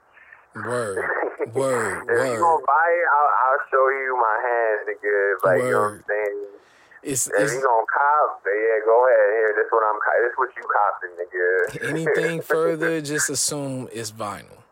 word, 0.62 0.96
word, 1.58 2.06
if 2.06 2.17
you 2.30 2.39
gonna 2.39 2.65
buy 2.70 2.89
it, 2.94 3.08
I'll, 3.10 3.32
I'll 3.50 3.63
show 3.74 3.86
you 3.89 4.13
my 4.13 4.38
hand, 4.46 4.78
nigga. 4.86 5.17
Like 5.41 5.63
you 5.65 5.72
know 5.74 5.82
what 5.82 5.98
I'm 5.98 6.04
saying. 6.06 6.62
It's, 7.04 7.28
If 7.28 7.34
it's 7.36 7.54
you 7.54 7.62
gonna 7.62 7.86
cop, 7.92 8.44
yeah, 8.46 8.86
go 8.86 9.08
ahead. 9.08 9.30
Here, 9.34 9.54
this 9.58 9.72
what 9.72 9.84
I'm. 9.84 10.00
This 10.22 10.34
what 10.38 10.50
you 10.56 10.64
copping, 10.70 11.14
nigga. 11.18 11.90
anything 11.90 12.42
further, 12.42 13.02
just 13.02 13.30
assume 13.30 13.90
it's 13.92 14.12
vinyl. 14.12 14.64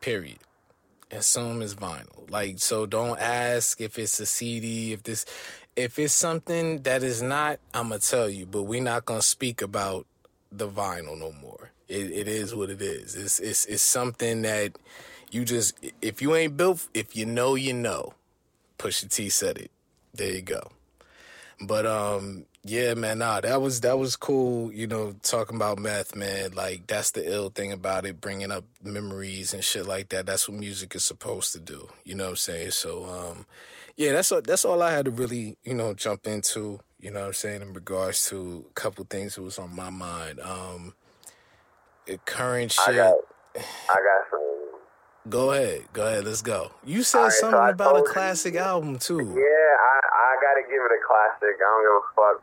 Period. 0.00 0.38
Assume 1.10 1.62
it's 1.62 1.74
vinyl. 1.74 2.30
Like 2.30 2.58
so 2.58 2.86
don't 2.86 3.18
ask 3.18 3.80
if 3.80 3.98
it's 3.98 4.18
a 4.20 4.26
CD, 4.26 4.92
if 4.92 5.02
this 5.02 5.24
if 5.76 5.98
it's 5.98 6.12
something 6.14 6.82
that 6.82 7.02
is 7.02 7.22
not, 7.22 7.58
I'ma 7.72 7.98
tell 7.98 8.28
you, 8.28 8.46
but 8.46 8.64
we're 8.64 8.82
not 8.82 9.06
gonna 9.06 9.22
speak 9.22 9.62
about 9.62 10.06
the 10.50 10.68
vinyl 10.68 11.18
no 11.18 11.32
more. 11.32 11.70
It 11.88 12.10
it 12.10 12.28
is 12.28 12.54
what 12.54 12.70
it 12.70 12.82
is. 12.82 13.14
It's 13.14 13.40
it's 13.40 13.64
it's 13.66 13.82
something 13.82 14.42
that 14.42 14.72
you 15.30 15.44
just 15.44 15.74
if 16.02 16.20
you 16.20 16.34
ain't 16.34 16.56
built 16.56 16.88
if 16.92 17.16
you 17.16 17.24
know 17.24 17.54
you 17.54 17.72
know. 17.72 18.14
Pusha 18.78 19.08
T 19.08 19.28
said 19.28 19.58
it. 19.58 19.70
There 20.14 20.32
you 20.32 20.42
go. 20.42 20.72
But 21.64 21.86
um, 21.86 22.44
yeah, 22.64 22.94
man, 22.94 23.18
nah, 23.18 23.40
that 23.40 23.60
was 23.62 23.80
that 23.82 23.98
was 23.98 24.16
cool. 24.16 24.72
You 24.72 24.86
know, 24.86 25.14
talking 25.22 25.56
about 25.56 25.78
meth, 25.78 26.16
man. 26.16 26.52
Like 26.52 26.86
that's 26.86 27.12
the 27.12 27.30
ill 27.30 27.50
thing 27.50 27.72
about 27.72 28.04
it, 28.04 28.20
bringing 28.20 28.50
up 28.50 28.64
memories 28.82 29.54
and 29.54 29.62
shit 29.62 29.86
like 29.86 30.08
that. 30.10 30.26
That's 30.26 30.48
what 30.48 30.58
music 30.58 30.94
is 30.94 31.04
supposed 31.04 31.52
to 31.52 31.60
do. 31.60 31.88
You 32.04 32.14
know 32.16 32.24
what 32.24 32.30
I'm 32.30 32.36
saying? 32.36 32.70
So 32.72 33.04
um, 33.04 33.46
yeah, 33.96 34.12
that's 34.12 34.32
all, 34.32 34.42
that's 34.42 34.64
all 34.64 34.82
I 34.82 34.90
had 34.92 35.04
to 35.06 35.10
really 35.10 35.56
you 35.64 35.74
know 35.74 35.94
jump 35.94 36.26
into. 36.26 36.80
You 37.00 37.10
know 37.10 37.20
what 37.20 37.26
I'm 37.26 37.32
saying 37.34 37.62
in 37.62 37.72
regards 37.72 38.28
to 38.30 38.64
a 38.70 38.72
couple 38.74 39.04
things 39.08 39.34
that 39.36 39.42
was 39.42 39.58
on 39.58 39.74
my 39.74 39.90
mind. 39.90 40.38
Um, 40.40 40.94
current 42.24 42.74
I 42.80 42.84
shit. 42.86 42.96
got, 42.96 43.14
I 43.56 43.94
got 43.94 44.30
some. 44.30 44.40
Go 45.28 45.52
ahead, 45.52 45.82
go 45.92 46.04
ahead. 46.06 46.24
Let's 46.24 46.42
go. 46.42 46.72
You 46.84 47.04
said 47.04 47.18
Alright, 47.18 47.32
so 47.34 47.40
something 47.42 47.60
I 47.60 47.70
about 47.70 47.90
a 47.90 47.98
told 47.98 48.06
you- 48.08 48.12
classic 48.12 48.56
album 48.56 48.98
too. 48.98 49.18
Yeah, 49.36 49.42
I 49.44 50.00
I 50.02 50.11
gotta 50.52 50.68
give 50.68 50.84
it 50.84 50.92
a 50.92 51.00
classic. 51.00 51.56
I 51.56 51.64
don't 51.64 51.80
give 51.80 51.96
a 51.96 52.06
fuck. 52.12 52.38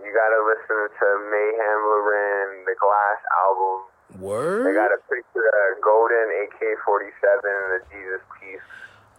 You 0.00 0.08
gotta 0.08 0.40
listen 0.40 0.88
to 0.88 1.06
Mayhem 1.28 1.80
Lauren, 1.84 2.64
the 2.64 2.72
Glass 2.80 3.20
album. 3.44 3.84
Word. 4.16 4.64
They 4.64 4.72
got 4.72 4.88
a 4.88 5.00
picture 5.12 5.44
of 5.44 5.76
uh, 5.76 5.84
golden 5.84 6.26
AK-47 6.48 7.44
and 7.44 7.68
the 7.76 7.80
Jesus 7.92 8.24
piece. 8.40 8.68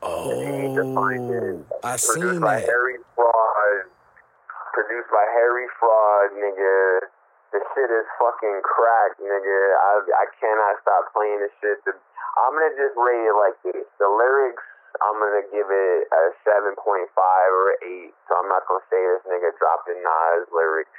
You 0.02 0.34
need 0.42 0.74
to 0.74 0.86
find 0.98 1.22
it. 1.30 1.62
Oh, 1.62 1.86
I 1.86 2.02
Produced 2.02 2.18
seen 2.18 2.42
by 2.42 2.58
that. 2.58 2.66
Harry 2.66 2.98
Fraud. 3.14 3.86
Produced 4.74 5.12
by 5.14 5.26
Harry 5.38 5.70
Fraud, 5.78 6.34
nigga. 6.42 7.06
The 7.54 7.62
shit 7.72 7.92
is 7.94 8.08
fucking 8.18 8.58
crack, 8.66 9.22
nigga. 9.22 9.62
I 9.78 9.94
I 10.02 10.26
cannot 10.42 10.82
stop 10.82 11.14
playing 11.14 11.46
this 11.46 11.54
shit. 11.62 11.78
The, 11.86 11.94
I'm 11.94 12.58
gonna 12.58 12.74
just 12.74 12.98
rate 12.98 13.22
it 13.30 13.38
like 13.38 13.58
this. 13.62 13.86
The 14.02 14.10
lyrics, 14.10 14.66
I'm 15.02 15.18
gonna 15.18 15.46
give 15.50 15.66
it 15.66 16.00
a 16.14 16.24
7.5 16.46 16.78
or 16.78 17.74
8. 17.82 18.14
So 18.30 18.32
I'm 18.38 18.50
not 18.50 18.64
gonna 18.70 18.86
say 18.94 19.02
this 19.02 19.26
nigga 19.26 19.50
dropped 19.58 19.90
in 19.90 19.98
Nas 19.98 20.46
lyrics. 20.54 20.94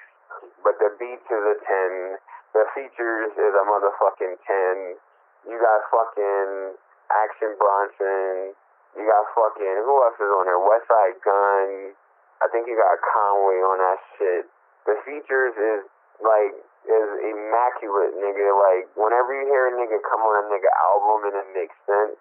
But 0.66 0.78
the 0.82 0.90
beats 0.98 1.28
is 1.30 1.44
a 1.44 1.56
10. 1.62 2.18
The 2.52 2.64
features 2.74 3.32
is 3.38 3.52
a 3.54 3.64
motherfucking 3.64 4.36
10. 4.42 4.98
You 5.46 5.56
got 5.58 5.78
fucking 5.90 6.74
Action 7.10 7.54
Bronson. 7.58 8.58
You 8.98 9.04
got 9.06 9.24
fucking 9.32 9.76
who 9.86 9.94
else 10.02 10.18
is 10.18 10.32
on 10.34 10.44
there? 10.50 10.60
Westside 10.60 11.16
Gun. 11.24 11.94
I 12.42 12.50
think 12.50 12.66
you 12.66 12.74
got 12.74 12.98
Conway 13.00 13.62
on 13.62 13.78
that 13.78 14.00
shit. 14.18 14.44
The 14.84 14.98
features 15.06 15.54
is 15.54 15.86
like 16.18 16.58
is 16.90 17.10
immaculate, 17.22 18.18
nigga. 18.18 18.50
Like 18.50 18.90
whenever 18.98 19.30
you 19.30 19.46
hear 19.46 19.70
a 19.70 19.74
nigga 19.78 20.02
come 20.02 20.20
on 20.26 20.34
a 20.42 20.44
nigga 20.50 20.70
album 20.74 21.30
and 21.30 21.36
it 21.38 21.48
makes 21.54 21.76
sense, 21.86 22.18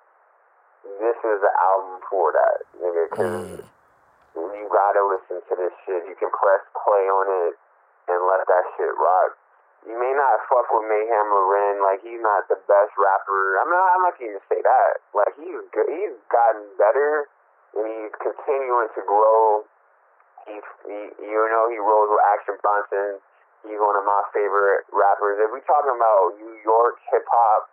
this 0.84 1.18
is 1.24 1.38
the 1.42 1.54
album 1.62 2.02
for 2.10 2.32
that, 2.34 2.58
nigga. 2.82 3.04
Cause 3.14 3.62
Mm. 4.36 4.56
you 4.56 4.66
gotta 4.72 5.04
listen 5.06 5.42
to 5.50 5.54
this 5.56 5.74
shit. 5.86 6.06
You 6.08 6.16
can 6.16 6.32
press 6.32 6.62
play 6.74 7.06
on 7.10 7.28
it 7.48 7.54
and 8.08 8.20
let 8.28 8.46
that 8.48 8.66
shit 8.78 8.96
rock. 8.98 9.38
You 9.86 9.98
may 9.98 10.14
not 10.14 10.46
fuck 10.48 10.70
with 10.72 10.86
Mayhem 10.86 11.28
Lauren, 11.34 11.82
like 11.82 12.02
he's 12.02 12.22
not 12.22 12.48
the 12.48 12.56
best 12.70 12.94
rapper. 12.98 13.58
I'm 13.58 13.70
not. 13.70 13.86
I'm 13.98 14.02
not 14.06 14.14
gonna 14.18 14.30
even 14.38 14.42
say 14.50 14.62
that. 14.62 15.02
Like 15.14 15.34
he's 15.36 15.62
good. 15.74 15.90
He's 15.90 16.14
gotten 16.30 16.70
better, 16.78 17.28
and 17.76 17.86
he's 17.90 18.14
continuing 18.22 18.90
to 18.94 19.02
grow. 19.02 19.66
He's, 20.46 20.66
he, 20.86 21.00
you 21.22 21.38
know, 21.54 21.70
he 21.70 21.78
rolls 21.78 22.10
with 22.10 22.22
Action 22.34 22.58
Bronson. 22.62 23.22
He's 23.66 23.78
one 23.78 23.94
of 23.98 24.06
my 24.06 24.22
favorite 24.34 24.86
rappers. 24.90 25.38
If 25.38 25.54
we 25.54 25.62
talking 25.70 25.94
about 25.94 26.34
New 26.42 26.58
York 26.66 26.98
hip 27.14 27.26
hop, 27.30 27.70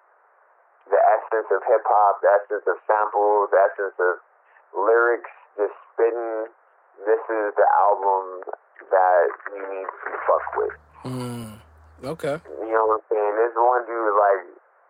the 0.91 1.01
essence 1.01 1.49
of 1.53 1.61
hip 1.65 1.85
hop, 1.85 2.21
the 2.21 2.31
essence 2.33 2.65
of 2.69 2.77
samples, 2.89 3.53
the 3.53 3.61
essence 3.61 3.97
of 4.01 4.21
lyrics, 4.75 5.33
just 5.57 5.75
spitting. 5.95 6.49
This 7.07 7.23
is 7.31 7.55
the 7.55 7.69
album 7.79 8.43
that 8.91 9.27
you 9.55 9.63
need 9.71 9.87
to 9.87 10.11
fuck 10.27 10.47
with. 10.59 10.77
Mm. 11.07 11.49
Okay. 12.05 12.37
You 12.63 12.73
know 12.75 12.87
what 12.91 13.03
I'm 13.03 13.07
saying? 13.11 13.33
This 13.39 13.55
one 13.55 13.83
dude 13.87 14.15
like, 14.19 14.43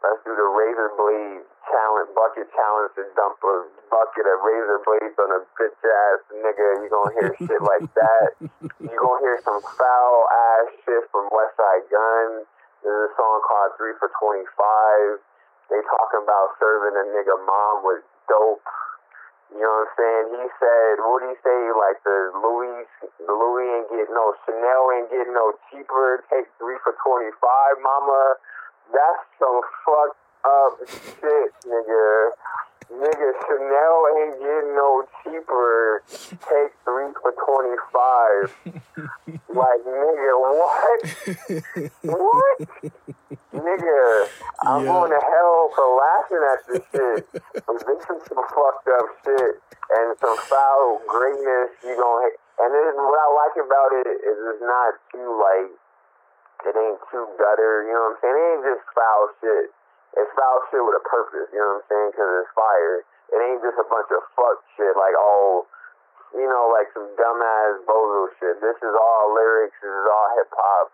let's 0.04 0.20
do 0.24 0.32
the 0.32 0.48
razor 0.48 0.92
blade 0.96 1.44
challenge, 1.68 2.08
bucket 2.16 2.48
challenge 2.52 2.92
to 2.96 3.04
dump 3.16 3.40
a 3.44 3.54
bucket 3.92 4.24
of 4.28 4.38
razor 4.44 4.80
blades 4.84 5.16
on 5.20 5.30
a 5.36 5.40
bitch 5.56 5.80
ass 5.84 6.20
nigga. 6.32 6.84
You 6.84 6.88
gonna 6.88 7.12
hear 7.16 7.32
shit 7.44 7.62
like 7.64 7.88
that. 7.96 8.28
You 8.80 8.92
gonna 8.92 9.20
hear 9.24 9.40
some 9.44 9.60
foul 9.60 10.16
ass 10.28 10.68
shit 10.84 11.04
from 11.12 11.28
Westside 11.32 11.88
Gun. 11.92 12.44
There's 12.84 13.10
a 13.10 13.12
song 13.16 13.40
called 13.44 13.72
Three 13.76 13.96
for 13.96 14.12
Twenty 14.20 14.44
Five. 14.56 15.20
They 15.68 15.80
talking 15.84 16.24
about 16.24 16.56
serving 16.56 16.96
a 16.96 17.04
nigga 17.12 17.36
mom 17.44 17.84
with 17.84 18.02
dope. 18.28 18.64
You 19.52 19.64
know 19.64 19.68
what 19.68 19.88
I'm 19.88 19.96
saying? 19.96 20.26
He 20.40 20.46
said, 20.60 20.92
what 21.00 21.24
do 21.24 21.32
you 21.32 21.38
say? 21.40 21.58
Like 21.72 21.98
the 22.04 22.18
Louis, 22.40 22.84
the 23.24 23.32
Louis 23.32 23.68
ain't 23.80 23.88
getting 23.88 24.12
no 24.12 24.36
Chanel 24.44 24.92
ain't 24.96 25.08
getting 25.08 25.32
no 25.32 25.56
cheaper. 25.68 26.24
Take 26.28 26.48
three 26.60 26.76
for 26.84 26.92
twenty 27.00 27.32
five, 27.40 27.80
mama. 27.80 28.36
That's 28.92 29.24
some 29.40 29.60
fucked 29.84 30.20
up 30.44 30.72
shit, 30.88 31.48
nigga. 31.64 32.32
Nigga, 32.92 33.28
Chanel 33.46 33.98
ain't 34.18 34.38
getting 34.40 34.74
no 34.76 35.04
cheaper. 35.24 36.02
Take 36.48 36.72
three 36.84 37.12
for 37.22 37.32
25. 37.34 38.50
like, 39.56 39.82
nigga, 39.84 40.32
what? 40.40 41.00
what? 42.04 42.58
nigga, 43.54 44.28
I'm 44.66 44.82
Yeah. 44.84 44.92
going 44.92 45.12
to 45.12 45.20
hell 45.22 45.70
for 45.74 45.86
laughing 45.96 46.44
at 46.44 46.60
this 46.68 46.84
shit. 46.92 47.20
this 47.68 48.00
is 48.10 48.20
some 48.28 48.44
fucked 48.54 48.88
up 48.88 49.06
shit 49.24 49.54
and 49.90 50.16
some 50.20 50.38
foul 50.50 51.00
greatness 51.08 51.70
you 51.84 51.94
gonna. 51.96 52.30
And 52.60 52.74
then 52.74 52.94
what 52.96 53.18
I 53.20 53.28
like 53.36 53.56
about 53.64 53.92
it 54.02 54.08
is 54.08 54.36
it's 54.54 54.62
not 54.64 54.92
too, 55.12 55.30
like, 55.40 55.70
it 56.66 56.74
ain't 56.76 57.00
too 57.12 57.26
gutter, 57.38 57.84
you 57.86 57.94
know 57.94 58.12
what 58.12 58.18
I'm 58.18 58.20
saying? 58.22 58.36
It 58.36 58.46
ain't 58.52 58.64
just 58.66 58.84
foul 58.96 59.24
shit. 59.40 59.66
It's 60.16 60.32
foul 60.34 60.58
shit 60.72 60.80
with 60.82 60.96
a 60.96 61.04
purpose, 61.04 61.48
you 61.52 61.60
know 61.60 61.78
what 61.78 61.84
I'm 61.84 61.88
saying? 61.90 62.08
Because 62.16 62.30
it's 62.42 62.52
fire. 62.56 62.96
It 63.28 63.38
ain't 63.44 63.60
just 63.60 63.76
a 63.76 63.86
bunch 63.86 64.08
of 64.14 64.24
fuck 64.32 64.58
shit 64.78 64.96
like, 64.96 65.12
oh, 65.18 65.68
you 66.32 66.48
know, 66.48 66.72
like 66.72 66.88
some 66.96 67.08
dumbass 67.16 67.84
bozo 67.84 68.32
shit. 68.40 68.56
This 68.64 68.76
is 68.80 68.94
all 68.96 69.32
lyrics. 69.36 69.76
This 69.80 69.92
is 69.92 70.06
all 70.08 70.28
hip 70.40 70.50
hop. 70.52 70.88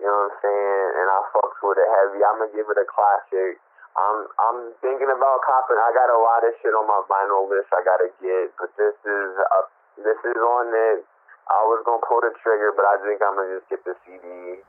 You 0.00 0.06
know 0.06 0.14
what 0.14 0.30
I'm 0.30 0.36
saying? 0.44 0.86
And 1.00 1.06
I 1.10 1.18
fucks 1.32 1.58
with 1.64 1.80
it 1.80 1.88
heavy. 1.88 2.20
I'm 2.22 2.38
gonna 2.38 2.52
give 2.54 2.68
it 2.68 2.78
a 2.78 2.86
classic. 2.86 3.58
I'm 3.98 4.18
I'm 4.38 4.58
thinking 4.84 5.10
about 5.10 5.42
copping. 5.42 5.80
I 5.80 5.90
got 5.96 6.08
a 6.12 6.20
lot 6.22 6.44
of 6.46 6.52
shit 6.62 6.70
on 6.76 6.86
my 6.86 7.02
vinyl 7.10 7.48
list 7.50 7.72
I 7.74 7.82
gotta 7.82 8.08
get, 8.22 8.52
but 8.60 8.70
this 8.78 8.94
is 9.02 9.30
up. 9.58 9.72
This 9.98 10.20
is 10.22 10.38
on 10.38 10.70
it. 10.70 11.02
I 11.50 11.60
was 11.66 11.82
gonna 11.84 12.04
pull 12.06 12.20
the 12.22 12.30
trigger, 12.44 12.70
but 12.76 12.84
I 12.86 13.00
think 13.02 13.18
I'm 13.24 13.34
gonna 13.34 13.58
just 13.58 13.68
get 13.72 13.82
the 13.82 13.96
CD. 14.06 14.62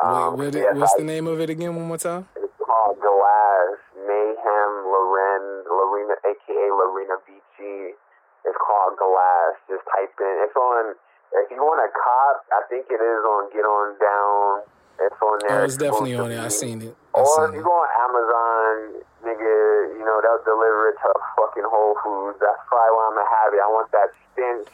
Um, 0.00 0.38
Wait, 0.40 0.54
what 0.54 0.76
what's 0.80 0.94
I- 0.96 1.04
the 1.04 1.04
name 1.04 1.26
of 1.28 1.38
it 1.44 1.50
again? 1.50 1.76
One 1.76 1.86
more 1.86 1.98
time. 2.00 2.24
It's 2.70 2.78
called 2.78 3.02
Glass 3.02 3.82
Mayhem 3.98 4.70
Lauren 4.86 5.66
Lorena, 5.66 6.14
aka 6.22 6.70
Lorena 6.70 7.18
Vici. 7.26 7.98
It's 8.46 8.58
called 8.62 8.94
Glass. 8.94 9.58
Just 9.66 9.82
type 9.90 10.14
in. 10.22 10.34
It's 10.46 10.54
on. 10.54 10.94
If 11.34 11.50
you 11.50 11.58
want 11.58 11.82
a 11.82 11.90
cop, 11.90 12.46
I 12.54 12.62
think 12.70 12.86
it 12.86 13.02
is 13.02 13.22
on 13.26 13.50
Get 13.50 13.66
On 13.66 13.98
Down. 13.98 14.62
It's 15.02 15.18
on 15.18 15.42
oh, 15.42 15.46
there. 15.50 15.60
Oh, 15.62 15.66
it's 15.66 15.82
definitely 15.82 16.14
on 16.14 16.30
there. 16.30 16.46
I 16.46 16.46
seen 16.46 16.78
it. 16.86 16.94
I 17.10 17.26
Or 17.26 17.50
if 17.50 17.58
you 17.58 17.62
go 17.66 17.74
on 17.74 17.90
Amazon, 18.06 19.02
nigga, 19.26 19.98
you 19.98 20.06
know 20.06 20.22
they'll 20.22 20.46
deliver 20.46 20.94
it 20.94 20.96
to 21.02 21.10
fucking 21.42 21.66
Whole 21.66 21.98
Foods. 22.06 22.38
That's 22.38 22.62
probably 22.70 22.94
why 22.94 23.02
I'm 23.10 23.18
have 23.18 23.50
it. 23.50 23.60
I 23.66 23.70
want 23.74 23.90
that 23.90 24.14
stench 24.30 24.70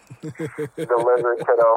delivered 0.85 1.41
to 1.41 1.53
the 1.57 1.73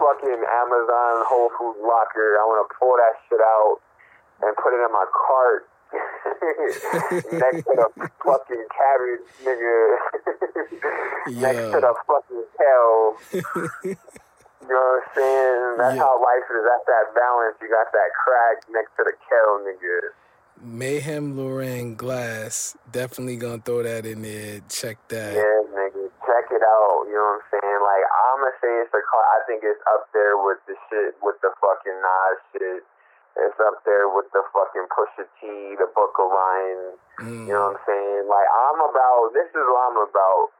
fucking 0.00 0.40
Amazon 0.40 1.12
Whole 1.28 1.52
Foods 1.52 1.84
locker. 1.84 2.40
I 2.40 2.48
want 2.48 2.64
to 2.64 2.68
pull 2.80 2.96
that 2.96 3.20
shit 3.28 3.44
out 3.44 3.84
and 4.42 4.56
put 4.56 4.72
it 4.72 4.80
in 4.84 4.92
my 4.92 5.04
cart 5.12 5.68
next 7.32 7.64
to 7.66 7.72
the 7.76 7.88
fucking 8.24 8.64
cabbage, 8.70 9.26
nigga. 9.44 9.76
next 11.40 11.66
to 11.74 11.78
the 11.80 11.94
fucking 12.06 12.44
kale. 12.58 13.96
You 14.60 14.68
know 14.68 14.76
what 14.76 15.02
I'm 15.02 15.08
saying? 15.16 15.62
That's 15.80 15.96
Yeah. 15.96 16.04
how 16.04 16.20
life 16.20 16.44
is. 16.52 16.62
That's 16.68 16.84
that 16.86 17.06
balance. 17.16 17.56
You 17.64 17.68
got 17.72 17.88
that 17.96 18.10
crack 18.12 18.56
next 18.68 18.92
to 19.00 19.02
the 19.08 19.16
kale, 19.16 19.56
nigga. 19.64 20.12
Mayhem 20.60 21.32
Lauren 21.34 21.96
Glass. 21.96 22.76
Definitely 22.92 23.36
gonna 23.40 23.64
throw 23.64 23.82
that 23.82 24.04
in 24.04 24.20
there. 24.20 24.60
Check 24.68 25.00
that. 25.08 25.32
Yeah, 25.32 25.64
nigga, 25.72 26.12
check 26.28 26.52
it 26.52 26.60
out. 26.62 27.08
You 27.08 27.16
know 27.16 27.40
what 27.40 27.40
I'm 27.40 27.46
saying? 27.56 27.80
Like, 27.80 28.04
I'm 28.04 28.38
gonna 28.44 28.52
say 28.60 28.68
it's 28.84 28.92
a 28.92 29.00
car. 29.00 29.24
I 29.32 29.40
think 29.48 29.64
it's 29.64 29.80
up 29.96 30.04
there 30.12 30.36
with 30.36 30.60
the 30.68 30.76
shit, 30.92 31.16
with 31.24 31.40
the 31.40 31.50
fucking 31.56 31.96
Nas 31.96 32.38
shit. 32.52 32.84
It's 33.38 33.58
up 33.62 33.82
there 33.86 34.10
with 34.10 34.26
the 34.34 34.42
fucking 34.50 34.88
Pusha 34.90 35.24
T, 35.38 35.46
the 35.78 35.86
Book 35.94 36.14
of 36.18 36.28
Ryan. 36.30 36.82
Mm. 37.22 37.46
You 37.46 37.54
know 37.54 37.70
what 37.70 37.78
I'm 37.78 37.82
saying? 37.86 38.24
Like, 38.26 38.48
I'm 38.50 38.80
about, 38.82 39.30
this 39.34 39.48
is 39.50 39.64
what 39.70 39.82
I'm 39.86 39.98
about. 40.02 40.50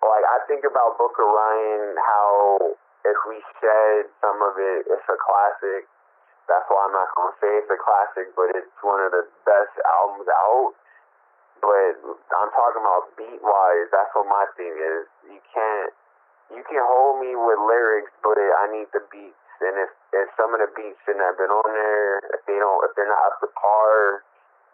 Like, 0.00 0.24
I 0.24 0.38
think 0.48 0.64
about 0.64 0.96
Book 0.96 1.16
of 1.16 1.28
Ryan, 1.28 1.96
how 2.00 2.76
if 3.04 3.18
we 3.28 3.36
shed 3.60 4.08
some 4.24 4.40
of 4.40 4.56
it, 4.56 4.88
it's 4.88 5.08
a 5.08 5.18
classic. 5.20 5.84
That's 6.48 6.64
why 6.68 6.88
I'm 6.88 6.92
not 6.92 7.08
gonna 7.16 7.36
say 7.40 7.48
it's 7.60 7.72
a 7.72 7.80
classic, 7.80 8.32
but 8.36 8.52
it's 8.52 8.76
one 8.84 9.00
of 9.00 9.12
the 9.12 9.24
best 9.48 9.72
albums 9.84 10.28
out. 10.28 10.72
But 11.60 11.96
I'm 12.04 12.52
talking 12.52 12.84
about 12.84 13.16
beat 13.16 13.40
wise. 13.40 13.88
That's 13.92 14.12
what 14.12 14.28
my 14.28 14.44
thing 14.56 14.72
is. 14.76 15.08
You 15.24 15.40
can't. 15.52 15.92
You 16.52 16.60
can 16.68 16.84
hold 16.84 17.24
me 17.24 17.32
with 17.32 17.60
lyrics, 17.64 18.12
but 18.20 18.36
it, 18.36 18.52
I 18.52 18.68
need 18.72 18.88
the 18.92 19.00
beats. 19.08 19.43
And 19.62 19.74
if 19.78 19.90
if 20.12 20.26
some 20.34 20.50
of 20.54 20.60
the 20.60 20.70
beats 20.74 20.98
shouldn't 21.06 21.22
have 21.22 21.38
been 21.38 21.50
on 21.52 21.70
there, 21.70 22.18
if 22.34 22.42
they 22.46 22.58
don't, 22.58 22.80
if 22.86 22.92
they're 22.98 23.08
not 23.08 23.34
up 23.34 23.38
to 23.42 23.48
par, 23.54 24.22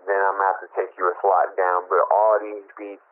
then 0.09 0.17
I'm 0.17 0.41
gonna 0.41 0.49
have 0.49 0.61
to 0.65 0.71
take 0.73 0.97
you 0.97 1.05
a 1.09 1.15
slot 1.21 1.53
down. 1.57 1.85
But 1.93 2.01
all 2.09 2.41
these 2.41 2.65
beats, 2.81 3.05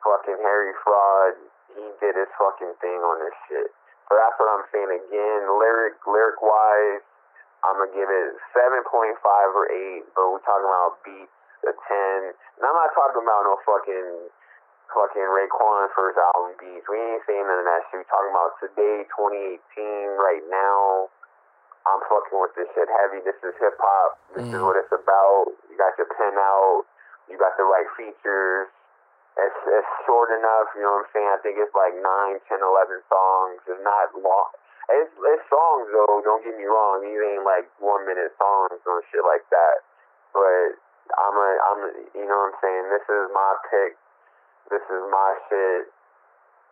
fucking 0.00 0.40
Harry 0.40 0.72
Fraud, 0.80 1.36
he 1.76 1.84
did 2.00 2.16
his 2.16 2.30
fucking 2.40 2.74
thing 2.80 3.00
on 3.04 3.20
this 3.20 3.36
shit. 3.48 3.68
So 4.08 4.16
that's 4.16 4.36
what 4.40 4.48
I'm 4.48 4.64
saying 4.72 4.92
again. 4.92 5.40
Lyric, 5.50 5.98
lyric 6.06 6.38
wise, 6.40 7.04
I'm 7.66 7.76
gonna 7.76 7.92
give 7.92 8.08
it 8.08 8.28
seven 8.56 8.80
point 8.88 9.20
five 9.20 9.52
or 9.52 9.68
eight. 9.68 10.08
But 10.16 10.32
we're 10.32 10.46
talking 10.48 10.66
about 10.66 11.04
beats, 11.04 11.36
a 11.68 11.72
ten. 11.76 12.32
And 12.32 12.62
I'm 12.64 12.76
not 12.76 12.96
talking 12.96 13.20
about 13.20 13.44
no 13.44 13.60
fucking 13.68 14.32
fucking 14.92 15.28
Raekwon 15.28 15.90
first 15.94 16.18
album 16.18 16.54
beats. 16.60 16.86
We 16.88 16.98
ain't 16.98 17.22
saying 17.26 17.44
none 17.46 17.60
of 17.62 17.66
that 17.68 17.82
shit. 17.90 18.02
We 18.02 18.06
talking 18.10 18.30
about 18.32 18.54
today, 18.62 19.06
2018, 19.14 20.16
right 20.18 20.44
now. 20.50 21.08
I'm 21.86 22.02
fucking 22.10 22.34
with 22.38 22.50
this 22.58 22.66
shit 22.74 22.90
heavy. 22.90 23.22
This 23.22 23.38
is 23.46 23.54
hip 23.62 23.78
hop. 23.78 24.18
This 24.34 24.42
is 24.50 24.58
Mm. 24.58 24.66
what 24.66 24.74
it's 24.76 24.90
about. 24.90 25.54
You 25.70 25.76
got 25.78 25.94
your 25.98 26.10
pen 26.18 26.34
out. 26.36 26.82
You 27.30 27.38
got 27.38 27.56
the 27.56 27.64
right 27.64 27.86
features. 27.94 28.68
It's 29.36 29.60
it's 29.66 29.88
short 30.06 30.30
enough. 30.30 30.74
You 30.74 30.82
know 30.82 30.92
what 30.98 31.06
I'm 31.06 31.12
saying? 31.12 31.28
I 31.28 31.38
think 31.44 31.58
it's 31.58 31.74
like 31.74 31.94
9, 31.94 32.40
10, 32.48 32.58
11 32.62 33.02
songs. 33.08 33.60
It's 33.68 33.82
not 33.82 34.10
long. 34.18 34.50
It's 34.88 35.12
it's 35.14 35.44
songs 35.50 35.86
though. 35.92 36.22
Don't 36.24 36.42
get 36.42 36.56
me 36.56 36.64
wrong. 36.64 37.02
These 37.02 37.20
ain't 37.20 37.44
like 37.44 37.68
one 37.78 38.06
minute 38.06 38.32
songs 38.38 38.80
or 38.86 39.02
shit 39.12 39.22
like 39.24 39.44
that. 39.50 39.76
But 40.32 40.78
I'm 41.18 41.36
a 41.36 41.50
I'm 41.70 41.80
a, 41.84 41.90
you 42.18 42.26
know 42.26 42.38
what 42.38 42.54
I'm 42.54 42.58
saying. 42.62 42.84
This 42.90 43.06
is 43.06 43.30
my 43.34 43.50
pick. 43.70 43.94
This 44.70 44.82
is 44.82 45.02
my 45.10 45.30
shit. 45.48 45.92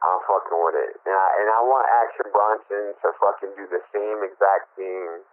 I'm 0.04 0.20
fucking 0.28 0.60
with 0.60 0.76
it, 0.76 1.00
and 1.08 1.16
I 1.16 1.28
and 1.40 1.48
I 1.48 1.60
want 1.64 1.88
Action 2.04 2.28
Bronson 2.28 2.92
to 2.92 3.08
fucking 3.16 3.56
do 3.56 3.64
the 3.72 3.80
same 3.88 4.20
exact 4.20 4.76
thing, 4.76 5.24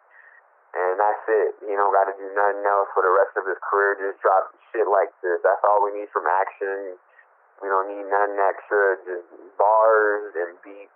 and 0.71 0.91
that's 0.95 1.25
it. 1.27 1.59
You 1.67 1.75
know, 1.75 1.91
got 1.91 2.07
to 2.07 2.15
do 2.15 2.31
nothing 2.31 2.63
else 2.63 2.87
for 2.95 3.03
the 3.03 3.11
rest 3.11 3.35
of 3.35 3.43
his 3.43 3.59
career. 3.59 3.99
Just 3.99 4.23
drop 4.23 4.55
shit 4.71 4.87
like 4.87 5.11
this. 5.19 5.43
That's 5.43 5.59
all 5.67 5.83
we 5.83 5.91
need 5.99 6.07
from 6.15 6.23
Action. 6.23 6.95
We 7.59 7.67
don't 7.67 7.91
need 7.91 8.07
nothing 8.07 8.39
extra. 8.39 8.95
Just 9.03 9.27
bars 9.59 10.31
and 10.39 10.55
beats. 10.63 10.95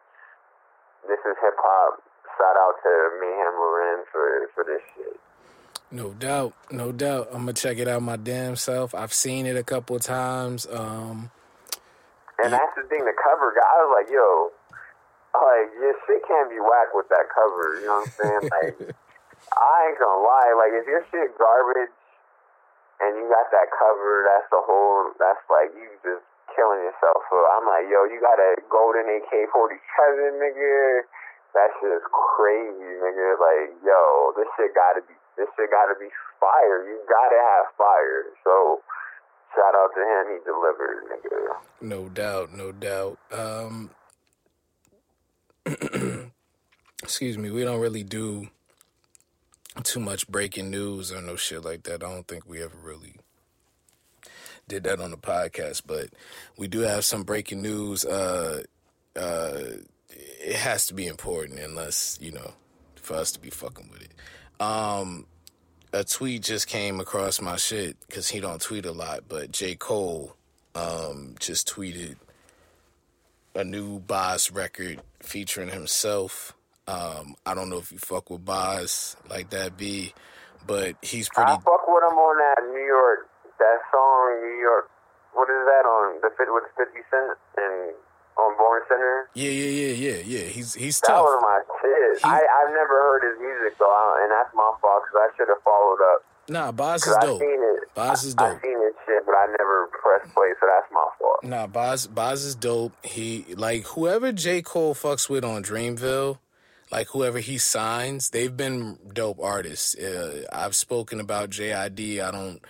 This 1.03 1.19
is 1.27 1.35
hip 1.43 1.59
hop. 1.59 1.99
Shout 2.39 2.55
out 2.55 2.79
to 2.79 2.91
Mayhem 3.19 3.59
Lauren 3.59 4.07
for 4.07 4.47
for 4.55 4.63
this 4.63 4.81
shit. 4.95 5.19
No 5.91 6.15
doubt, 6.15 6.55
no 6.71 6.91
doubt. 6.91 7.27
I'm 7.35 7.43
gonna 7.43 7.53
check 7.53 7.77
it 7.77 7.87
out 7.87 8.01
my 8.01 8.15
damn 8.15 8.55
self. 8.55 8.95
I've 8.95 9.13
seen 9.13 9.45
it 9.45 9.55
a 9.55 9.63
couple 9.63 9.99
times. 9.99 10.65
Um, 10.71 11.31
And 12.43 12.51
that's 12.51 12.75
the 12.75 12.83
thing, 12.91 13.03
the 13.07 13.15
cover 13.15 13.55
guy, 13.55 13.63
I 13.63 13.77
was 13.87 13.93
like, 13.95 14.09
yo, 14.11 14.51
like, 15.35 15.67
your 15.79 15.95
shit 16.07 16.21
can't 16.27 16.51
be 16.51 16.59
whack 16.59 16.91
with 16.91 17.07
that 17.11 17.27
cover, 17.31 17.79
you 17.79 17.87
know 17.87 18.03
what 18.03 18.11
I'm 18.11 18.15
saying? 18.19 18.43
Like, 18.55 18.75
I 19.55 19.75
ain't 19.87 19.99
gonna 19.99 20.23
lie, 20.25 20.51
like, 20.57 20.73
if 20.75 20.85
your 20.89 21.05
shit 21.11 21.31
garbage 21.37 21.93
and 22.99 23.11
you 23.19 23.27
got 23.29 23.47
that 23.51 23.67
cover, 23.71 24.25
that's 24.27 24.47
the 24.51 24.59
whole, 24.63 25.11
that's 25.19 25.43
like, 25.47 25.71
you 25.75 25.87
just 26.03 26.25
killing 26.55 26.81
yourself. 26.87 27.19
So 27.27 27.35
I'm 27.55 27.67
like, 27.67 27.85
yo, 27.91 28.07
you 28.07 28.19
got 28.23 28.39
a 28.39 28.55
golden 28.71 29.05
AK 29.11 29.51
47, 29.51 30.39
nigga. 30.39 31.03
That 31.55 31.71
shit 31.79 31.91
is 31.91 32.03
crazy, 32.11 32.91
nigga. 32.99 33.39
Like, 33.39 33.75
yo, 33.83 34.35
this 34.35 34.47
shit 34.55 34.75
gotta 34.75 35.03
be, 35.03 35.15
this 35.39 35.47
shit 35.55 35.71
gotta 35.71 35.95
be 35.99 36.07
fire. 36.39 36.83
You 36.87 36.99
gotta 37.07 37.39
have 37.39 37.71
fire. 37.79 38.31
So, 38.43 38.83
shout 39.55 39.75
out 39.75 39.91
to 39.95 40.01
him, 40.01 40.25
he 40.33 40.39
delivered, 40.43 41.03
nigga. 41.09 41.55
no 41.81 42.09
doubt, 42.09 42.53
no 42.53 42.71
doubt. 42.71 43.17
Um, 43.31 43.89
excuse 47.03 47.37
me. 47.37 47.51
We 47.51 47.63
don't 47.63 47.79
really 47.79 48.03
do 48.03 48.49
too 49.83 49.99
much 49.99 50.27
breaking 50.27 50.69
news 50.69 51.11
or 51.11 51.21
no 51.21 51.35
shit 51.35 51.63
like 51.63 51.83
that. 51.83 52.03
I 52.03 52.09
don't 52.09 52.27
think 52.27 52.47
we 52.47 52.61
ever 52.61 52.77
really 52.81 53.15
did 54.67 54.83
that 54.83 54.99
on 54.99 55.11
the 55.11 55.17
podcast, 55.17 55.83
but 55.85 56.09
we 56.57 56.67
do 56.67 56.79
have 56.81 57.05
some 57.05 57.23
breaking 57.23 57.61
news. 57.61 58.05
Uh, 58.05 58.63
uh, 59.15 59.59
it 60.09 60.55
has 60.55 60.87
to 60.87 60.93
be 60.93 61.07
important 61.07 61.59
unless 61.59 62.17
you 62.21 62.31
know 62.31 62.53
for 62.95 63.15
us 63.15 63.31
to 63.33 63.39
be 63.39 63.49
fucking 63.49 63.89
with 63.91 64.01
it. 64.01 64.11
Um, 64.61 65.25
a 65.95 66.03
tweet 66.03 66.43
just 66.43 66.67
came 66.67 66.99
across 66.99 67.39
my 67.39 67.55
shit 67.55 67.95
because 68.05 68.27
he 68.27 68.41
don't 68.41 68.61
tweet 68.61 68.85
a 68.85 68.91
lot, 68.91 69.21
but 69.29 69.49
J 69.51 69.75
Cole 69.75 70.35
um, 70.75 71.35
just 71.39 71.69
tweeted 71.69 72.17
a 73.55 73.63
new 73.63 73.99
Bas 73.99 74.51
record 74.51 75.01
featuring 75.21 75.69
himself. 75.69 76.53
Um, 76.85 77.35
I 77.45 77.53
don't 77.55 77.69
know 77.69 77.77
if 77.77 77.93
you 77.93 77.97
fuck 77.97 78.29
with 78.29 78.43
Bas 78.43 79.15
like 79.29 79.51
that, 79.51 79.77
B, 79.77 80.13
but 80.67 80.97
he's 81.01 81.29
pretty. 81.29 81.51
I 81.51 81.55
fuck 81.55 81.87
with 81.87 82.03
him 82.03 82.17
on 82.19 82.37
that 82.39 82.73
New 82.73 82.85
York, 82.85 83.29
that 83.57 83.79
song 83.89 84.41
New 84.41 84.59
York. 84.61 84.89
What 85.33 85.49
is 85.49 85.63
that 85.65 85.87
on 85.87 86.19
the 86.21 86.29
fit 86.37 86.47
with 86.51 86.65
Fifty 86.77 87.07
Cent 87.09 87.39
and 87.55 87.95
on 88.37 88.57
Born 88.57 88.81
Center? 88.87 89.29
Yeah, 89.33 89.49
yeah, 89.51 89.71
yeah, 89.71 89.93
yeah, 89.93 90.19
yeah. 90.25 90.45
He's 90.49 90.73
he's 90.73 90.99
That 91.01 91.07
tough. 91.09 91.23
was 91.23 91.39
my 91.41 91.59
shit. 91.81 92.17
He- 92.19 92.29
I 92.29 92.39
I've 92.39 92.73
never 92.73 92.95
heard 92.95 93.23
his 93.23 93.39
music 93.39 93.77
though, 93.79 93.89
I- 93.91 94.19
and 94.23 94.31
that's 94.31 94.53
my 94.53 94.71
fault 94.81 95.03
because 95.07 95.19
I 95.23 95.27
should 95.37 95.49
have 95.49 95.63
followed 95.63 96.01
up. 96.13 96.21
Nah, 96.47 96.71
Bas 96.71 97.07
is 97.07 97.15
I 97.15 97.25
dope. 97.25 97.39
seen 97.39 97.57
it. 97.63 97.79
Bas 97.95 98.23
is 98.23 98.35
dope. 98.35 98.45
I 98.47 98.51
dope. 98.53 98.61
seen 98.61 98.79
his 98.83 98.93
shit, 99.05 99.25
but 99.25 99.33
I 99.33 99.47
never 99.57 99.87
pressed 99.87 100.31
play, 100.35 100.53
so 100.59 100.67
that's 100.67 100.91
my 100.93 101.07
fault. 101.17 101.43
Nah, 101.43 101.65
Bas 101.67 102.05
Bas 102.07 102.43
is 102.43 102.55
dope. 102.55 102.93
He 103.03 103.45
like 103.57 103.83
whoever 103.87 104.31
J. 104.31 104.61
Cole 104.61 104.93
fucks 104.93 105.27
with 105.27 105.43
on 105.43 105.63
Dreamville, 105.63 106.37
like 106.91 107.07
whoever 107.07 107.39
he 107.39 107.57
signs, 107.57 108.29
they've 108.29 108.55
been 108.55 108.99
dope 109.11 109.39
artists. 109.41 109.95
Uh, 109.97 110.43
I've 110.53 110.75
spoken 110.75 111.19
about 111.19 111.49
JID. 111.49 112.21
I 112.21 112.29
don't 112.31 112.61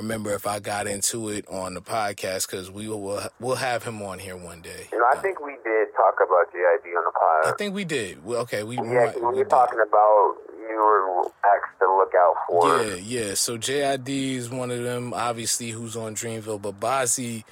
remember 0.00 0.32
if 0.34 0.46
I 0.46 0.58
got 0.58 0.86
into 0.86 1.28
it 1.28 1.46
on 1.48 1.74
the 1.74 1.80
podcast 1.80 2.50
because 2.50 2.70
we 2.70 2.88
will 2.88 3.22
we'll 3.38 3.56
have 3.56 3.82
him 3.84 4.02
on 4.02 4.18
here 4.18 4.36
one 4.36 4.60
day. 4.62 4.88
You 4.92 4.98
know, 4.98 5.04
I 5.12 5.16
think 5.20 5.40
we 5.40 5.52
did 5.64 5.88
talk 5.96 6.14
about 6.16 6.52
JID 6.52 6.96
on 6.96 7.04
the 7.04 7.12
podcast. 7.12 7.52
I 7.52 7.56
think 7.56 7.74
we 7.74 7.84
did. 7.84 8.24
Well, 8.24 8.40
okay, 8.42 8.62
we, 8.62 8.76
yeah, 8.76 8.82
might- 8.82 9.14
we 9.16 9.20
you're 9.36 9.44
did. 9.44 9.50
talking 9.50 9.80
about 9.80 10.34
you 10.58 10.76
were 10.76 11.24
asked 11.44 11.78
to 11.80 11.86
look 11.96 12.12
out 12.14 12.34
for. 12.48 12.82
Yeah, 12.84 12.94
yeah. 12.94 13.34
So 13.34 13.56
JID 13.58 14.08
is 14.36 14.50
one 14.50 14.70
of 14.70 14.82
them, 14.82 15.12
obviously, 15.14 15.70
who's 15.70 15.96
on 15.96 16.14
Dreamville, 16.14 16.62
but 16.62 16.78
Bozzy 16.80 17.44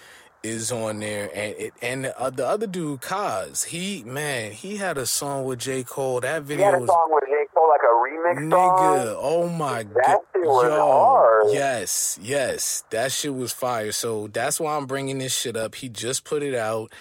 is 0.44 0.70
on 0.70 1.00
there, 1.00 1.24
and 1.34 1.54
it, 1.58 1.74
and 1.82 2.04
the, 2.04 2.20
uh, 2.20 2.30
the 2.30 2.46
other 2.46 2.68
dude, 2.68 3.00
Cozz, 3.00 3.64
he 3.64 4.04
man, 4.04 4.52
he 4.52 4.76
had 4.76 4.96
a 4.96 5.04
song 5.04 5.44
with 5.44 5.58
J 5.58 5.82
Cole. 5.82 6.20
That 6.20 6.42
He 6.42 6.48
video 6.48 6.64
had 6.66 6.74
a 6.74 6.78
was 6.78 6.88
song 6.88 7.08
with 7.10 7.24
Like 7.66 7.82
a 7.82 7.94
remix 7.94 8.50
song. 8.50 8.98
nigga. 8.98 9.16
Oh 9.18 9.48
my 9.48 9.84
That 9.84 9.94
god, 10.06 10.20
shit 10.34 10.46
was 10.46 10.70
hard. 10.70 11.44
yes, 11.52 12.18
yes, 12.22 12.84
that 12.90 13.12
shit 13.12 13.34
was 13.34 13.52
fire. 13.52 13.92
So 13.92 14.28
that's 14.28 14.60
why 14.60 14.76
I'm 14.76 14.86
bringing 14.86 15.18
this 15.18 15.34
shit 15.34 15.56
up. 15.56 15.76
He 15.76 15.88
just 15.88 16.24
put 16.24 16.42
it 16.42 16.54
out. 16.54 16.92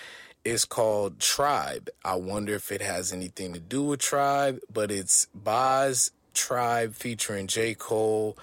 It's 0.46 0.66
called 0.66 1.20
Tribe. 1.20 1.90
I 2.06 2.16
wonder 2.16 2.54
if 2.56 2.72
it 2.72 2.82
has 2.82 3.14
anything 3.14 3.54
to 3.54 3.60
do 3.60 3.84
with 3.84 4.00
Tribe, 4.00 4.60
but 4.74 4.92
it's 4.92 5.28
Bas 5.36 6.12
Tribe 6.34 6.94
featuring 6.96 7.48
J. 7.48 7.76
Cole. 7.76 8.38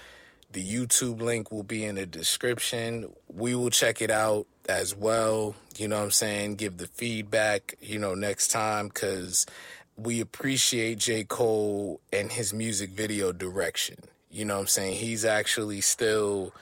The 0.53 0.65
YouTube 0.65 1.21
link 1.23 1.51
will 1.51 1.65
be 1.65 1.85
in 1.85 1.97
the 1.97 2.07
description. 2.07 3.13
We 3.29 3.55
will 3.57 3.71
check 3.71 4.03
it 4.03 4.11
out 4.11 4.47
as 4.69 4.95
well. 4.95 5.57
You 5.77 5.89
know 5.89 5.97
what 5.99 6.05
I'm 6.05 6.11
saying? 6.13 6.57
Give 6.57 6.77
the 6.77 6.87
feedback, 6.87 7.75
you 7.81 7.99
know, 7.99 8.15
next 8.15 8.49
time 8.49 8.89
because 8.89 9.47
we 9.97 10.21
appreciate 10.21 10.99
J. 10.99 11.25
Cole 11.25 12.01
and 12.13 12.33
his 12.33 12.53
music 12.53 12.91
video 12.91 13.33
direction. 13.33 13.97
You 14.31 14.45
know 14.45 14.55
what 14.55 14.61
I'm 14.63 14.67
saying? 14.67 14.95
He's 14.97 15.25
actually 15.25 15.81
still 15.81 16.53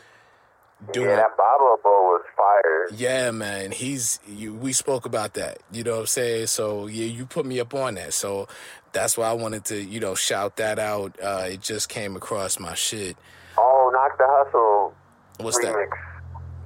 doing 0.92 1.08
Yeah, 1.08 1.16
that 1.16 1.36
was 1.38 2.22
fire. 2.36 2.88
yeah, 2.98 3.30
man. 3.30 3.70
He's 3.70 4.20
you, 4.28 4.52
we 4.54 4.72
spoke 4.72 5.06
about 5.06 5.34
that. 5.34 5.58
You 5.70 5.84
know 5.84 5.92
what 5.92 6.00
I'm 6.00 6.06
saying? 6.06 6.46
So 6.48 6.86
yeah, 6.86 7.06
you 7.06 7.24
put 7.24 7.46
me 7.46 7.60
up 7.60 7.72
on 7.74 7.94
that. 7.94 8.12
So 8.14 8.48
that's 8.92 9.16
why 9.16 9.28
I 9.28 9.32
wanted 9.32 9.64
to, 9.66 9.80
you 9.82 10.00
know, 10.00 10.14
shout 10.14 10.56
that 10.56 10.78
out. 10.78 11.16
Uh, 11.22 11.46
it 11.50 11.62
just 11.62 11.88
came 11.88 12.16
across 12.16 12.58
my 12.58 12.74
shit. 12.74 13.16
Oh, 13.56 13.90
Knock 13.92 14.18
the 14.18 14.24
Hustle 14.28 14.94
What's 15.38 15.58
that? 15.60 15.72
remix. 15.74 15.88
Yes, 15.90 16.11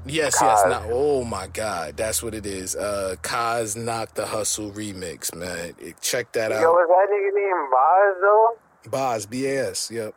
yes. 0.09 0.37
Cozz. 0.39 0.69
Not, 0.69 0.85
oh 0.91 1.25
my 1.25 1.47
God, 1.47 1.97
that's 1.97 2.23
what 2.23 2.35
it 2.35 2.47
is. 2.47 2.77
Uh, 2.77 3.17
Cozz 3.23 3.77
Knock 3.77 4.15
the 4.15 4.27
Hustle 4.27 4.71
remix, 4.71 5.35
man. 5.35 5.75
Check 6.01 6.33
that 6.33 6.53
out. 6.53 6.61
Yo, 6.61 6.73
is 6.73 6.89
that 6.89 7.09
nigga 7.11 7.35
named 7.35 7.71
Bas 7.71 8.17
though? 8.21 8.57
Bas, 8.91 9.27
B 9.27 9.47
A 9.47 9.71
S. 9.71 9.91
Yep. 9.91 10.15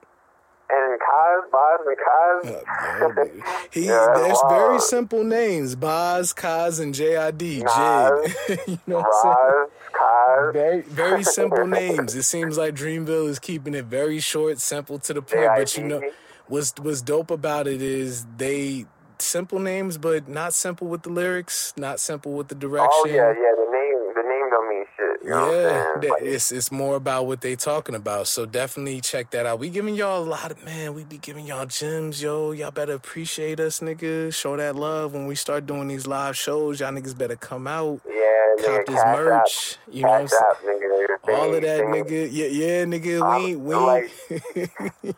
And 0.72 1.00
Cozz, 1.00 1.52
Bas 1.52 1.80
and 1.88 1.98
Cozz? 1.98 2.66
Uh, 2.80 3.24
yeah, 3.26 3.66
he, 3.72 3.86
Yeah, 3.88 4.08
that's 4.14 4.20
there's 4.20 4.42
very 4.50 4.80
simple 4.80 5.24
names: 5.24 5.76
Bas, 5.76 6.34
Cozz, 6.34 6.80
and 6.80 6.94
JID. 6.94 7.64
Nas, 7.64 7.72
Jid. 7.72 8.68
you 8.68 8.80
know 8.88 8.98
what 9.00 9.06
I'm 9.06 9.22
saying? 9.24 9.36
Roz, 9.36 9.70
Cozz. 9.92 10.54
Very, 10.54 10.82
very 10.82 11.24
simple 11.40 11.68
names. 11.68 12.16
It 12.16 12.24
seems 12.24 12.58
like 12.58 12.76
Dreamville 12.76 13.28
is 13.28 13.40
keeping 13.40 13.74
it 13.74 13.86
very 13.86 14.20
short, 14.20 14.60
simple 14.60 15.00
to 15.00 15.14
the 15.14 15.22
point. 15.22 15.50
But 15.56 15.76
you 15.78 15.84
know, 15.86 16.02
what's 16.48 16.74
what's 16.80 17.02
dope 17.02 17.32
about 17.32 17.68
it 17.68 17.82
is 17.82 18.26
they 18.38 18.86
simple 19.22 19.60
names, 19.60 19.98
but 19.98 20.28
not 20.28 20.54
simple 20.54 20.88
with 20.88 21.04
the 21.04 21.10
lyrics, 21.10 21.74
not 21.78 22.00
simple 22.00 22.34
with 22.34 22.48
the 22.48 22.56
direction. 22.56 22.90
Oh 22.92 23.08
yeah, 23.08 23.32
yeah. 23.32 23.54
The 23.56 23.70
name, 23.72 24.14
the 24.16 24.24
name 24.24 24.50
don't 24.50 24.70
mean 24.70 24.86
shit. 24.98 25.19
You 25.30 25.36
know 25.36 25.52
Yeah, 25.52 25.94
I'm 25.96 26.02
saying? 26.02 26.14
Like, 26.14 26.22
it's 26.24 26.52
it's 26.52 26.72
more 26.72 26.96
about 26.96 27.28
what 27.28 27.42
they 27.42 27.56
talking 27.56 27.96
about. 27.96 28.28
So 28.28 28.46
definitely 28.48 29.02
check 29.02 29.30
that 29.32 29.46
out. 29.46 29.60
We 29.60 29.70
giving 29.70 29.96
y'all 29.96 30.24
a 30.24 30.26
lot 30.26 30.52
of 30.52 30.64
man. 30.66 30.96
We 30.96 31.04
be 31.04 31.20
giving 31.20 31.46
y'all 31.46 31.68
gems, 31.68 32.22
yo. 32.22 32.52
Y'all 32.52 32.72
better 32.72 32.94
appreciate 32.94 33.60
us, 33.60 33.80
nigga. 33.80 34.34
Show 34.34 34.58
that 34.58 34.76
love 34.76 35.14
when 35.14 35.28
we 35.28 35.36
start 35.36 35.68
doing 35.68 35.88
these 35.88 36.08
live 36.08 36.36
shows. 36.36 36.80
Y'all 36.80 36.92
niggas 36.92 37.18
better 37.18 37.36
come 37.36 37.68
out, 37.68 38.02
yeah, 38.08 38.66
nigga, 38.66 38.78
cop 38.78 38.86
this 38.88 38.96
merch. 39.06 39.78
App, 39.88 39.94
You 39.96 40.04
know 40.04 40.10
what 40.10 40.22
I'm 40.22 40.28
saying? 40.28 40.80
nigga. 40.82 41.38
All 41.38 41.54
of 41.54 41.62
that, 41.62 41.82
nigga. 41.82 42.30
Yeah, 42.32 42.46
yeah, 42.48 42.86
nigga. 42.86 43.22
I'm- 43.22 43.44
We 43.44 43.56
we 43.56 43.76
like- 43.76 44.12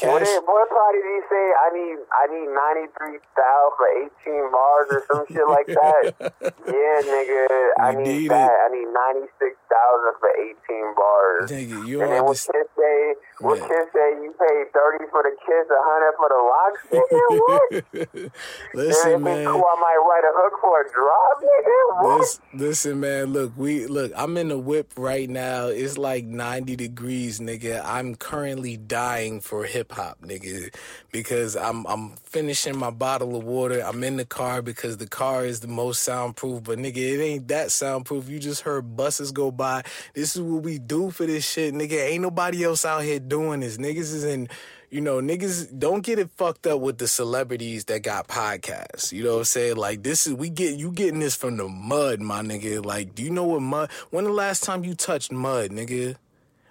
What, 0.00 0.22
cash. 0.22 0.26
did, 0.28 0.42
what 0.46 0.68
part 0.70 0.94
did 0.94 1.02
he 1.04 1.20
say? 1.28 1.46
I 1.58 1.68
need 1.74 1.96
I 2.14 2.24
need 2.30 2.48
ninety 2.54 2.86
three 2.96 3.18
thousand 3.34 3.74
for 3.76 3.88
eighteen 3.98 4.50
bars 4.52 4.86
or 4.92 5.02
some 5.10 5.26
shit 5.26 5.46
like 5.48 5.66
that. 5.66 6.14
yeah, 6.70 6.96
nigga. 7.02 7.68
I 7.80 7.94
need, 7.94 8.06
need 8.06 8.30
that. 8.30 8.46
it. 8.50 8.58
I 8.62 8.68
need 8.70 8.88
ninety 8.94 9.26
six 9.40 9.47
big 9.48 9.67
thousand 9.68 10.14
for 10.20 10.30
eighteen 10.36 10.86
bars. 10.96 11.50
Nigga, 11.50 11.86
you 11.86 12.02
and 12.02 12.12
then 12.12 12.24
what 12.24 12.36
understand? 12.36 12.64
Kiss 12.64 12.68
say? 12.76 13.14
What 13.40 13.58
Yeah. 13.58 13.68
Kiss 13.68 13.86
say? 13.94 14.08
You 14.24 14.34
pay 14.34 14.56
thirty 14.74 15.04
for 15.12 15.22
the 15.22 15.34
kiss, 15.44 15.66
a 15.70 15.80
hundred 15.80 16.14
for 16.18 16.28
the 16.28 16.40
locks. 16.42 16.80
Nigga, 16.92 17.24
what? 17.38 18.32
Listen, 18.74 19.18
be 19.18 19.24
man. 19.24 19.46
cool. 19.46 19.64
I 19.64 19.76
might 19.80 20.00
write 20.02 20.24
a 20.24 20.32
hook 20.34 20.54
for 20.60 20.80
a 20.80 20.84
drop, 20.92 21.42
nigga. 21.42 22.04
What? 22.04 22.20
Listen, 22.20 22.42
listen, 22.54 23.00
man. 23.00 23.32
Look, 23.32 23.52
we 23.56 23.86
look. 23.86 24.12
I'm 24.16 24.36
in 24.36 24.48
the 24.48 24.58
whip 24.58 24.92
right 24.96 25.28
now. 25.28 25.66
It's 25.66 25.98
like 25.98 26.24
90 26.24 26.76
degrees, 26.76 27.40
nigga. 27.40 27.82
I'm 27.84 28.14
currently 28.14 28.76
dying 28.76 29.40
for 29.40 29.64
hip 29.64 29.92
hop, 29.92 30.20
nigga, 30.22 30.74
because 31.12 31.56
I'm 31.56 31.86
I'm 31.86 32.16
finishing 32.24 32.76
my 32.76 32.90
bottle 32.90 33.36
of 33.36 33.44
water. 33.44 33.80
I'm 33.80 34.02
in 34.04 34.16
the 34.16 34.24
car 34.24 34.62
because 34.62 34.96
the 34.98 35.06
car 35.06 35.44
is 35.44 35.60
the 35.60 35.68
most 35.68 36.02
soundproof. 36.02 36.64
But 36.64 36.78
nigga, 36.78 36.96
it 36.96 37.22
ain't 37.22 37.48
that 37.48 37.72
soundproof. 37.72 38.28
You 38.28 38.38
just 38.38 38.62
heard 38.62 38.96
buses 38.96 39.32
go 39.32 39.50
by. 39.58 39.82
This 40.14 40.34
is 40.34 40.40
what 40.40 40.62
we 40.62 40.78
do 40.78 41.10
for 41.10 41.26
this 41.26 41.46
shit, 41.46 41.74
nigga. 41.74 42.08
Ain't 42.08 42.22
nobody 42.22 42.64
else 42.64 42.86
out 42.86 43.02
here 43.02 43.18
doing 43.18 43.60
this. 43.60 43.76
Niggas 43.76 43.98
is 43.98 44.24
in. 44.24 44.48
You 44.90 45.02
know, 45.02 45.20
niggas 45.20 45.78
don't 45.78 46.00
get 46.00 46.18
it 46.18 46.30
fucked 46.38 46.66
up 46.66 46.80
with 46.80 46.96
the 46.96 47.06
celebrities 47.06 47.84
that 47.86 48.02
got 48.02 48.26
podcasts. 48.26 49.12
You 49.12 49.22
know 49.22 49.32
what 49.32 49.38
I'm 49.40 49.44
saying? 49.44 49.76
Like 49.76 50.02
this 50.02 50.26
is 50.26 50.32
we 50.32 50.48
get 50.48 50.78
you 50.78 50.92
getting 50.92 51.20
this 51.20 51.34
from 51.34 51.58
the 51.58 51.68
mud, 51.68 52.22
my 52.22 52.40
nigga. 52.40 52.82
Like, 52.82 53.14
do 53.14 53.22
you 53.22 53.28
know 53.28 53.44
what 53.44 53.60
mud? 53.60 53.90
When 54.08 54.24
the 54.24 54.32
last 54.32 54.62
time 54.62 54.84
you 54.84 54.94
touched 54.94 55.30
mud, 55.30 55.72
nigga? 55.72 56.16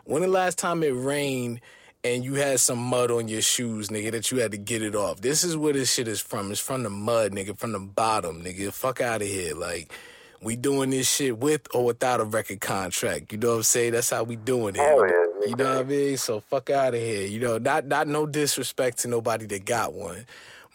When 0.05 0.23
the 0.23 0.27
last 0.29 0.57
time 0.57 0.81
it 0.81 0.95
rained 0.95 1.61
and 2.03 2.23
you 2.23 2.35
had 2.35 2.59
some 2.59 2.79
mud 2.79 3.11
on 3.11 3.27
your 3.27 3.41
shoes, 3.41 3.89
nigga, 3.89 4.11
that 4.13 4.31
you 4.31 4.39
had 4.39 4.51
to 4.51 4.57
get 4.57 4.81
it 4.81 4.95
off? 4.95 5.21
This 5.21 5.43
is 5.43 5.57
where 5.57 5.73
this 5.73 5.93
shit 5.93 6.07
is 6.07 6.21
from. 6.21 6.49
It's 6.49 6.59
from 6.59 6.83
the 6.83 6.89
mud, 6.89 7.33
nigga, 7.33 7.57
from 7.57 7.73
the 7.73 7.79
bottom, 7.79 8.41
nigga. 8.41 8.71
Fuck 8.71 9.01
out 9.01 9.21
of 9.21 9.27
here. 9.27 9.53
Like, 9.53 9.91
we 10.41 10.55
doing 10.55 10.89
this 10.91 11.09
shit 11.09 11.37
with 11.37 11.67
or 11.73 11.85
without 11.85 12.19
a 12.19 12.23
record 12.25 12.61
contract. 12.61 13.31
You 13.31 13.37
know 13.39 13.49
what 13.51 13.55
I'm 13.57 13.63
saying? 13.63 13.93
That's 13.93 14.09
how 14.09 14.23
we 14.23 14.35
doing 14.35 14.75
it. 14.75 14.79
Hell 14.79 14.97
You 14.97 15.07
know- 15.07 15.07
yeah, 15.41 15.47
you 15.49 15.55
know 15.55 15.69
what 15.75 15.77
I 15.77 15.83
mean? 15.83 16.17
So 16.17 16.39
fuck 16.39 16.69
out 16.69 16.93
of 16.95 16.99
here. 16.99 17.27
You 17.27 17.39
know, 17.39 17.57
not 17.57 17.85
not 17.85 18.07
no 18.07 18.25
disrespect 18.25 18.99
to 18.99 19.07
nobody 19.07 19.45
that 19.47 19.65
got 19.65 19.93
one. 19.93 20.25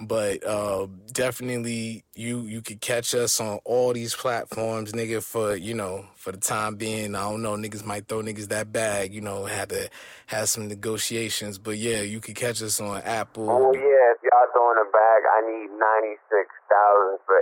But 0.01 0.45
uh, 0.45 0.89
definitely, 1.13 2.03
you 2.15 2.41
you 2.41 2.61
could 2.61 2.81
catch 2.81 3.15
us 3.15 3.41
on 3.41 3.59
all 3.65 3.93
these 3.93 4.15
platforms, 4.15 4.93
nigga. 4.93 5.23
For 5.23 5.55
you 5.55 5.75
know, 5.75 6.07
for 6.17 6.33
the 6.33 6.39
time 6.39 6.75
being, 6.77 7.15
I 7.15 7.23
don't 7.31 7.43
know, 7.43 7.53
niggas 7.57 7.85
might 7.85 8.09
throw 8.09 8.21
niggas 8.23 8.49
that 8.49 8.73
bag. 8.73 9.15
You 9.15 9.21
know, 9.21 9.45
had 9.45 9.69
to 9.71 9.89
have 10.27 10.49
some 10.49 10.67
negotiations. 10.69 11.59
But 11.59 11.79
yeah, 11.79 12.01
you 12.01 12.21
could 12.21 12.35
catch 12.35 12.63
us 12.63 12.81
on 12.81 13.01
Apple. 13.03 13.49
Oh 13.49 13.73
yeah, 13.75 14.15
if 14.15 14.19
y'all 14.23 14.51
throwing 14.53 14.79
a 14.79 14.91
bag, 14.91 15.23
I 15.31 15.41
need 15.47 15.71
ninety 15.71 16.17
six 16.31 16.51
thousand 16.69 17.19
for 17.27 17.39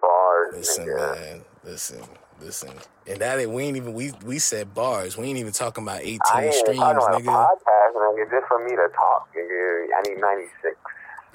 bars. 0.00 0.54
Listen, 0.54 0.86
nigga. 0.86 1.20
man. 1.20 1.44
Listen, 1.64 2.02
listen. 2.40 2.70
And 3.06 3.18
that 3.20 3.48
we 3.48 3.64
ain't 3.64 3.76
even 3.76 3.94
we 3.94 4.12
we 4.24 4.38
said 4.38 4.74
bars. 4.74 5.16
We 5.16 5.26
ain't 5.26 5.38
even 5.38 5.52
talking 5.52 5.84
about 5.84 6.00
eighteen 6.00 6.20
I 6.32 6.44
ain't 6.46 6.54
streams, 6.54 6.78
about 6.78 7.14
a 7.14 7.18
nigga. 7.18 7.24
podcast, 7.24 7.94
nigga. 7.94 8.30
Just 8.30 8.48
for 8.48 8.64
me 8.64 8.70
to 8.70 8.88
talk, 8.94 9.28
nigga. 9.34 9.86
I 9.96 10.08
need 10.08 10.20
ninety 10.20 10.48
six. 10.62 10.76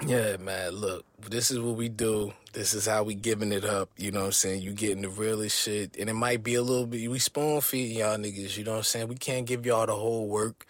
Yeah, 0.04 0.36
man. 0.36 0.72
Look, 0.72 1.04
this 1.28 1.50
is 1.50 1.58
what 1.58 1.76
we 1.76 1.88
do. 1.88 2.32
This 2.52 2.74
is 2.74 2.86
how 2.86 3.02
we 3.02 3.14
giving 3.14 3.52
it 3.52 3.64
up. 3.64 3.90
You 3.96 4.10
know 4.10 4.20
what 4.20 4.26
I'm 4.26 4.32
saying? 4.32 4.62
You 4.62 4.72
getting 4.72 5.02
the 5.02 5.08
realest 5.08 5.58
shit, 5.58 5.96
and 5.98 6.10
it 6.10 6.14
might 6.14 6.42
be 6.42 6.54
a 6.54 6.62
little 6.62 6.86
bit. 6.86 7.10
We 7.10 7.18
spoon 7.18 7.60
feed 7.60 7.96
y'all 7.96 8.16
niggas. 8.16 8.56
You 8.56 8.64
know 8.64 8.72
what 8.72 8.78
I'm 8.78 8.82
saying? 8.84 9.08
We 9.08 9.16
can't 9.16 9.46
give 9.46 9.64
y'all 9.64 9.86
the 9.86 9.94
whole 9.94 10.26
work. 10.28 10.66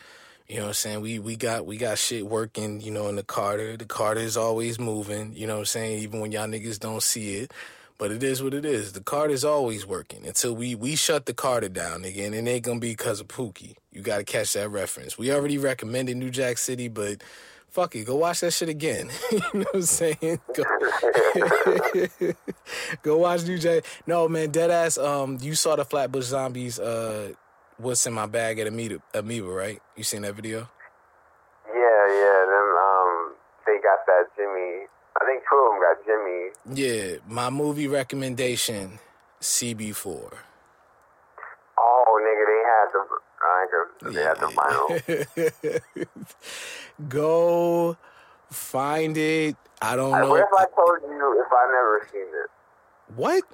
You 0.49 0.57
know 0.57 0.63
what 0.63 0.69
I'm 0.69 0.75
saying? 0.75 1.01
We 1.01 1.19
we 1.19 1.37
got 1.37 1.67
we 1.67 1.77
got 1.77 1.99
shit 1.99 2.27
working. 2.27 2.81
You 2.81 2.93
know, 2.93 3.09
in 3.09 3.17
the 3.17 3.25
Carter. 3.25 3.77
The 3.77 3.85
Carter 3.85 4.21
is 4.21 4.37
always 4.37 4.79
moving. 4.79 5.33
You 5.35 5.47
know 5.47 5.55
what 5.55 5.61
I'm 5.61 5.67
saying? 5.67 5.99
Even 6.01 6.21
when 6.21 6.33
y'all 6.33 6.47
niggas 6.47 6.79
don't 6.79 7.03
see 7.03 7.37
it. 7.37 7.53
But 7.99 8.11
it 8.13 8.23
is 8.23 8.43
what 8.43 8.53
it 8.53 8.67
is. 8.67 8.93
The 8.93 9.01
Carter's 9.01 9.43
always 9.45 9.87
working 9.87 10.27
until 10.27 10.55
we 10.55 10.75
we 10.75 10.97
shut 10.97 11.27
the 11.27 11.35
Carter 11.35 11.69
down 11.71 12.05
again, 12.05 12.35
and 12.35 12.47
it 12.47 12.51
ain't 12.51 12.65
gonna 12.65 12.79
be 12.79 12.91
because 12.91 13.21
of 13.21 13.29
Pookie. 13.29 13.77
You 13.91 14.03
got 14.03 14.19
to 14.19 14.25
catch 14.25 14.53
that 14.53 14.69
reference. 14.69 15.17
We 15.17 15.33
already 15.33 15.57
recommended 15.57 16.19
New 16.19 16.31
Jack 16.31 16.59
City, 16.59 16.89
but 16.89 17.23
fuck 17.71 17.97
it, 17.97 18.05
go 18.05 18.17
watch 18.17 18.41
that 18.41 18.53
shit 18.53 18.69
again. 18.69 19.09
you 19.33 19.39
know 19.55 19.61
what 19.61 19.75
I'm 19.75 19.83
saying? 19.83 20.41
Go, 20.55 20.65
go 23.03 23.17
watch 23.17 23.45
New 23.47 23.59
Jack. 23.59 23.85
No 24.07 24.29
man, 24.29 24.51
dead 24.51 24.71
ass. 24.71 24.99
Um, 24.99 25.39
you 25.41 25.55
saw 25.55 25.77
the 25.77 25.85
Flatbush 25.87 26.25
Zombies. 26.25 26.79
Uh, 26.79 27.33
what's 27.79 28.07
in 28.07 28.13
my 28.15 28.27
bag 28.27 28.59
at 28.59 28.67
Amoeba, 28.67 29.01
Amoeba, 29.15 29.49
right? 29.49 29.81
You 29.97 30.05
seen 30.05 30.23
that 30.23 30.35
video? 30.35 30.69
Yeah, 31.69 31.75
yeah. 31.75 32.45
Then 32.47 32.69
um, 32.87 33.35
they 33.67 33.79
got 33.83 34.07
that 34.07 34.25
Jimmy. 34.37 34.87
I 35.21 35.25
think 35.25 35.43
two 35.49 35.57
of 35.57 35.73
them 35.73 35.81
got 35.81 35.97
Jimmy. 36.05 36.51
Yeah, 36.75 37.19
my 37.27 37.51
movie 37.51 37.89
recommendation, 37.89 38.99
CB4. 39.41 40.33
Oh, 41.79 42.21
nigga, 42.25 42.45
they 42.49 42.63
had 42.73 42.89
the. 42.93 43.03
I 43.43 43.67
They 44.13 44.23
had 44.23 44.39
the 44.41 44.49
vinyl. 45.77 46.17
Go 47.09 47.97
find 48.51 49.17
it. 49.17 49.57
I 49.83 49.95
don't 49.97 50.11
What 50.11 50.21
know. 50.21 50.31
What 50.31 50.41
if 50.41 50.49
I 50.59 50.65
told 50.75 51.03
you 51.03 51.45
if 51.47 51.53
I 51.53 51.67
never 51.67 52.09
seen 52.11 52.23
it? 52.23 52.51
What? 53.15 53.45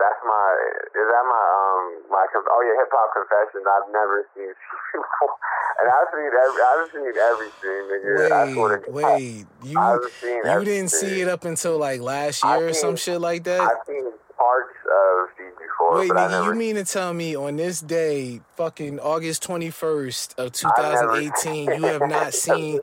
That's 0.00 0.20
my. 0.24 0.48
Is 0.96 1.06
that 1.12 1.24
my 1.28 1.44
um 1.44 1.84
my 2.08 2.24
oh 2.24 2.60
yeah 2.64 2.80
hip 2.80 2.88
hop 2.88 3.12
confessions? 3.12 3.68
I've 3.68 3.92
never 3.92 4.24
seen 4.32 4.48
before, 4.96 5.36
and 5.76 5.86
I've 5.92 6.08
seen 6.08 6.32
every 6.32 6.62
I've 6.64 6.88
seen 6.88 7.12
everything, 7.20 7.80
nigga. 7.92 8.32
I 8.32 8.52
swear 8.52 8.78
to 8.80 8.90
Wait, 8.90 9.04
wait. 9.04 9.46
You 9.62 9.76
you 9.76 10.64
didn't 10.64 10.90
see 10.90 11.20
it 11.20 11.28
up 11.28 11.44
until 11.44 11.76
like 11.76 12.00
last 12.00 12.42
I've 12.44 12.60
year 12.60 12.70
or 12.70 12.72
some 12.72 12.96
shit 12.96 13.20
like 13.20 13.44
that? 13.44 13.60
I've 13.60 13.84
seen 13.86 14.08
parts 14.40 14.72
of 14.88 15.28
CB4, 15.36 15.98
Wait, 16.00 16.10
nigga, 16.10 16.30
never. 16.30 16.46
you 16.46 16.54
mean 16.58 16.76
to 16.76 16.84
tell 16.84 17.12
me 17.12 17.36
on 17.36 17.56
this 17.56 17.80
day, 17.80 18.40
fucking 18.56 18.98
August 19.00 19.46
21st 19.46 20.38
of 20.38 20.52
2018, 20.52 21.66
you 21.74 21.82
have 21.84 22.08
not 22.08 22.32
seen 22.46 22.80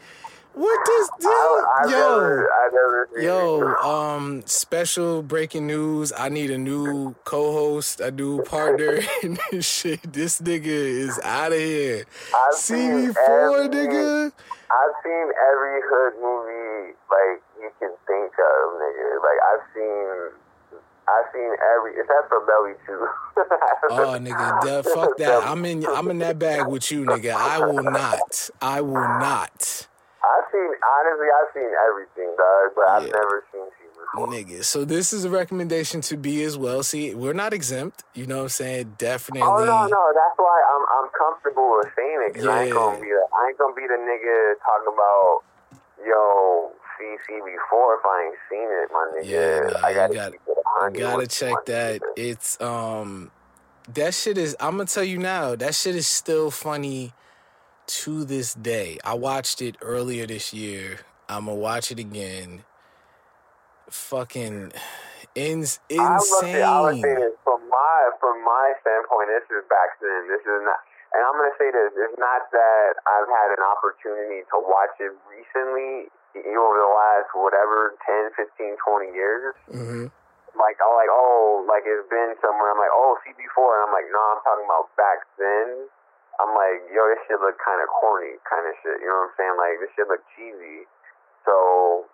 what 0.58 0.86
does 0.86 1.10
I, 1.24 1.64
I've 1.84 1.92
yo 1.92 1.98
never, 1.98 2.52
I've 2.52 2.74
never 2.74 3.08
Yo, 3.22 3.62
um, 3.78 4.44
special 4.46 5.22
breaking 5.24 5.66
news. 5.68 6.12
I 6.18 6.30
need 6.30 6.52
a 6.52 6.58
new 6.58 7.16
co-host, 7.24 8.00
a 8.00 8.12
new 8.12 8.44
partner. 8.44 9.00
and 9.24 9.40
this 9.52 9.66
shit, 9.68 10.02
this 10.14 10.40
nigga 10.42 10.66
is 10.68 11.20
out 11.24 11.52
of 11.52 11.58
here. 11.60 12.06
I've 12.36 12.54
seen 12.58 13.14
CB4, 13.14 13.66
every- 13.66 13.70
nigga. 13.78 14.32
I've 14.70 14.96
seen 15.04 15.28
every 15.50 15.80
hood 15.90 16.14
movie 16.22 16.94
like 17.10 17.42
you 17.62 17.72
can 17.80 17.92
think 18.06 18.34
of, 18.34 18.74
nigga. 18.82 19.22
Like 19.24 19.40
I've 19.50 19.66
seen, 19.74 20.80
I've 21.08 21.26
seen 21.34 21.52
every 21.76 21.92
except 22.02 22.28
for 22.30 22.46
Belly 22.46 22.74
too. 22.86 23.08
Oh, 23.90 24.18
nigga, 24.20 24.62
duh, 24.62 24.84
fuck 24.84 25.16
that. 25.18 25.44
I'm 25.48 25.64
in, 25.64 25.86
I'm 25.86 26.10
in 26.10 26.20
that 26.20 26.38
bag 26.38 26.68
with 26.68 26.92
you, 26.92 27.06
nigga. 27.06 27.34
I 27.34 27.60
will 27.60 27.82
not. 27.84 28.50
I 28.62 28.82
will 28.82 28.96
not, 28.96 29.87
I've 30.24 30.46
seen 30.52 30.66
honestly, 30.66 31.28
I've 31.30 31.52
seen 31.54 31.72
everything, 31.90 32.36
dog, 32.38 32.72
but 32.76 32.86
I've 32.90 33.04
Yeah. 33.06 33.18
never 33.18 33.44
seen 33.52 33.62
you 33.66 33.90
before. 33.94 34.28
nigga. 34.28 34.64
So 34.64 34.84
this 34.86 35.14
is 35.14 35.26
a 35.26 35.30
recommendation 35.30 36.02
to 36.02 36.18
be 36.18 36.44
as 36.44 36.58
well. 36.58 36.82
See, 36.84 37.14
we're 37.14 37.34
not 37.34 37.54
exempt. 37.54 38.04
You 38.14 38.26
know 38.26 38.38
what 38.38 38.44
I'm 38.44 38.50
saying? 38.50 38.96
Definitely. 38.98 39.48
Oh 39.48 39.58
no, 39.64 39.86
no, 39.88 40.04
that's 40.14 40.38
why 40.38 40.58
I'm 40.74 40.84
I'm 41.06 41.10
comfortable 41.18 41.78
with 41.78 41.90
saying 41.96 42.20
it 42.28 42.34
because 42.34 42.48
I 42.48 42.62
ain't 42.64 42.70
Yeah. 42.70 42.74
gonna 42.74 43.00
be 43.02 43.08
the 43.10 43.24
I 43.34 43.48
ain't 43.50 43.58
gonna 43.58 43.76
be 43.76 43.88
the 43.88 44.00
nigga 44.02 44.54
talking 44.66 44.94
about 44.94 45.44
yo 46.06 46.72
CC 46.98 47.28
before 47.46 47.96
if 47.96 48.06
I 48.06 48.24
ain't 48.26 48.36
seen 48.50 48.68
it, 48.70 48.90
my 48.92 49.06
nigga. 49.16 49.26
Yeah, 49.26 49.60
nah, 49.82 49.88
I 49.88 49.94
gotta 49.94 50.14
you 50.14 50.20
got- 50.20 50.32
keep 50.32 50.42
it 50.48 50.58
Gotta 51.00 51.28
check 51.28 51.66
that. 51.66 52.02
nigga. 52.02 52.08
It's 52.18 52.60
um 52.62 53.32
that 53.94 54.14
shit 54.14 54.38
is 54.38 54.56
I'm 54.60 54.72
gonna 54.72 54.86
tell 54.86 55.04
you 55.04 55.18
now, 55.20 55.56
that 55.56 55.76
shit 55.76 55.96
is 55.96 56.08
still 56.08 56.50
funny 56.52 57.14
to 57.88 58.24
this 58.26 58.54
day. 58.54 58.98
I 59.04 59.14
watched 59.16 59.62
it 59.62 59.78
earlier 59.82 60.28
this 60.28 60.54
year. 60.54 61.00
I'm 61.30 61.46
gonna 61.46 61.58
watch 61.58 61.92
it 61.92 62.00
again. 62.00 62.64
Fucking 63.90 64.74
ins 65.36 65.80
I 65.92 66.20
looked 66.20 66.52
at 66.52 66.62
I 66.62 66.92
insane. 66.92 67.04
saying 67.04 67.20
this 67.24 67.38
from 67.44 67.64
my 67.70 68.00
from 68.20 68.44
my 68.44 68.74
standpoint, 68.84 69.32
this 69.32 69.48
is 69.50 69.64
back 69.72 69.96
then. 70.04 70.28
This 70.28 70.44
is 70.44 70.62
not 70.64 70.80
and 71.16 71.24
I'm 71.24 71.36
gonna 71.40 71.56
say 71.56 71.72
this, 71.72 71.96
it's 71.96 72.20
not 72.20 72.52
that 72.52 72.92
I've 73.08 73.32
had 73.32 73.50
an 73.56 73.64
opportunity 73.64 74.44
to 74.52 74.58
watch 74.60 74.96
it 75.00 75.16
recently 75.32 76.12
you 76.36 76.54
know, 76.54 76.68
over 76.68 76.78
the 76.78 76.92
last 76.92 77.32
whatever 77.34 77.96
10, 78.06 78.36
15, 78.36 78.76
20 78.78 79.16
years. 79.16 79.56
hmm 79.72 80.08
like 80.58 80.82
I'm 80.82 80.94
like, 80.98 81.14
oh, 81.14 81.64
like 81.70 81.86
it's 81.86 82.10
been 82.10 82.34
somewhere. 82.42 82.74
I'm 82.74 82.82
like, 82.82 82.92
oh, 82.92 83.14
CB4, 83.22 83.62
and 83.78 83.82
I'm 83.88 83.94
like, 83.94 84.10
no, 84.10 84.18
I'm 84.18 84.42
talking 84.42 84.66
about 84.66 84.90
back 84.98 85.20
then. 85.38 85.86
I'm 86.38 86.54
like, 86.54 86.86
yo, 86.94 87.02
this 87.10 87.22
shit 87.26 87.42
look 87.42 87.58
kind 87.58 87.82
of 87.82 87.90
corny, 87.90 88.38
kind 88.46 88.66
of 88.70 88.74
shit. 88.86 89.02
You 89.02 89.10
know 89.10 89.26
what 89.26 89.34
I'm 89.34 89.38
saying? 89.38 89.56
Like 89.58 89.76
this 89.82 89.90
shit 89.98 90.06
look 90.06 90.22
cheesy. 90.38 90.86
So 91.46 92.06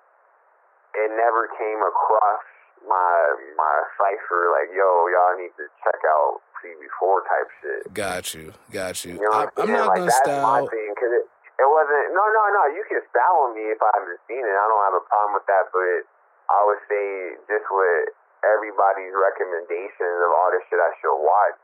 it 0.96 1.10
never 1.12 1.52
came 1.60 1.82
across 1.84 2.46
my 2.88 3.16
my 3.60 3.76
cipher. 4.00 4.52
Like, 4.54 4.72
yo, 4.72 4.88
y'all 5.12 5.36
need 5.36 5.52
to 5.60 5.66
check 5.84 6.00
out 6.08 6.40
CB4 6.64 7.18
type 7.28 7.50
shit. 7.60 7.82
Got 7.92 8.24
you, 8.32 8.54
got 8.72 8.96
you. 9.04 9.20
You 9.20 9.28
know 9.28 9.36
I, 9.36 9.52
I'm 9.60 9.68
not 9.68 9.92
like 9.92 10.00
gonna 10.00 10.12
that's 10.12 10.24
style. 10.24 10.48
my 10.48 10.62
thing 10.72 10.90
because 10.96 11.12
it, 11.20 11.26
it 11.60 11.68
wasn't. 11.68 12.16
No, 12.16 12.24
no, 12.24 12.44
no. 12.56 12.64
You 12.72 12.84
can 12.88 13.04
style 13.12 13.50
on 13.50 13.58
me 13.58 13.76
if 13.76 13.80
I 13.84 13.92
haven't 13.92 14.22
seen 14.32 14.44
it. 14.44 14.56
I 14.56 14.66
don't 14.72 14.84
have 14.88 14.98
a 14.98 15.06
problem 15.12 15.36
with 15.36 15.48
that. 15.52 15.68
But 15.76 16.08
I 16.48 16.60
would 16.64 16.80
say 16.88 17.36
just 17.52 17.68
with 17.68 18.16
everybody's 18.44 19.16
recommendations 19.16 20.18
of 20.24 20.32
all 20.32 20.52
this 20.52 20.64
shit 20.68 20.80
I 20.80 20.92
should 21.00 21.20
watch. 21.20 21.60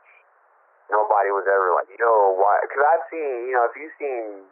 Nobody 0.90 1.30
was 1.30 1.46
ever 1.46 1.70
like, 1.78 1.88
yo, 1.94 2.34
why? 2.34 2.58
Because 2.66 2.82
I've 2.82 3.06
seen, 3.10 3.46
you 3.48 3.54
know, 3.54 3.64
if 3.70 3.74
you've 3.78 3.94
seen 3.98 4.42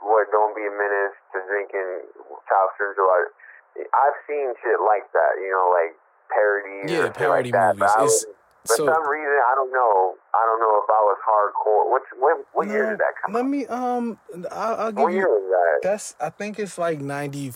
what 0.00 0.26
Don't 0.32 0.56
Be 0.56 0.64
a 0.66 0.72
Menace 0.72 1.16
to 1.36 1.38
drinking 1.46 2.08
child 2.48 2.70
art, 2.76 3.36
I've 3.76 4.18
seen 4.26 4.52
shit 4.64 4.80
like 4.80 5.06
that. 5.12 5.32
You 5.40 5.52
know, 5.52 5.68
like 5.72 5.92
parodies. 6.32 6.90
Yeah, 6.90 7.08
parody 7.12 7.52
like 7.52 7.60
that. 7.60 7.76
movies. 7.76 7.92
It's- 7.92 8.26
was, 8.26 8.26
for 8.64 8.76
so- 8.76 8.86
some 8.86 9.08
reason, 9.10 9.36
I 9.50 9.54
don't 9.56 9.72
know. 9.72 10.14
I 10.34 10.42
don't 10.46 10.60
know 10.60 10.78
if 10.78 10.88
I 10.88 11.00
was 11.02 11.18
hardcore. 11.26 11.90
What 11.90 12.02
what, 12.18 12.46
what 12.52 12.68
year 12.68 12.90
did 12.90 12.98
that 13.00 13.14
come 13.20 13.34
Let 13.34 13.44
out? 13.44 13.50
me 13.50 13.66
um 13.66 14.18
I'll, 14.52 14.74
I'll 14.76 14.92
give 14.92 15.02
What 15.02 15.12
you 15.12 15.18
year 15.18 15.28
was 15.28 15.50
that? 15.50 15.88
that's 15.88 16.14
I 16.20 16.30
think 16.30 16.58
it's 16.60 16.78
like 16.78 17.00
90 17.00 17.52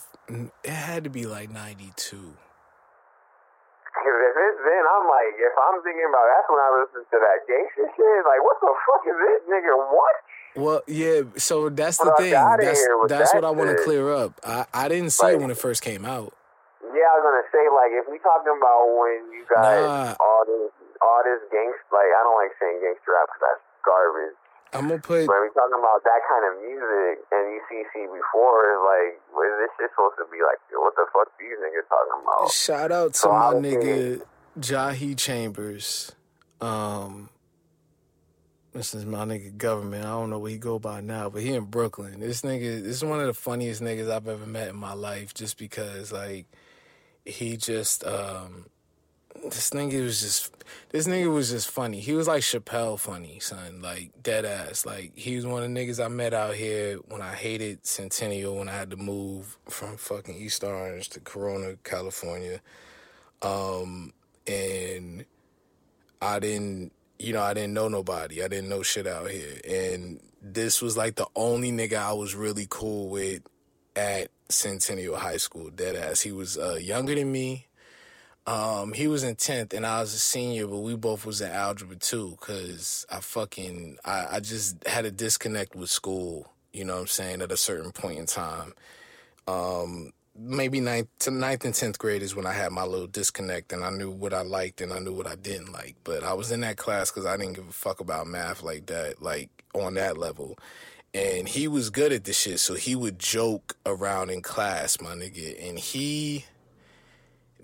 it 0.65 0.71
had 0.71 1.05
to 1.05 1.11
be 1.11 1.25
like 1.27 1.51
92. 1.51 2.35
Because 4.07 4.23
if 4.23 4.35
it's 4.39 4.61
then, 4.63 4.85
I'm 4.87 5.07
like, 5.11 5.35
if 5.35 5.55
I'm 5.59 5.83
thinking 5.83 6.07
about 6.07 6.27
that's 6.31 6.47
when 6.47 6.63
I 6.63 6.71
listen 6.79 7.03
to 7.03 7.19
that 7.19 7.39
gangster 7.51 7.91
shit. 7.91 8.21
Like, 8.23 8.39
what 8.47 8.57
the 8.63 8.71
fuck 8.71 9.03
is 9.03 9.19
this, 9.19 9.41
nigga? 9.51 9.75
What? 9.75 10.17
Well, 10.55 10.81
yeah. 10.87 11.27
So 11.37 11.67
that's 11.69 11.99
the 11.99 12.15
thing. 12.15 12.31
That's 12.31 12.87
that's 13.11 13.35
that 13.35 13.43
what 13.43 13.43
I 13.43 13.51
want 13.51 13.75
to 13.75 13.83
clear 13.83 14.15
up. 14.15 14.39
I 14.47 14.65
I 14.71 14.87
didn't 14.87 15.11
see 15.11 15.35
it 15.35 15.41
when 15.43 15.51
it 15.51 15.59
first 15.59 15.83
came 15.83 16.07
out. 16.07 16.31
Yeah, 16.87 17.11
I 17.11 17.19
was 17.19 17.25
gonna 17.27 17.49
say 17.51 17.65
like, 17.75 17.93
if 17.99 18.07
we 18.07 18.23
talking 18.23 18.55
about 18.55 18.87
when 18.95 19.27
you 19.35 19.43
got 19.51 19.67
Nah. 19.67 20.15
all 20.23 20.47
this, 20.47 20.71
all 21.03 21.21
this 21.27 21.43
gangster, 21.51 21.91
like 21.91 22.09
I 22.09 22.21
don't 22.23 22.39
like 22.39 22.55
saying 22.63 22.79
gangster 22.79 23.11
rap 23.11 23.27
because 23.27 23.43
that's 23.43 23.63
garbage. 23.85 24.39
I'm 24.73 24.89
gonna 24.89 25.01
put 25.01 25.27
When 25.27 25.43
we 25.43 25.51
talking 25.55 25.79
about 25.79 26.03
that 26.05 26.21
kind 26.29 26.45
of 26.51 26.53
music 26.63 27.25
and 27.33 27.45
you 27.55 27.61
see 27.71 27.83
CB4, 27.95 28.85
like, 28.85 29.21
what 29.33 29.47
is 29.47 29.57
this 29.63 29.71
shit 29.79 29.91
supposed 29.93 30.17
to 30.19 30.27
be 30.31 30.39
like? 30.43 30.59
What 30.73 30.95
the 30.97 31.07
fuck 31.13 31.29
these 31.39 31.57
niggas 31.59 31.89
talking 31.89 32.23
about? 32.23 32.51
shout 32.53 32.93
out 32.93 33.15
to 33.15 33.19
So 33.19 33.33
my 33.33 33.55
nigga 33.55 34.23
Jahi 34.59 35.17
Chambers. 35.17 36.13
Um, 36.61 37.29
this 38.73 38.95
is 38.95 39.07
my 39.07 39.25
nigga 39.25 39.57
government. 39.57 40.05
I 40.05 40.11
don't 40.11 40.31
know 40.31 40.39
where 40.39 40.51
he 40.51 40.59
go 40.59 40.79
by 40.79 41.01
now, 41.01 41.31
but 41.31 41.43
he 41.43 41.55
in 41.55 41.65
Brooklyn. 41.65 42.21
This 42.21 42.43
nigga, 42.43 42.83
this 42.83 42.97
is 42.97 43.05
one 43.05 43.21
of 43.21 43.27
the 43.27 43.35
funniest 43.35 43.81
niggas 43.83 44.11
I've 44.11 44.29
ever 44.29 44.47
met 44.47 44.69
in 44.69 44.77
my 44.77 44.93
life. 44.93 45.33
Just 45.33 45.59
because 45.59 46.13
like 46.13 46.47
he 47.25 47.57
just 47.57 48.05
um 48.05 48.67
this 49.45 49.71
nigga 49.71 50.03
was 50.03 50.21
just 50.21 50.53
this 50.91 51.07
nigga 51.07 51.33
was 51.33 51.51
just 51.51 51.71
funny. 51.71 52.01
He 52.01 52.13
was 52.13 52.29
like 52.29 52.43
Chappelle 52.43 52.99
funny, 52.99 53.39
son. 53.41 53.81
Like 53.83 54.11
dead 54.23 54.45
ass. 54.45 54.87
Like 54.87 55.13
he 55.17 55.37
was 55.37 55.47
one 55.47 55.63
of 55.63 55.73
the 55.73 55.81
niggas 55.81 56.05
I 56.05 56.09
met 56.09 56.35
out 56.35 56.55
here 56.55 56.97
when 57.09 57.23
I 57.23 57.35
hated 57.35 57.87
Centennial 57.87 58.57
when 58.57 58.69
I 58.69 58.73
had 58.73 58.91
to 58.91 58.97
move 58.97 59.59
from 59.69 59.97
fucking 59.97 60.37
East 60.37 60.65
Orange 60.65 61.09
to 61.11 61.21
Corona, 61.21 61.77
California. 61.85 62.61
Um 63.43 64.13
and 64.47 65.25
I 66.21 66.39
didn't 66.39 66.93
you 67.19 67.33
know, 67.33 67.43
I 67.43 67.55
didn't 67.55 67.73
know 67.73 67.89
nobody. 67.89 68.43
I 68.43 68.49
didn't 68.49 68.69
know 68.69 68.83
shit 68.83 69.07
out 69.07 69.31
here. 69.31 69.61
And 69.69 70.21
this 70.43 70.83
was 70.83 70.97
like 70.97 71.17
the 71.17 71.27
only 71.35 71.73
nigga 71.73 71.97
I 71.97 72.13
was 72.13 72.35
really 72.35 72.67
cool 72.69 73.09
with 73.09 73.43
at 73.95 74.29
Centennial 74.49 75.17
High 75.17 75.39
School, 75.39 75.71
dead 75.71 75.97
ass. 75.97 76.21
He 76.21 76.33
was 76.33 76.59
uh, 76.59 76.75
younger 76.75 77.15
than 77.15 77.33
me. 77.33 77.66
Um, 78.47 78.93
he 78.93 79.09
was 79.09 79.25
in 79.25 79.35
tenth 79.35 79.75
and 79.75 79.85
I 79.85 80.01
was 80.01 80.15
a 80.15 80.19
senior, 80.19 80.69
but 80.69 80.79
we 80.79 80.95
both 80.95 81.27
was 81.27 81.41
in 81.41 81.51
algebra 81.51 81.97
too, 81.97 82.37
cause 82.41 83.05
I 83.11 83.21
fucking 83.21 83.99
I, 84.05 84.37
I 84.37 84.41
just 84.41 84.87
had 84.87 85.05
a 85.05 85.11
disconnect 85.11 85.75
with 85.75 85.91
school, 85.91 86.53
you 86.73 86.85
know 86.85 86.95
what 86.95 87.01
I'm 87.01 87.07
saying, 87.09 87.43
at 87.43 87.51
a 87.51 87.57
certain 87.57 87.91
point 87.91 88.21
in 88.21 88.27
time. 88.27 88.73
Um, 89.49 90.13
maybe 90.39 90.81
ninth 90.81 91.09
to 91.21 91.31
ninth 91.31 91.65
and 91.65 91.75
tenth 91.75 91.99
grade 91.99 92.23
is 92.23 92.35
when 92.35 92.47
I 92.47 92.53
had 92.53 92.73
my 92.73 92.85
little 92.85 93.07
disconnect, 93.07 93.73
and 93.73 93.85
I 93.85 93.91
knew 93.91 94.11
what 94.11 94.35
I 94.35 94.43
liked 94.43 94.81
and 94.81 94.93
I 94.93 94.99
knew 94.99 95.13
what 95.13 95.27
I 95.27 95.35
didn't 95.35 95.73
like. 95.73 95.97
But 96.05 96.23
I 96.23 96.35
was 96.35 96.53
in 96.53 96.61
that 96.61 96.77
class 96.77 97.11
because 97.11 97.27
I 97.27 97.37
didn't 97.37 97.55
give 97.55 97.69
a 97.69 97.73
fuck 97.73 98.01
about 98.01 98.27
math 98.27 98.63
like 98.63 98.87
that, 98.87 99.23
like 99.23 99.51
on 99.75 99.95
that 99.95 100.19
level. 100.19 100.59
And 101.15 101.49
he 101.49 101.67
was 101.67 101.89
good 101.89 102.13
at 102.13 102.25
the 102.25 102.33
shit, 102.33 102.61
so 102.61 102.75
he 102.75 102.95
would 102.95 103.19
joke 103.19 103.77
around 103.87 104.31
in 104.31 104.43
class, 104.43 105.01
my 105.01 105.15
nigga. 105.15 105.69
And 105.69 105.79
he, 105.79 106.45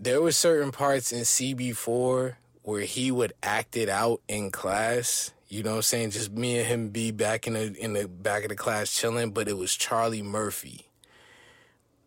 there 0.03 0.21
were 0.21 0.33
certain 0.33 0.73
parts 0.73 1.13
in 1.13 1.21
CB4 1.21 2.35
where 2.63 2.81
he 2.81 3.11
would 3.13 3.33
act 3.43 3.77
it 3.77 3.89
out 3.89 4.21
in 4.27 4.51
class. 4.51 5.33
You 5.49 5.63
know 5.63 5.71
what 5.71 5.77
I'm 5.77 5.83
saying? 5.83 6.11
Just 6.11 6.33
me 6.33 6.59
and 6.59 6.67
him 6.67 6.89
be 6.89 7.13
back 7.13 7.47
in 7.47 7.53
the 7.53 7.73
in 7.75 7.93
the 7.93 8.09
back 8.09 8.43
of 8.43 8.49
the 8.49 8.57
class 8.57 8.97
chilling, 8.97 9.31
but 9.31 9.49
it 9.49 9.57
was 9.57 9.75
Charlie 9.75 10.23
Murphy. 10.23 10.89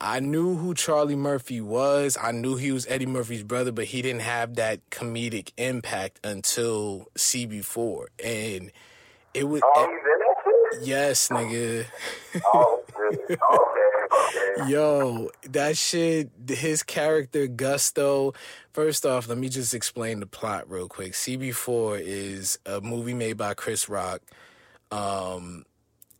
I 0.02 0.20
knew 0.20 0.56
who 0.58 0.74
Charlie 0.74 1.16
Murphy 1.16 1.62
was. 1.62 2.18
I 2.22 2.32
knew 2.32 2.58
he 2.58 2.74
was 2.74 2.86
Eddie 2.88 3.06
Murphy's 3.06 3.43
brother, 3.43 3.72
but 3.72 3.86
he 3.86 4.02
didn't 4.02 4.24
have 4.24 4.56
that 4.56 4.89
comedic 4.89 5.52
impact 5.58 6.20
until 6.22 7.08
CB4. 7.16 8.08
And 8.24 8.72
it 9.34 9.46
was. 9.46 9.62
Oh, 9.64 9.88
he's 9.88 9.89
in 9.89 10.80
that? 10.82 10.88
Yes, 10.88 11.30
nigga. 11.30 11.86
Oh. 12.54 12.74
Okay, 13.14 13.36
okay. 13.36 14.70
Yo, 14.72 15.30
that 15.49 15.78
shit, 15.78 16.30
his 16.47 16.84
character 16.84 17.47
Gusto. 17.47 18.34
First 18.74 19.06
off, 19.06 19.28
let 19.28 19.38
me 19.38 19.49
just 19.49 19.74
explain 19.74 20.20
the 20.20 20.26
plot 20.26 20.70
real 20.70 20.88
quick. 20.88 21.14
CB4 21.14 22.01
is 22.01 22.60
a 22.66 22.82
movie 22.82 23.14
made 23.14 23.38
by 23.38 23.53
Chris 23.53 23.89
Rock. 23.89 24.22
Um, 24.91 25.66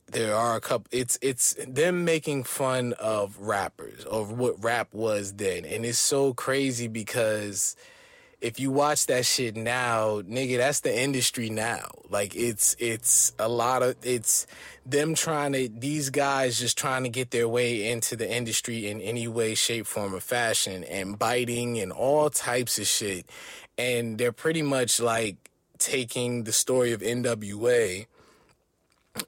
there 0.07 0.36
are 0.36 0.55
a 0.55 0.61
couple. 0.61 0.88
It's 0.91 1.17
it's 1.21 1.55
them 1.67 2.05
making 2.05 2.43
fun 2.43 2.93
of 2.93 3.38
rappers 3.39 4.05
of 4.05 4.31
what 4.31 4.63
rap 4.63 4.93
was 4.93 5.33
then, 5.33 5.65
and 5.65 5.86
it's 5.86 5.97
so 5.97 6.33
crazy 6.33 6.88
because 6.88 7.75
if 8.45 8.59
you 8.59 8.69
watch 8.69 9.07
that 9.07 9.25
shit 9.25 9.55
now, 9.55 10.21
nigga, 10.21 10.57
that's 10.57 10.81
the 10.81 10.95
industry 10.95 11.49
now. 11.49 11.87
Like 12.11 12.35
it's 12.35 12.75
it's 12.77 13.33
a 13.39 13.49
lot 13.49 13.81
of 13.81 13.95
it's 14.03 14.45
them 14.85 15.15
trying 15.15 15.53
to 15.53 15.67
these 15.67 16.11
guys 16.11 16.59
just 16.59 16.77
trying 16.77 17.01
to 17.03 17.09
get 17.09 17.31
their 17.31 17.47
way 17.47 17.89
into 17.89 18.15
the 18.15 18.31
industry 18.31 18.87
in 18.87 19.01
any 19.01 19.27
way, 19.27 19.55
shape, 19.55 19.87
form, 19.87 20.13
or 20.13 20.19
fashion, 20.19 20.83
and 20.83 21.17
biting 21.17 21.79
and 21.79 21.91
all 21.91 22.29
types 22.29 22.77
of 22.77 22.85
shit, 22.85 23.25
and 23.79 24.19
they're 24.19 24.31
pretty 24.31 24.61
much 24.61 24.99
like 24.99 25.37
taking 25.79 26.43
the 26.43 26.53
story 26.53 26.91
of 26.91 27.01
NWA 27.01 28.05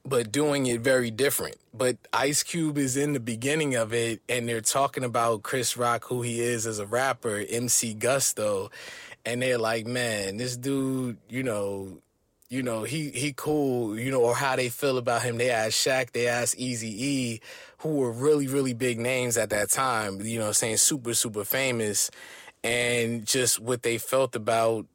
but 0.06 0.32
doing 0.32 0.66
it 0.66 0.82
very 0.82 1.12
different. 1.12 1.56
But 1.74 1.98
Ice 2.14 2.44
Cube 2.44 2.78
is 2.78 2.98
in 2.98 3.14
the 3.14 3.20
beginning 3.20 3.76
of 3.76 3.94
it, 3.94 4.22
and 4.28 4.48
they're 4.48 4.62
talking 4.62 5.04
about 5.04 5.44
Chris 5.44 5.78
Rock, 5.78 6.06
who 6.06 6.22
he 6.22 6.42
is 6.42 6.66
as 6.66 6.80
a 6.80 6.86
rapper, 6.86 7.44
MC 7.50 7.94
Gusto, 7.94 8.72
and 9.26 9.42
they're 9.42 9.58
like, 9.58 9.86
man, 9.86 10.38
this 10.38 10.58
dude, 10.58 11.18
you 11.30 11.44
know, 11.44 12.00
you 12.50 12.64
know, 12.64 12.84
he 12.84 13.10
he 13.10 13.34
cool, 13.34 14.00
you 14.00 14.10
know, 14.10 14.22
or 14.22 14.36
how 14.36 14.56
they 14.56 14.70
feel 14.70 14.98
about 14.98 15.22
him. 15.22 15.38
They 15.38 15.50
asked 15.50 15.86
Shaq, 15.86 16.12
they 16.12 16.28
asked 16.28 16.58
Easy 16.58 17.06
E, 17.06 17.42
who 17.80 17.96
were 17.98 18.12
really, 18.12 18.48
really 18.48 18.74
big 18.74 19.00
names 19.00 19.38
at 19.38 19.50
that 19.50 19.70
time, 19.70 20.22
you 20.22 20.40
know, 20.40 20.54
saying 20.54 20.78
super, 20.78 21.14
super 21.14 21.44
famous, 21.44 22.10
and 22.64 23.26
just 23.26 23.60
what 23.60 23.84
they 23.84 23.98
felt 23.98 24.36
about 24.36 24.86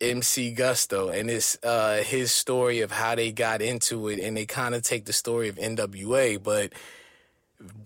MC 0.00 0.52
Gusto 0.52 1.08
and 1.08 1.30
it's 1.30 1.56
uh 1.62 2.02
his 2.04 2.30
story 2.32 2.80
of 2.80 2.92
how 2.92 3.14
they 3.14 3.32
got 3.32 3.62
into 3.62 4.08
it 4.08 4.20
and 4.20 4.36
they 4.36 4.44
kind 4.44 4.74
of 4.74 4.82
take 4.82 5.06
the 5.06 5.12
story 5.12 5.48
of 5.48 5.56
NWA 5.56 6.42
but 6.42 6.72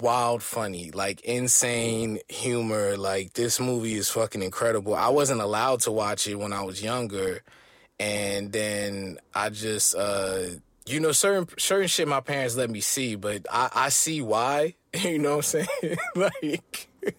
wild 0.01 0.43
funny 0.43 0.91
like 0.91 1.21
insane 1.21 2.19
humor 2.29 2.97
like 2.97 3.35
this 3.35 3.61
movie 3.61 3.95
is 3.95 4.11
fucking 4.11 4.43
incredible. 4.43 4.95
I 4.95 5.09
wasn't 5.09 5.41
allowed 5.41 5.81
to 5.81 5.93
watch 5.93 6.27
it 6.27 6.35
when 6.35 6.53
I 6.53 6.63
was 6.63 6.83
younger 6.83 7.43
and 8.01 8.51
then 8.51 9.19
I 9.33 9.51
just 9.51 9.95
uh 9.95 10.47
you 10.87 10.99
know 10.99 11.13
certain 11.13 11.47
certain 11.59 11.87
shit 11.87 12.09
my 12.09 12.21
parents 12.21 12.57
let 12.57 12.71
me 12.71 12.81
see 12.81 13.15
but 13.15 13.47
I 13.51 13.71
I 13.73 13.89
see 13.91 14.21
why 14.21 14.75
you 14.95 15.19
know 15.19 15.37
what 15.37 15.55
I'm 15.55 15.67
saying? 15.67 15.99
Like 16.17 16.89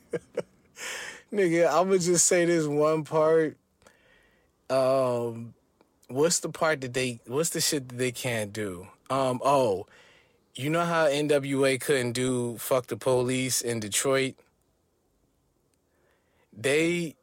nigga 1.34 1.70
I'm 1.70 1.88
gonna 1.88 2.00
just 2.00 2.28
say 2.28 2.44
this 2.44 2.68
one 2.68 3.06
part 3.06 3.56
um 4.72 5.54
what's 6.08 6.40
the 6.40 6.50
part 6.50 6.82
that 6.82 6.94
they 6.94 7.20
what's 7.28 7.50
the 7.50 7.62
shit 7.62 7.90
that 7.90 7.98
they 7.98 8.12
can't 8.12 8.54
do? 8.54 8.88
Um 9.10 9.42
oh 9.44 9.86
you 10.56 10.70
know 10.70 10.86
how 10.86 11.08
nwa 11.08 11.80
couldn't 11.80 12.14
do 12.14 12.58
fuck 12.58 12.88
the 12.88 12.98
police 12.98 13.62
in 13.62 13.80
detroit? 13.80 14.36
They 16.58 17.16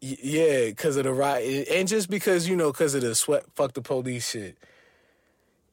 yeah 0.00 0.66
because 0.66 0.96
of 0.96 1.04
the 1.04 1.12
riot 1.12 1.68
and 1.70 1.86
just 1.86 2.08
because 2.08 2.48
you 2.48 2.56
know 2.56 2.72
because 2.72 2.94
of 2.94 3.02
the 3.02 3.14
sweat 3.14 3.44
fuck 3.54 3.74
the 3.74 3.82
police 3.82 4.30
shit. 4.30 4.58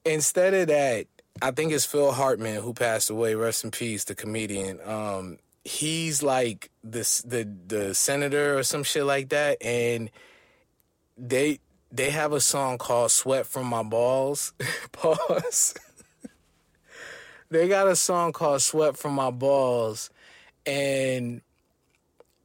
Instead 0.06 0.54
of 0.54 0.68
that 0.68 1.08
i 1.42 1.52
think 1.52 1.72
it's 1.72 1.86
phil 1.86 2.12
hartman 2.12 2.62
who 2.62 2.74
passed 2.74 3.10
away 3.10 3.36
rest 3.36 3.64
in 3.64 3.72
peace 3.72 4.04
the 4.04 4.16
comedian. 4.16 4.80
Um 4.86 5.38
he's 5.64 6.24
like 6.24 6.70
this 6.84 7.22
the 7.22 7.48
the 7.68 7.94
senator 7.94 8.58
or 8.58 8.64
some 8.64 8.84
shit 8.84 9.04
like 9.04 9.30
that 9.30 9.62
and 9.62 10.10
they 11.18 11.60
they 11.92 12.10
have 12.10 12.34
a 12.34 12.40
song 12.40 12.78
called 12.78 13.12
"Sweat 13.12 13.46
from 13.46 13.68
My 13.68 13.84
Balls." 13.84 14.54
Pause. 14.92 15.76
they 17.50 17.68
got 17.68 17.88
a 17.88 17.96
song 17.96 18.34
called 18.34 18.62
"Sweat 18.62 18.98
from 18.98 19.14
My 19.14 19.32
Balls," 19.32 20.10
and 20.66 21.42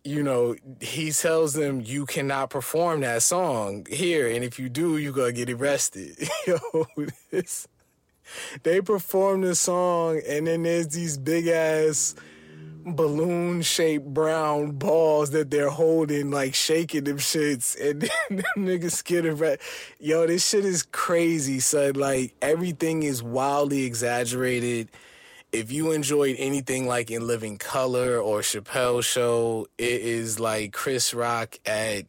you 0.04 0.22
know 0.22 0.56
he 0.80 1.10
tells 1.12 1.54
them 1.54 1.80
you 1.80 2.06
cannot 2.06 2.50
perform 2.50 3.00
that 3.00 3.22
song 3.22 3.86
here, 3.90 4.28
and 4.28 4.44
if 4.44 4.58
you 4.58 4.68
do, 4.68 4.96
you're 4.96 5.12
gonna 5.12 5.32
get 5.32 5.50
arrested. 5.50 6.16
Yo, 6.46 6.58
this. 7.30 7.68
They 8.62 8.80
perform 8.80 9.42
the 9.42 9.54
song, 9.54 10.22
and 10.26 10.46
then 10.46 10.62
there's 10.62 10.88
these 10.88 11.18
big 11.18 11.48
ass 11.48 12.14
balloon 12.84 13.62
shaped 13.62 14.06
brown 14.06 14.72
balls 14.72 15.30
that 15.30 15.50
they're 15.50 15.70
holding, 15.70 16.30
like 16.30 16.54
shaking 16.54 17.04
them 17.04 17.18
shits, 17.18 17.78
and 17.80 18.02
them 18.30 18.44
niggas 18.56 19.04
getting 19.04 19.36
right. 19.36 19.60
Yo, 19.98 20.26
this 20.26 20.48
shit 20.48 20.64
is 20.64 20.82
crazy, 20.82 21.60
son. 21.60 21.94
Like 21.94 22.34
everything 22.42 23.02
is 23.02 23.22
wildly 23.22 23.84
exaggerated. 23.84 24.88
If 25.52 25.70
you 25.70 25.92
enjoyed 25.92 26.36
anything 26.38 26.86
like 26.86 27.10
in 27.10 27.26
Living 27.26 27.58
Color 27.58 28.18
or 28.18 28.40
Chappelle 28.40 29.04
Show, 29.04 29.66
it 29.76 30.00
is 30.00 30.40
like 30.40 30.72
Chris 30.72 31.12
Rock 31.12 31.58
at 31.66 32.06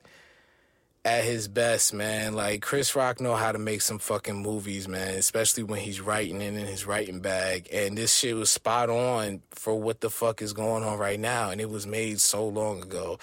at 1.05 1.23
his 1.23 1.47
best, 1.47 1.93
man. 1.93 2.33
Like 2.33 2.61
Chris 2.61 2.95
Rock 2.95 3.19
know 3.19 3.35
how 3.35 3.51
to 3.51 3.59
make 3.59 3.81
some 3.81 3.99
fucking 3.99 4.41
movies, 4.41 4.87
man, 4.87 5.15
especially 5.15 5.63
when 5.63 5.81
he's 5.81 5.99
writing 5.99 6.41
and 6.41 6.57
in 6.57 6.65
his 6.65 6.85
writing 6.85 7.19
bag. 7.19 7.67
And 7.71 7.97
this 7.97 8.15
shit 8.15 8.35
was 8.35 8.49
spot 8.49 8.89
on 8.89 9.41
for 9.51 9.79
what 9.79 10.01
the 10.01 10.09
fuck 10.09 10.41
is 10.41 10.53
going 10.53 10.83
on 10.83 10.97
right 10.97 11.19
now 11.19 11.49
and 11.49 11.59
it 11.59 11.69
was 11.69 11.85
made 11.85 12.21
so 12.21 12.47
long 12.47 12.81
ago. 12.81 13.19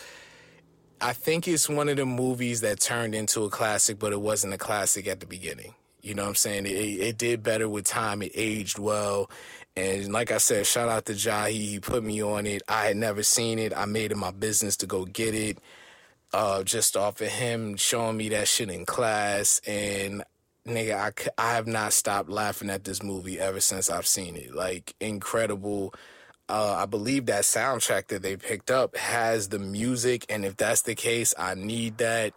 I 1.00 1.14
think 1.14 1.48
it's 1.48 1.68
one 1.68 1.88
of 1.88 1.96
the 1.96 2.04
movies 2.04 2.60
that 2.60 2.80
turned 2.80 3.14
into 3.14 3.44
a 3.44 3.50
classic, 3.50 3.98
but 3.98 4.12
it 4.12 4.20
wasn't 4.20 4.52
a 4.52 4.58
classic 4.58 5.06
at 5.06 5.20
the 5.20 5.26
beginning. 5.26 5.74
You 6.02 6.14
know 6.14 6.22
what 6.22 6.30
I'm 6.30 6.34
saying? 6.34 6.66
It, 6.66 6.70
it 6.70 7.18
did 7.18 7.42
better 7.42 7.68
with 7.68 7.86
time. 7.86 8.20
It 8.20 8.32
aged 8.34 8.78
well. 8.78 9.30
And 9.76 10.12
like 10.12 10.30
I 10.30 10.38
said, 10.38 10.66
shout 10.66 10.90
out 10.90 11.06
to 11.06 11.12
Jahi. 11.12 11.52
He 11.52 11.80
put 11.80 12.02
me 12.02 12.22
on 12.22 12.46
it. 12.46 12.62
I 12.68 12.86
had 12.86 12.98
never 12.98 13.22
seen 13.22 13.58
it. 13.58 13.72
I 13.74 13.86
made 13.86 14.12
it 14.12 14.16
my 14.16 14.30
business 14.30 14.76
to 14.78 14.86
go 14.86 15.06
get 15.06 15.34
it 15.34 15.58
uh, 16.32 16.62
just 16.62 16.96
off 16.96 17.20
of 17.20 17.28
him 17.28 17.76
showing 17.76 18.16
me 18.16 18.28
that 18.30 18.48
shit 18.48 18.70
in 18.70 18.86
class. 18.86 19.60
And 19.66 20.24
nigga, 20.66 20.94
I, 21.38 21.42
I 21.42 21.54
have 21.54 21.66
not 21.66 21.92
stopped 21.92 22.30
laughing 22.30 22.70
at 22.70 22.84
this 22.84 23.02
movie 23.02 23.38
ever 23.40 23.60
since 23.60 23.90
I've 23.90 24.06
seen 24.06 24.36
it. 24.36 24.54
Like, 24.54 24.94
incredible. 25.00 25.94
Uh, 26.48 26.74
I 26.78 26.86
believe 26.86 27.26
that 27.26 27.44
soundtrack 27.44 28.08
that 28.08 28.22
they 28.22 28.36
picked 28.36 28.70
up 28.70 28.96
has 28.96 29.48
the 29.50 29.58
music, 29.60 30.26
and 30.28 30.44
if 30.44 30.56
that's 30.56 30.82
the 30.82 30.96
case, 30.96 31.32
I 31.38 31.54
need 31.54 31.98
that. 31.98 32.34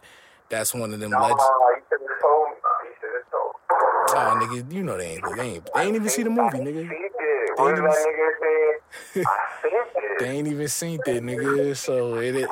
That's 0.50 0.72
one 0.74 0.92
of 0.94 1.00
them 1.00 1.10
No, 1.10 1.18
legends. 1.18 1.42
you 1.42 1.82
should 1.88 2.00
have 2.00 2.20
told 2.22 2.48
me. 2.48 2.54
You 2.84 2.94
should 3.00 3.10
have 3.18 3.30
told 3.32 4.46
me. 4.46 4.54
Oh, 4.54 4.62
nigga, 4.62 4.72
you 4.72 4.82
know 4.84 4.96
they 4.98 5.06
ain't, 5.16 5.24
they 5.36 5.42
ain't, 5.42 5.70
they 5.74 5.80
ain't 5.82 5.96
even 5.96 6.08
see 6.08 6.22
the 6.22 6.30
movie, 6.30 6.58
nigga. 6.58 6.88
See. 6.88 6.96
What 7.56 7.68
ain't 7.68 7.76
did 7.76 7.84
that 7.84 8.06
nigga 8.06 8.30
say? 8.42 9.22
I. 9.26 9.90
They 10.18 10.30
ain't 10.30 10.48
even 10.48 10.68
seen 10.68 11.00
that, 11.06 11.22
nigga. 11.22 11.76
So 11.76 12.16
it 12.16 12.36
is. 12.36 12.46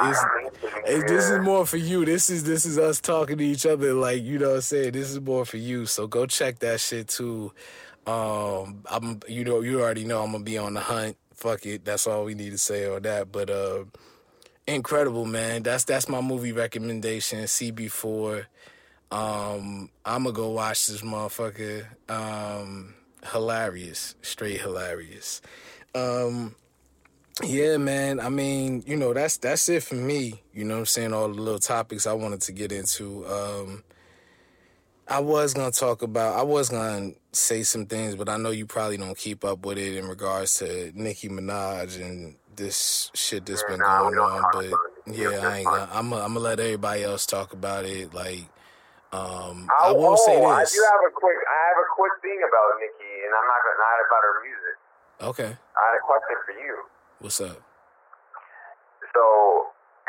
It, 0.84 1.06
this 1.06 1.30
is 1.30 1.38
more 1.40 1.66
for 1.66 1.76
you. 1.76 2.04
This 2.04 2.28
is 2.30 2.44
this 2.44 2.66
is 2.66 2.78
us 2.78 3.00
talking 3.00 3.38
to 3.38 3.44
each 3.44 3.66
other. 3.66 3.94
Like 3.94 4.22
you 4.22 4.38
know, 4.38 4.50
what 4.50 4.54
I'm 4.56 4.60
saying 4.62 4.92
this 4.92 5.10
is 5.10 5.20
more 5.20 5.44
for 5.44 5.56
you. 5.58 5.86
So 5.86 6.06
go 6.06 6.26
check 6.26 6.58
that 6.60 6.80
shit 6.80 7.08
too. 7.08 7.52
Um, 8.06 8.82
I'm 8.90 9.20
you 9.28 9.44
know 9.44 9.60
you 9.60 9.80
already 9.80 10.04
know 10.04 10.22
I'm 10.22 10.32
gonna 10.32 10.44
be 10.44 10.58
on 10.58 10.74
the 10.74 10.80
hunt. 10.80 11.16
Fuck 11.34 11.66
it. 11.66 11.84
That's 11.84 12.06
all 12.06 12.24
we 12.24 12.34
need 12.34 12.50
to 12.50 12.58
say 12.58 12.88
on 12.88 13.02
that. 13.02 13.30
But 13.30 13.50
uh, 13.50 13.84
incredible 14.66 15.24
man. 15.24 15.62
That's 15.62 15.84
that's 15.84 16.08
my 16.08 16.20
movie 16.20 16.52
recommendation. 16.52 17.44
CB4. 17.44 18.46
Um, 19.10 19.90
I'm 20.04 20.24
gonna 20.24 20.32
go 20.32 20.50
watch 20.50 20.86
this 20.86 21.02
motherfucker. 21.02 21.86
Um, 22.08 22.94
hilarious, 23.30 24.14
straight 24.22 24.60
hilarious. 24.60 25.42
Um, 25.94 26.54
Yeah, 27.42 27.78
man. 27.78 28.20
I 28.20 28.28
mean, 28.28 28.82
you 28.86 28.96
know, 28.96 29.14
that's 29.14 29.38
that's 29.38 29.68
it 29.68 29.82
for 29.82 29.94
me. 29.94 30.42
You 30.52 30.64
know 30.64 30.74
what 30.74 30.80
I'm 30.80 30.86
saying? 30.86 31.12
All 31.14 31.28
the 31.28 31.40
little 31.40 31.58
topics 31.58 32.06
I 32.06 32.12
wanted 32.12 32.42
to 32.42 32.52
get 32.52 32.72
into. 32.72 33.26
Um 33.26 33.84
I 35.08 35.20
was 35.20 35.54
gonna 35.54 35.70
talk 35.70 36.02
about 36.02 36.38
I 36.38 36.42
was 36.42 36.68
gonna 36.68 37.12
say 37.32 37.62
some 37.62 37.86
things, 37.86 38.16
but 38.16 38.28
I 38.28 38.36
know 38.36 38.50
you 38.50 38.66
probably 38.66 38.96
don't 38.98 39.16
keep 39.16 39.44
up 39.44 39.64
with 39.64 39.78
it 39.78 39.96
in 39.96 40.08
regards 40.08 40.58
to 40.58 40.92
Nicki 40.94 41.28
Minaj 41.28 42.00
and 42.00 42.36
this 42.54 43.10
shit 43.14 43.46
that's 43.46 43.62
been 43.64 43.80
Nah, 43.80 43.98
going 44.00 44.18
on. 44.18 44.42
But 44.52 45.14
yeah, 45.14 45.48
I 45.48 45.58
ain't 45.58 45.66
gonna 45.66 45.88
I'm 45.92 46.10
gonna 46.10 46.22
I'm 46.22 46.34
gonna 46.34 46.40
let 46.40 46.60
everybody 46.60 47.02
else 47.02 47.24
talk 47.26 47.52
about 47.54 47.84
it. 47.86 48.12
Like 48.14 48.44
um 49.12 49.68
Oh, 49.80 49.88
I 49.88 49.92
will 49.92 50.16
say 50.16 50.36
oh, 50.36 50.44
I 50.46 50.60
this. 50.60 50.72
do 50.72 50.80
have 50.84 51.00
a 51.08 51.12
quick. 51.12 51.36
I 51.48 51.58
have 51.68 51.78
a 51.80 51.88
quick 51.96 52.12
thing 52.22 52.40
about 52.44 52.78
Nicki, 52.78 53.12
and 53.24 53.32
I'm 53.34 53.46
not 53.48 53.60
gonna 53.64 53.80
not 53.80 53.98
about 54.06 54.22
her 54.22 54.36
music. 54.44 54.76
Okay. 55.22 55.52
I 55.76 55.80
had 55.80 55.96
a 55.96 56.04
question 56.04 56.36
for 56.44 56.52
you. 56.60 56.76
What's 57.22 57.38
up? 57.38 57.54
So, 57.54 59.22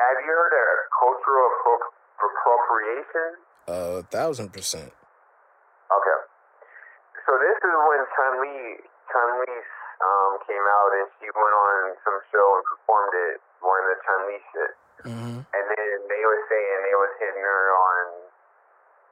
have 0.01 0.17
you 0.17 0.33
heard 0.33 0.49
of 0.49 0.69
cultural 0.97 1.45
appro- 1.45 1.93
appropriation? 2.17 3.29
Uh 3.69 4.01
a 4.01 4.05
thousand 4.09 4.49
percent. 4.49 4.89
Okay. 5.93 6.19
So 7.29 7.37
this 7.37 7.53
is 7.53 7.69
when 7.69 8.01
Chun 8.17 8.33
Li 8.41 8.81
Chun 9.13 9.29
Li 9.45 9.53
um, 10.01 10.41
came 10.49 10.65
out 10.65 10.89
and 10.97 11.05
she 11.21 11.29
went 11.37 11.53
on 11.53 11.93
some 12.01 12.17
show 12.33 12.47
and 12.57 12.65
performed 12.65 13.13
it 13.29 13.37
wearing 13.61 13.93
the 13.93 13.97
Chun 14.09 14.21
Li 14.25 14.37
shit. 14.49 14.73
Mm-hmm. 15.05 15.37
And 15.45 15.65
then 15.69 15.89
they 16.09 16.23
were 16.25 16.41
saying 16.49 16.75
they 16.81 16.97
was 16.97 17.13
hitting 17.21 17.45
her 17.45 17.65
on 17.77 18.05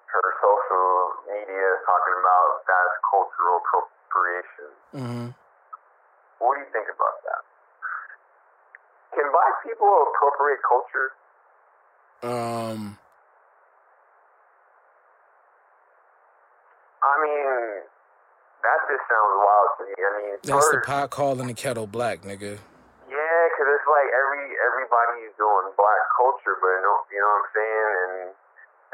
her 0.10 0.26
social 0.41 1.22
media 1.30 1.70
talking 1.86 2.18
about 2.18 2.66
that's 2.66 2.97
cultural 3.14 3.62
appropriation. 3.62 4.70
Mm-hmm. 4.89 5.28
What 6.41 6.58
do 6.58 6.66
you 6.66 6.72
think 6.74 6.89
about 6.89 7.22
that? 7.30 7.51
Can 9.14 9.28
black 9.32 9.55
people 9.64 9.91
appropriate 10.07 10.62
culture? 10.64 11.09
Um 12.24 12.97
I 17.01 17.14
mean, 17.18 17.82
that 18.62 18.80
just 18.86 19.03
sounds 19.09 19.36
wild 19.41 19.70
to 19.78 19.82
me. 19.89 19.95
I 19.97 20.12
mean, 20.22 20.32
that's 20.45 20.70
the 20.70 20.86
pot 20.86 21.09
calling 21.09 21.49
the 21.49 21.57
kettle 21.57 21.89
black, 21.89 22.22
nigga. 22.22 22.62
Yeah, 23.09 23.39
because 23.51 23.68
it's 23.74 23.89
like 23.89 24.09
every 24.14 24.53
everybody's 24.62 25.34
doing 25.36 25.74
black 25.76 26.03
culture, 26.14 26.55
but 26.62 26.78
no, 26.86 26.93
you 27.09 27.20
know 27.20 27.26
what 27.26 27.41
I'm 27.41 27.49
saying, 27.57 27.89
and 28.05 28.14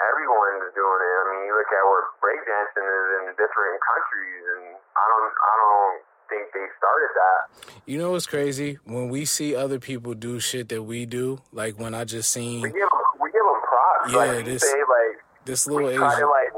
everyone's 0.01 0.72
doing 0.72 1.01
it. 1.03 1.15
I 1.20 1.24
mean, 1.36 1.41
you 1.51 1.53
look 1.53 1.68
at 1.68 1.84
where 1.84 2.07
breakdancing 2.24 2.88
is 2.88 3.07
in 3.20 3.24
different 3.36 3.78
countries, 3.84 4.43
and 4.55 4.65
I 4.95 5.03
don't, 5.03 5.34
I 5.36 5.53
don't 5.59 5.97
think 6.30 6.51
they 6.53 6.65
started 6.78 7.11
that. 7.15 7.41
You 7.86 7.97
know 7.97 8.11
what's 8.11 8.28
crazy? 8.28 8.78
When 8.86 9.09
we 9.09 9.25
see 9.25 9.55
other 9.55 9.80
people 9.80 10.13
do 10.13 10.39
shit 10.39 10.69
that 10.69 10.84
we 10.84 11.05
do, 11.05 11.41
like 11.51 11.80
when 11.80 11.95
I 11.95 12.03
just 12.03 12.36
We 12.36 12.41
seen 12.41 12.61
give 12.61 12.73
them, 12.73 13.05
we 13.19 13.32
give 13.32 13.43
them 13.43 13.61
props. 13.63 14.11
Yeah, 14.11 14.17
like 14.38 14.45
this- 14.45 14.61
say, 14.63 14.80
like 14.84 15.15
this 15.45 15.65
we 15.67 15.75
little 15.75 15.89
Asian. 15.91 16.03
to 16.03 16.28
like 16.28 16.51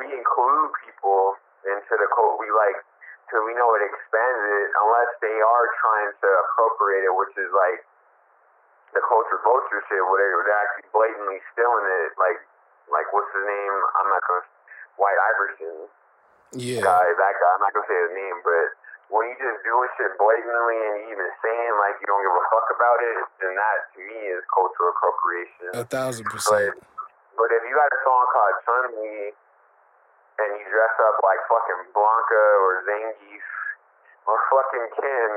we 0.00 0.06
include 0.08 0.70
people 0.84 1.36
into 1.68 1.94
the 1.96 2.08
cult. 2.16 2.40
We 2.40 2.48
like 2.52 2.78
because 3.28 3.44
we 3.46 3.54
know 3.54 3.68
it 3.78 3.84
expands 3.86 4.42
it 4.42 4.66
unless 4.80 5.10
they 5.22 5.36
are 5.38 5.66
trying 5.78 6.10
to 6.18 6.28
appropriate 6.48 7.04
it, 7.06 7.14
which 7.14 7.34
is 7.38 7.50
like 7.54 7.84
the 8.96 9.02
culture 9.06 9.38
vulture 9.46 9.80
shit, 9.86 10.02
where 10.02 10.18
they- 10.18 10.34
they're 10.50 10.60
actually 10.66 10.88
blatantly 10.90 11.38
stealing 11.52 11.86
it. 12.04 12.16
Like 12.18 12.40
like 12.90 13.06
what's 13.14 13.30
his 13.36 13.44
name? 13.46 13.74
I'm 14.02 14.08
not 14.10 14.22
gonna 14.26 14.42
White 14.98 15.16
Iverson 15.30 15.76
Yeah. 16.58 16.82
guy. 16.82 17.04
That 17.06 17.34
guy. 17.38 17.50
I'm 17.54 17.60
not 17.62 17.72
gonna 17.76 17.86
say 17.86 18.00
his 18.08 18.12
name, 18.16 18.40
but. 18.42 18.68
When 19.10 19.26
you 19.26 19.34
just 19.42 19.60
doing 19.66 19.90
shit 19.98 20.14
blatantly 20.22 20.78
and 20.86 20.94
you 21.02 21.18
even 21.18 21.28
saying 21.42 21.72
like 21.82 21.98
you 21.98 22.06
don't 22.06 22.22
give 22.22 22.30
a 22.30 22.46
fuck 22.46 22.70
about 22.70 22.98
it, 23.02 23.18
then 23.42 23.52
that 23.58 23.78
to 23.94 23.98
me 24.06 24.18
is 24.30 24.42
cultural 24.54 24.94
appropriation. 24.94 25.70
A 25.74 25.82
thousand 25.82 26.30
percent. 26.30 26.78
but 27.34 27.50
if 27.50 27.62
you 27.66 27.74
got 27.74 27.90
a 27.90 28.00
song 28.06 28.24
called 28.30 28.56
Chun 28.62 28.84
Li 29.02 29.34
and 29.34 30.48
you 30.56 30.64
dress 30.70 30.94
up 31.10 31.18
like 31.26 31.42
fucking 31.50 31.90
Blanka 31.90 32.44
or 32.62 32.86
Zangief 32.86 33.46
or 34.30 34.36
fucking 34.46 34.86
Kim 34.94 35.32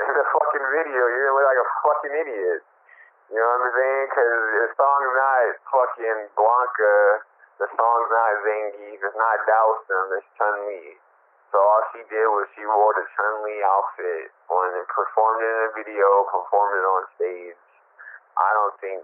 in 0.00 0.12
the 0.16 0.26
fucking 0.32 0.66
video, 0.80 1.02
you're 1.12 1.28
gonna 1.28 1.44
look 1.44 1.48
like 1.52 1.60
a 1.60 1.70
fucking 1.84 2.14
idiot. 2.24 2.64
You 3.28 3.36
know 3.36 3.44
what 3.52 3.68
I'm 3.68 3.72
saying? 3.76 4.04
Because 4.08 4.40
the 4.64 4.68
song's 4.80 5.12
not 5.12 5.44
fucking 5.68 6.18
Blanka, 6.40 6.96
the 7.60 7.68
song's 7.76 8.08
not 8.08 8.32
Zangief, 8.48 8.96
it's 8.96 9.18
not 9.20 9.36
Dhalsim, 9.44 10.06
it's 10.16 10.28
Chun 10.40 10.56
Li. 10.72 10.96
So 11.52 11.56
all 11.56 11.82
she 11.96 12.04
did 12.12 12.28
was 12.28 12.44
she 12.52 12.64
wore 12.68 12.92
the 12.92 13.08
Chun 13.16 13.34
Li 13.44 13.56
outfit 13.64 14.28
on 14.52 14.68
and 14.76 14.84
performed 14.92 15.40
it 15.40 15.48
in 15.48 15.60
a 15.64 15.72
video, 15.80 16.28
performed 16.28 16.76
it 16.76 16.84
on 16.84 17.02
stage. 17.16 17.56
I 18.36 18.48
don't 18.52 18.76
think 18.84 19.00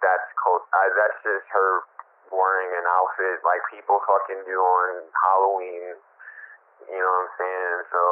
that's 0.00 0.28
cult. 0.40 0.64
I, 0.72 0.88
that's 0.96 1.20
just 1.20 1.44
her 1.52 1.84
wearing 2.32 2.72
an 2.72 2.88
outfit 2.88 3.44
like 3.44 3.60
people 3.68 4.00
fucking 4.08 4.48
do 4.48 4.56
on 4.56 5.04
Halloween. 5.12 6.00
You 6.88 7.00
know 7.00 7.04
what 7.04 7.28
I'm 7.28 7.32
saying? 7.36 7.78
So, 7.92 8.02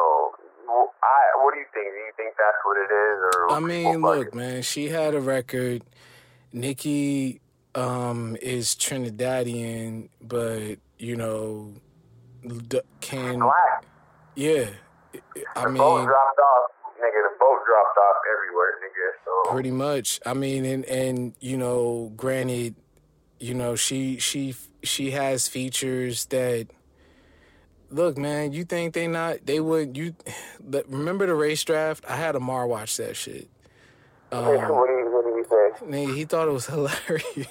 I 1.03 1.21
what 1.41 1.57
do 1.57 1.61
you 1.61 1.69
think? 1.73 1.89
Do 1.93 2.01
you 2.01 2.15
think 2.17 2.37
that's 2.37 2.61
what 2.65 2.77
it 2.77 2.93
is, 2.93 3.17
or 3.33 3.57
I 3.57 3.61
mean, 3.61 4.01
look, 4.01 4.35
man, 4.35 4.63
she 4.63 4.89
had 4.89 5.15
a 5.15 5.21
record. 5.21 5.83
Nicki 6.53 7.41
um 7.75 8.37
is 8.41 8.75
Trinidadian, 8.77 10.09
but 10.21 10.77
you 10.99 11.17
know 11.17 11.73
can 13.01 13.39
black? 13.39 13.85
yeah. 14.35 14.67
I 15.57 15.65
The 15.65 15.71
boat 15.71 15.99
mean, 15.99 16.07
dropped 16.07 16.39
off, 16.39 16.71
nigga. 16.99 17.21
The 17.23 17.37
boat 17.39 17.59
dropped 17.67 17.99
off 17.99 18.17
everywhere, 18.33 18.75
nigga. 18.83 19.25
So 19.25 19.53
pretty 19.53 19.71
much. 19.71 20.21
I 20.25 20.35
mean, 20.35 20.65
and 20.65 20.85
and 20.87 21.35
you 21.41 21.57
know, 21.57 22.13
granted, 22.17 22.77
you 23.39 23.55
know, 23.55 23.77
she 23.77 24.19
she 24.19 24.55
she 24.83 25.11
has 25.11 25.49
features 25.49 26.27
that 26.27 26.69
look, 27.91 28.17
man, 28.17 28.53
you 28.53 28.65
think 28.65 28.95
they 28.95 29.07
not 29.07 29.45
they 29.45 29.61
would 29.61 29.97
you 29.97 30.15
remember 30.89 31.27
the 31.27 31.35
race 31.35 31.63
draft? 31.63 32.05
I 32.09 32.17
had 32.17 32.35
Amar 32.35 32.67
watch 32.67 32.97
that 32.97 33.15
shit. 33.17 33.49
Um, 34.31 34.45
what 34.47 34.87
do 34.87 34.93
you 34.95 35.11
what 35.13 35.25
do 35.25 35.31
you 35.31 35.47
say? 35.49 35.85
nigga, 35.87 36.17
he 36.17 36.25
thought 36.25 36.49
it 36.49 36.53
was 36.53 36.67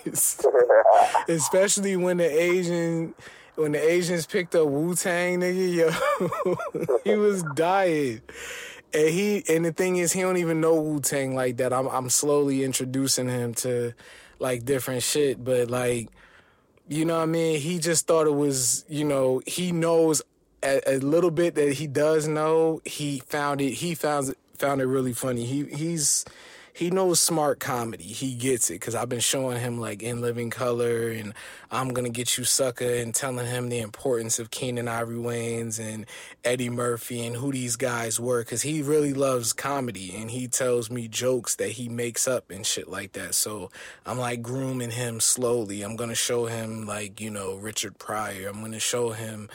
hilarious. 0.05 0.43
Especially 1.27 1.95
when 1.95 2.17
the 2.17 2.25
Asian 2.41 3.13
when 3.55 3.73
the 3.73 3.79
Asians 3.79 4.25
picked 4.25 4.55
up 4.55 4.67
Wu 4.67 4.95
Tang, 4.95 5.39
nigga, 5.39 5.75
yo, 5.75 6.97
he 7.03 7.15
was 7.15 7.43
dying. 7.55 8.21
And 8.93 9.09
he 9.09 9.43
and 9.47 9.65
the 9.65 9.71
thing 9.71 9.97
is, 9.97 10.11
he 10.11 10.21
don't 10.21 10.37
even 10.37 10.61
know 10.61 10.75
Wu 10.75 10.99
Tang 10.99 11.35
like 11.35 11.57
that. 11.57 11.71
I'm 11.73 11.87
I'm 11.87 12.09
slowly 12.09 12.63
introducing 12.63 13.29
him 13.29 13.53
to 13.55 13.93
like 14.39 14.65
different 14.65 15.03
shit, 15.03 15.43
but 15.43 15.69
like, 15.69 16.09
you 16.87 17.05
know 17.05 17.17
what 17.17 17.23
I 17.23 17.27
mean. 17.27 17.59
He 17.59 17.79
just 17.79 18.07
thought 18.07 18.27
it 18.27 18.35
was, 18.35 18.83
you 18.89 19.05
know, 19.05 19.41
he 19.45 19.71
knows 19.71 20.21
a, 20.63 20.81
a 20.95 20.97
little 20.97 21.31
bit 21.31 21.55
that 21.55 21.73
he 21.73 21.87
does 21.87 22.27
know. 22.27 22.81
He 22.83 23.19
found 23.27 23.61
it. 23.61 23.71
He 23.75 23.95
found 23.95 24.29
it, 24.29 24.37
found 24.57 24.81
it 24.81 24.85
really 24.85 25.13
funny. 25.13 25.45
He 25.45 25.65
he's 25.65 26.25
he 26.73 26.89
knows 26.89 27.19
smart 27.19 27.59
comedy. 27.59 28.03
He 28.03 28.35
gets 28.35 28.69
it 28.69 28.75
because 28.75 28.95
I've 28.95 29.09
been 29.09 29.19
showing 29.19 29.59
him 29.59 29.79
like 29.79 30.01
in 30.01 30.21
living 30.21 30.49
color 30.49 31.09
and 31.09 31.33
I'm 31.69 31.89
gonna 31.89 32.09
get 32.09 32.37
you 32.37 32.43
sucker 32.43 32.85
and 32.85 33.13
telling 33.13 33.45
him 33.45 33.69
the 33.69 33.79
importance 33.79 34.39
of 34.39 34.51
Keenen 34.51 34.87
Ivory 34.87 35.17
Wayans 35.17 35.79
and 35.79 36.05
Eddie 36.43 36.69
Murphy 36.69 37.25
and 37.25 37.35
who 37.35 37.51
these 37.51 37.75
guys 37.75 38.19
were 38.19 38.41
because 38.41 38.61
he 38.61 38.81
really 38.81 39.13
loves 39.13 39.53
comedy 39.53 40.15
and 40.15 40.31
he 40.31 40.47
tells 40.47 40.89
me 40.89 41.07
jokes 41.07 41.55
that 41.55 41.71
he 41.71 41.89
makes 41.89 42.27
up 42.27 42.49
and 42.49 42.65
shit 42.65 42.89
like 42.89 43.13
that. 43.13 43.35
So 43.35 43.69
I'm 44.05 44.17
like 44.17 44.41
grooming 44.41 44.91
him 44.91 45.19
slowly. 45.19 45.81
I'm 45.81 45.95
gonna 45.95 46.15
show 46.15 46.45
him 46.45 46.85
like 46.85 47.19
you 47.21 47.29
know 47.29 47.55
Richard 47.55 47.99
Pryor. 47.99 48.49
I'm 48.49 48.61
gonna 48.61 48.79
show 48.79 49.11
him 49.11 49.49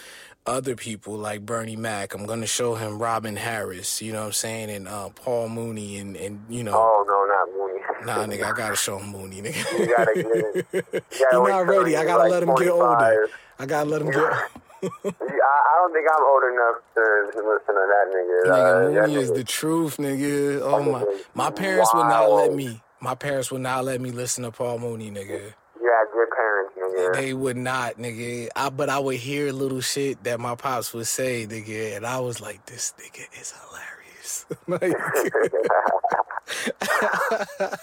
other 0.46 0.76
people 0.76 1.16
like 1.16 1.44
Bernie 1.44 1.76
Mac. 1.76 2.14
I'm 2.14 2.26
gonna 2.26 2.46
show 2.46 2.74
him 2.74 2.98
Robin 2.98 3.36
Harris, 3.36 4.00
you 4.00 4.12
know 4.12 4.20
what 4.20 4.26
I'm 4.26 4.32
saying, 4.32 4.70
and 4.70 4.88
uh, 4.88 5.08
Paul 5.10 5.48
Mooney 5.48 5.98
and 5.98 6.16
and 6.16 6.44
you 6.48 6.62
know 6.64 6.72
Oh 6.74 7.04
no, 7.06 7.24
not 7.26 7.48
Mooney. 7.56 7.82
Nah, 8.06 8.26
nigga, 8.32 8.52
I 8.52 8.56
gotta 8.56 8.76
show 8.76 8.98
him 8.98 9.10
Mooney, 9.10 9.42
nigga. 9.42 9.78
You 9.78 9.86
get. 9.86 10.66
You 10.72 11.24
gotta 11.30 11.44
He 11.44 11.50
not 11.52 11.66
ready. 11.66 11.96
I 11.96 12.04
gotta 12.04 12.22
like 12.24 12.30
let 12.32 12.42
him 12.42 12.54
get 12.54 12.68
older. 12.70 13.28
I 13.58 13.66
gotta 13.66 13.88
let 13.88 14.02
him 14.02 14.10
get. 14.10 14.22
I, 14.82 14.88
I 14.88 15.74
don't 15.80 15.92
think 15.92 16.06
I'm 16.14 16.22
old 16.22 16.44
enough 16.52 16.76
to, 16.94 17.30
to 17.32 17.48
listen 17.48 17.74
to 17.74 17.86
that 17.92 18.06
nigga. 18.14 18.50
Nigga, 18.50 18.86
Uh, 18.98 19.02
Mooney 19.06 19.14
is 19.22 19.30
nigga- 19.30 19.34
the 19.36 19.44
truth, 19.44 19.96
nigga. 19.96 20.60
Oh 20.62 20.82
my, 20.82 21.04
my 21.34 21.50
parents 21.50 21.92
would 21.94 22.04
not 22.06 22.30
let 22.30 22.52
me. 22.54 22.80
My 23.00 23.14
parents 23.14 23.50
would 23.50 23.60
not 23.62 23.84
let 23.84 24.00
me 24.00 24.10
listen 24.10 24.44
to 24.44 24.50
Paul 24.50 24.78
Mooney, 24.78 25.10
nigga. 25.10 25.54
You 25.86 25.92
had 25.92 26.06
good 26.12 26.28
parents, 26.34 26.74
nigga. 26.76 27.14
They 27.14 27.32
would 27.32 27.56
not, 27.56 27.96
nigga. 27.96 28.48
I 28.56 28.70
but 28.70 28.88
I 28.88 28.98
would 28.98 29.18
hear 29.18 29.52
little 29.52 29.80
shit 29.80 30.24
that 30.24 30.40
my 30.40 30.56
pops 30.56 30.92
would 30.92 31.06
say, 31.06 31.46
nigga, 31.46 31.96
and 31.96 32.04
I 32.04 32.18
was 32.18 32.40
like, 32.40 32.66
this 32.66 32.92
nigga 32.98 33.28
is 33.40 33.54
hilarious. 33.70 34.46
like, 34.66 34.80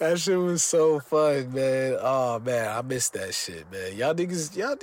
that 0.00 0.18
shit 0.18 0.36
was 0.36 0.64
so 0.64 0.98
fun, 0.98 1.54
man. 1.54 1.96
Oh 2.00 2.40
man, 2.40 2.76
I 2.76 2.82
miss 2.82 3.10
that 3.10 3.32
shit, 3.32 3.70
man. 3.70 3.96
Y'all 3.96 4.12
niggas, 4.12 4.56
y'all, 4.56 4.74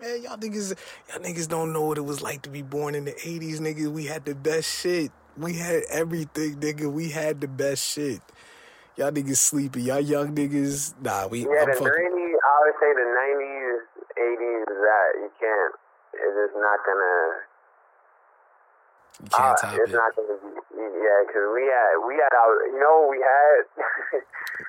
man, 0.00 0.22
y'all 0.22 0.38
niggas, 0.38 0.74
y'all 1.10 1.20
niggas 1.20 1.48
don't 1.48 1.74
know 1.74 1.84
what 1.84 1.98
it 1.98 2.04
was 2.06 2.22
like 2.22 2.40
to 2.42 2.48
be 2.48 2.62
born 2.62 2.94
in 2.94 3.04
the 3.04 3.12
'80s, 3.12 3.60
nigga. 3.60 3.92
We 3.92 4.06
had 4.06 4.24
the 4.24 4.34
best 4.34 4.74
shit. 4.74 5.12
We 5.36 5.52
had 5.52 5.82
everything, 5.90 6.60
nigga. 6.60 6.90
We 6.90 7.10
had 7.10 7.42
the 7.42 7.48
best 7.48 7.86
shit. 7.86 8.22
Y'all 8.96 9.12
niggas 9.12 9.36
sleepy. 9.36 9.82
Y'all 9.82 10.00
young 10.00 10.34
niggas, 10.34 10.94
nah. 11.04 11.28
We 11.28 11.44
Yeah, 11.44 11.62
I'm 11.62 11.68
the 11.68 11.74
fucking- 11.76 11.92
90s, 11.92 12.38
I 12.40 12.54
would 12.64 12.76
say 12.80 12.90
the 12.96 13.06
90s, 13.12 13.80
80s, 14.16 14.64
that 14.72 15.08
you 15.20 15.30
can't, 15.38 15.74
it's 16.16 16.34
just 16.36 16.56
not 16.56 16.80
gonna, 16.86 17.44
you 19.22 19.30
can't 19.30 19.56
uh, 19.56 19.56
top 19.56 19.74
it's 19.80 19.92
it, 19.92 19.96
not 19.96 20.14
gonna 20.16 20.36
be, 20.44 20.60
yeah, 20.76 21.18
because 21.26 21.46
we 21.54 21.64
had, 21.64 21.92
we 22.06 22.14
had 22.20 22.32
our, 22.36 22.52
you 22.68 22.80
know, 22.80 23.08
we 23.08 23.18
had, 23.24 23.64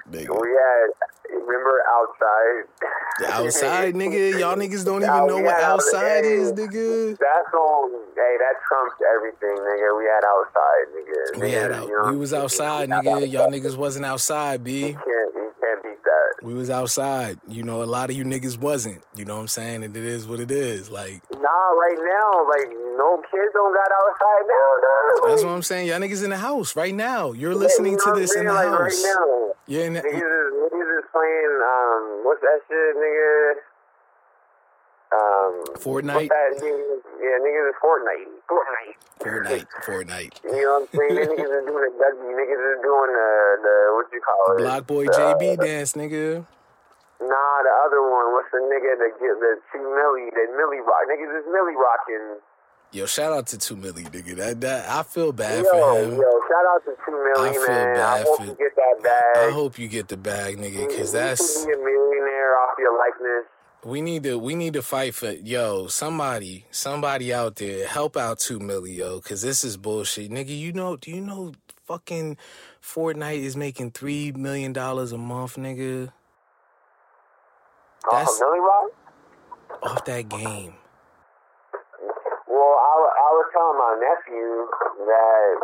nigga. 0.12 0.32
we 0.40 0.50
had, 0.56 0.88
remember 1.46 1.84
outside? 1.92 2.64
The 3.20 3.28
outside, 3.34 3.94
nigga. 4.02 4.40
Y'all 4.40 4.56
niggas 4.56 4.86
don't 4.86 5.04
even 5.04 5.28
know 5.28 5.40
what 5.40 5.56
out- 5.56 5.80
outside 5.80 6.24
is, 6.24 6.54
nigga. 6.54 7.18
That's 7.20 7.54
on, 7.54 7.92
hey, 8.16 8.36
that 8.40 8.56
trumps 8.68 8.96
everything, 9.16 9.58
nigga. 9.58 9.98
We 9.98 10.06
had 10.06 10.24
outside, 10.24 10.86
nigga. 10.96 11.42
We 11.42 11.52
had 11.52 11.72
out, 11.72 11.88
you 11.88 11.98
know, 11.98 12.12
we 12.12 12.18
was 12.18 12.34
outside, 12.34 12.90
nigga. 12.90 13.30
Y'all 13.30 13.52
niggas 13.52 13.76
wasn't 13.76 14.06
outside, 14.06 14.64
b. 14.64 14.82
can't, 14.82 14.94
you 14.94 14.96
can't 14.96 15.34
beat 15.34 15.37
that. 16.08 16.46
We 16.46 16.54
was 16.54 16.70
outside. 16.70 17.38
You 17.48 17.64
know, 17.64 17.84
a 17.84 17.86
lot 17.86 18.10
of 18.10 18.16
you 18.16 18.24
niggas 18.24 18.58
wasn't. 18.58 19.04
You 19.16 19.26
know 19.26 19.36
what 19.36 19.42
I'm 19.42 19.48
saying? 19.48 19.84
And 19.84 19.96
it 19.96 20.04
is 20.04 20.26
what 20.28 20.40
it 20.40 20.52
is. 20.52 20.90
Like 20.90 21.22
Nah, 21.32 21.68
right 21.78 22.00
now, 22.00 22.48
like, 22.50 22.70
no 22.98 23.22
kids 23.30 23.52
don't 23.54 23.74
got 23.74 23.92
outside 23.92 24.44
now, 24.48 24.70
dog. 24.82 25.30
that's 25.30 25.44
what 25.44 25.52
I'm 25.52 25.62
saying. 25.64 25.88
Y'all 25.88 26.00
niggas 26.00 26.24
in 26.24 26.32
the 26.32 26.38
house 26.38 26.76
right 26.76 26.94
now. 26.96 27.32
You're 27.34 27.56
listening 27.56 27.94
You 27.94 27.98
know 28.06 28.14
to 28.16 28.20
this 28.20 28.36
in 28.36 28.46
the 28.48 28.54
like, 28.54 28.68
house. 28.68 28.80
Right 28.80 29.16
now. 29.16 29.54
Yeah, 29.68 29.84
in 29.84 29.94
the, 29.94 30.02
Niggas 30.02 30.16
is, 30.16 30.54
niggas 30.72 30.92
is 31.00 31.06
playing, 31.12 31.54
um, 31.60 32.24
what's 32.24 32.42
that 32.42 32.60
shit, 32.68 32.96
nigga? 32.96 33.54
Um, 35.08 35.64
Fortnite? 35.80 36.28
That, 36.30 36.60
nigga? 36.60 37.00
Yeah, 37.24 37.40
niggas 37.40 37.70
is 37.72 37.78
Fortnite. 37.80 38.28
Fortnite. 38.52 38.96
Fortnite, 39.24 39.68
Fortnite. 39.88 40.34
You 40.44 40.62
know 40.68 40.84
what 40.84 40.90
I'm 40.94 41.00
saying? 41.00 41.32
Niggas 41.32 41.48
is 41.48 41.64
doing 41.66 41.84
the. 41.96 42.10
Niggas 42.28 42.64
is 42.76 42.80
doing 42.84 43.12
the, 43.16 43.30
the 43.64 43.76
what 43.96 44.06
you 44.12 44.22
call 44.22 44.58
it? 44.58 44.62
BlocBoy 44.62 45.06
The- 45.08 45.12
JB 45.16 45.60
dance, 45.64 45.94
nigga. 45.94 46.46
Nah, 47.20 47.58
the 47.64 47.74
other 47.88 48.02
one. 48.04 48.34
What's 48.36 48.52
the 48.52 48.60
nigga 48.62 48.94
that 49.00 49.14
get 49.18 49.34
the 49.40 49.58
two 49.74 49.80
milli, 49.80 50.30
the 50.30 50.44
milli 50.54 50.80
rock? 50.86 51.08
Niggas 51.10 51.40
is 51.40 51.46
milli 51.50 51.74
rocking. 51.74 52.40
Yo, 52.92 53.06
shout 53.06 53.34
out 53.34 53.46
to 53.48 53.58
Two 53.58 53.76
Millie, 53.76 54.04
nigga. 54.04 54.36
That 54.38 54.62
that 54.62 54.90
I 54.90 55.04
feel 55.04 55.34
bad 55.34 55.66
Yo, 55.66 55.70
for 55.72 56.00
him. 56.00 56.12
yo, 56.16 56.40
shout 56.48 56.66
out 56.72 56.86
to 56.86 56.96
two 57.06 57.34
I 57.36 57.52
feel 57.52 57.68
man. 57.68 57.90
I 57.90 57.94
bad 57.96 58.26
hope 58.28 58.38
for- 58.38 58.46
you 58.46 58.56
get 58.56 58.76
that 58.78 59.04
bag. 59.04 59.38
I 59.38 59.52
hope 59.52 59.78
you 59.80 59.88
get 59.90 60.08
the 60.08 60.16
bag, 60.16 60.58
nigga, 60.58 60.88
because 60.88 61.12
that's 61.12 61.66
You 61.66 61.74
can 61.74 61.84
be 61.84 61.92
a 61.92 61.98
millionaire 62.00 62.56
off 62.60 62.78
your 62.80 62.98
likeness. 62.98 63.44
We 63.88 64.02
need 64.02 64.24
to 64.24 64.38
we 64.38 64.54
need 64.54 64.74
to 64.74 64.82
fight 64.82 65.16
for 65.16 65.32
yo 65.32 65.88
somebody 65.88 66.66
somebody 66.72 67.34
out 67.34 67.56
there 67.56 67.88
help 67.88 68.18
out 68.18 68.38
two 68.38 68.60
milli 68.60 68.98
yo 68.98 69.20
because 69.20 69.42
this 69.42 69.64
is 69.64 69.78
bullshit. 69.78 70.30
Nigga 70.30 70.58
you 70.58 70.74
know 70.74 70.98
do 70.98 71.10
you 71.10 71.22
know 71.22 71.54
fucking 71.86 72.36
Fortnite 72.82 73.40
is 73.40 73.56
making 73.56 73.92
three 73.92 74.34
million 74.34 74.74
dollars 74.74 75.14
a 75.14 75.18
month 75.18 75.56
nigga? 75.56 76.12
Off 78.06 78.12
That's- 78.12 78.42
milli 78.42 78.60
rock? 78.60 78.92
off 79.84 80.04
that 80.06 80.28
game. 80.28 80.74
Well, 82.48 82.76
I, 82.80 82.94
I 82.98 83.30
was 83.38 83.48
telling 83.54 83.78
my 83.78 83.94
nephew 84.02 84.50
that 85.06 85.56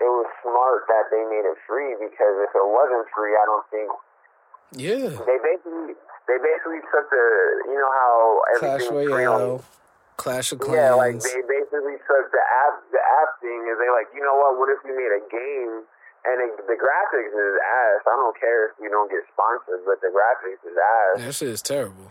it 0.00 0.10
was 0.10 0.26
smart 0.42 0.84
that 0.88 1.06
they 1.12 1.22
made 1.30 1.46
it 1.46 1.56
free 1.68 1.94
because 1.94 2.34
if 2.42 2.50
it 2.50 2.66
wasn't 2.66 3.06
free, 3.14 3.32
I 3.32 3.44
don't 3.46 3.66
think 3.70 3.88
yeah. 4.74 5.14
they 5.22 5.38
basically 5.38 5.94
they 6.26 6.38
basically 6.40 6.80
took 6.88 7.06
the 7.10 7.26
you 7.68 7.78
know 7.78 7.92
how 7.92 8.12
Clash 8.58 8.84
free 8.88 9.06
on 9.06 9.12
Royale 9.12 9.64
Clash 10.16 10.52
of 10.52 10.58
Clans 10.60 10.78
yeah 10.78 10.94
like 10.94 11.18
they 11.20 11.42
basically 11.44 11.98
took 12.06 12.26
the 12.32 12.44
app 12.64 12.74
the 12.92 13.02
app 13.22 13.40
thing 13.42 13.66
and 13.68 13.76
they 13.76 13.90
like 13.92 14.08
you 14.14 14.22
know 14.22 14.34
what 14.36 14.56
what 14.58 14.68
if 14.72 14.80
we 14.84 14.92
made 14.94 15.12
a 15.12 15.22
game 15.28 15.84
and 16.24 16.40
it, 16.40 16.56
the 16.56 16.72
graphics 16.80 17.36
is 17.36 17.54
ass. 17.60 18.00
I 18.08 18.16
don't 18.16 18.32
care 18.40 18.72
if 18.72 18.80
we 18.80 18.88
don't 18.88 19.10
get 19.12 19.20
sponsored 19.28 19.84
but 19.84 20.00
the 20.00 20.08
graphics 20.08 20.62
is 20.64 20.76
ass. 20.76 21.14
That 21.20 21.34
shit 21.34 21.52
is 21.52 21.62
terrible 21.62 22.08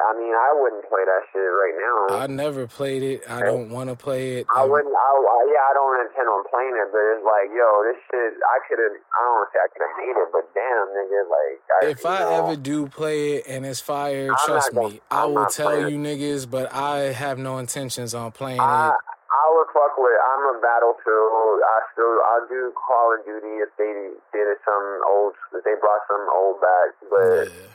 I 0.00 0.16
mean 0.18 0.32
I 0.32 0.50
wouldn't 0.56 0.88
play 0.88 1.04
that 1.04 1.22
shit 1.32 1.40
right 1.44 1.76
now 1.76 2.16
I 2.22 2.26
never 2.26 2.66
played 2.66 3.02
it 3.02 3.22
I 3.28 3.40
don't 3.40 3.70
want 3.70 3.90
to 3.90 3.96
play 3.96 4.38
it 4.40 4.46
I 4.56 4.64
wouldn't. 4.64 4.90
I, 4.94 5.10
I 5.14 5.38
yeah, 5.50 5.62
I 5.68 5.72
don't 5.74 5.96
intend 6.00 6.28
on 6.28 6.42
playing 6.50 6.74
it, 6.78 6.88
but 6.90 7.02
it's 7.14 7.24
like, 7.26 7.48
yo, 7.54 7.68
this 7.86 7.98
shit. 8.10 8.32
I 8.38 8.56
could 8.68 8.78
have. 8.78 8.94
I 8.94 9.18
don't 9.22 9.34
want 9.34 9.46
to 9.46 9.50
say 9.50 9.60
I 9.60 9.68
could 9.72 9.82
have 9.82 9.96
made 9.98 10.16
it, 10.16 10.28
but 10.30 10.44
damn, 10.54 10.86
nigga, 10.94 11.20
like, 11.26 11.58
I, 11.70 11.78
if 11.90 12.06
I 12.06 12.18
know, 12.20 12.38
ever 12.46 12.56
do 12.56 12.86
play 12.86 13.36
it 13.38 13.46
and 13.50 13.66
it's 13.66 13.80
fire, 13.80 14.30
I'm 14.30 14.46
trust 14.46 14.74
gonna- 14.74 14.94
me, 14.94 15.00
I 15.10 15.24
I'm 15.24 15.34
will 15.34 15.46
tell 15.46 15.70
playing 15.70 15.88
you 15.90 15.98
niggas, 15.98 16.48
but 16.50 16.72
I 16.72 17.10
have 17.12 17.38
no 17.38 17.58
intentions 17.58 18.14
on 18.14 18.30
playing 18.32 18.60
I 18.60 18.88
it. 18.88 18.94
I 19.30 19.44
would 19.54 19.68
fuck 19.74 19.94
with. 19.98 20.18
I'm 20.18 20.42
a 20.54 20.60
Battlefield. 20.60 21.62
I 21.62 21.78
still. 21.94 22.14
I 22.22 22.36
do 22.48 22.72
Call 22.74 23.14
of 23.14 23.24
Duty 23.26 23.62
if 23.62 23.70
they 23.78 23.90
did 24.34 24.46
it 24.50 24.58
some 24.64 24.86
old. 25.08 25.34
If 25.54 25.62
they 25.64 25.74
brought 25.80 26.02
some 26.06 26.26
old 26.34 26.60
back, 26.60 26.88
but 27.10 27.46
Yeah, 27.50 27.74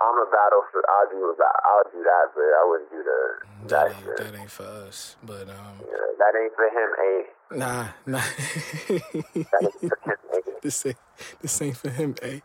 I'm 0.00 0.16
a 0.18 0.26
Battlefield. 0.28 0.84
I'll 0.88 1.08
do 1.08 1.34
that. 1.38 1.56
I'll 1.64 1.88
do 1.90 2.02
that, 2.04 2.24
but 2.34 2.42
I 2.44 2.62
wouldn't 2.68 2.90
do 2.90 3.02
the 3.02 3.46
that 3.68 3.68
that 3.68 3.96
ain't, 3.96 4.16
that 4.18 4.40
ain't 4.40 4.50
for 4.50 4.64
us. 4.64 5.16
But 5.22 5.48
um, 5.48 5.80
Yeah, 5.80 5.96
that 6.18 6.32
ain't 6.36 6.54
for 6.54 6.68
him, 6.68 6.90
eh? 7.00 7.56
nah, 7.56 7.88
nah. 8.06 8.18
That 8.18 9.62
ain't 9.62 9.80
for 9.80 9.98
him, 10.04 10.18
nigga. 10.32 10.52
this 10.62 10.86
ain't 10.86 10.96
this 11.40 11.62
ain't 11.62 11.76
for 11.76 11.88
him, 11.88 12.14
eh? 12.22 12.40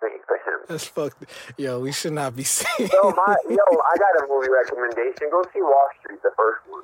That 0.00 0.10
ain't 0.10 0.24
for 0.26 0.36
him. 0.36 0.60
That's 0.68 0.86
fucked. 0.86 1.24
Yo, 1.58 1.80
we 1.80 1.92
should 1.92 2.14
not 2.14 2.34
be 2.34 2.44
seeing. 2.44 2.88
Yo, 2.92 3.10
my 3.10 3.36
yo, 3.48 3.56
I 3.58 3.96
got 3.98 4.24
a 4.24 4.26
movie 4.28 4.48
recommendation. 4.50 5.28
Go 5.30 5.42
see 5.52 5.60
Wall 5.60 5.88
Street, 6.00 6.22
the 6.22 6.30
first 6.36 6.60
one. 6.68 6.82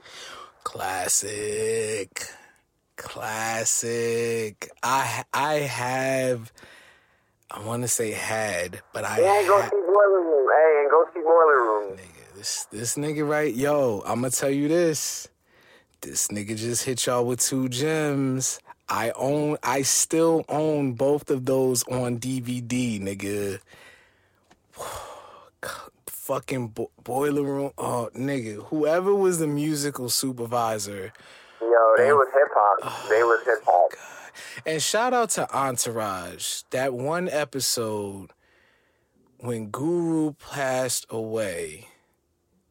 Classic, 0.63 2.29
classic. 2.97 4.71
I 4.83 5.25
I 5.33 5.55
have. 5.55 6.53
I 7.51 7.61
want 7.65 7.83
to 7.83 7.89
say 7.89 8.13
had, 8.13 8.81
but 8.93 9.05
I 9.05 9.19
And 9.21 9.47
go 9.49 9.61
ha- 9.63 9.69
see 9.71 9.77
Boiler 9.77 10.21
Room. 10.21 10.49
Hey, 10.53 10.81
and 10.83 10.91
go 10.91 11.05
see 11.15 11.21
Boiler 11.21 11.63
Room. 11.63 11.97
Nigga, 11.97 12.37
this 12.37 12.67
this 12.71 12.97
nigga 12.97 13.29
right, 13.29 13.55
yo, 13.55 14.03
I'm 14.05 14.21
gonna 14.21 14.31
tell 14.31 14.51
you 14.51 14.69
this. 14.69 15.29
This 16.01 16.29
nigga 16.29 16.57
just 16.57 16.85
hit 16.85 17.07
y'all 17.07 17.25
with 17.25 17.41
two 17.41 17.69
gems. 17.69 18.61
I 18.89 19.11
own, 19.17 19.57
I 19.63 19.83
still 19.83 20.45
own 20.49 20.93
both 20.93 21.31
of 21.31 21.45
those 21.47 21.83
on 21.85 22.19
DVD, 22.19 23.01
nigga. 23.01 23.59
Fucking 26.07 26.69
bo- 26.69 26.91
boiler 27.05 27.43
room, 27.43 27.71
oh 27.79 28.11
nigga. 28.15 28.65
Whoever 28.67 29.15
was 29.15 29.39
the 29.39 29.47
musical 29.47 30.09
supervisor, 30.09 31.13
Yo, 31.61 31.95
they 31.97 32.13
was 32.13 32.27
hip 32.35 32.49
hop. 32.53 33.09
They 33.09 33.23
was 33.23 33.41
oh 33.47 33.51
hip 33.51 33.63
hop. 33.65 33.93
And 34.65 34.83
shout 34.83 35.13
out 35.13 35.31
to 35.31 35.53
Entourage. 35.57 36.63
That 36.71 36.95
one 36.95 37.29
episode 37.29 38.33
when 39.39 39.67
Guru 39.69 40.33
passed 40.35 41.07
away, 41.11 41.89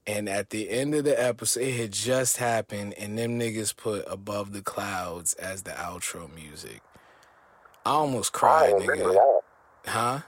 and 0.08 0.28
at 0.30 0.50
the 0.50 0.70
end 0.70 0.94
of 0.96 1.04
the 1.04 1.22
episode, 1.22 1.62
it 1.62 1.74
had 1.74 1.92
just 1.92 2.38
happened, 2.38 2.94
and 2.98 3.18
them 3.18 3.40
niggas 3.40 3.76
put 3.76 4.04
Above 4.08 4.54
the 4.54 4.62
Clouds 4.62 5.34
as 5.36 5.64
the 5.64 5.72
outro 5.72 6.34
music. 6.34 6.82
I 7.86 7.92
almost 7.92 8.34
cried, 8.34 8.72
don't 8.72 8.82
nigga. 8.82 9.14
that. 9.14 9.42
Huh? 9.92 10.20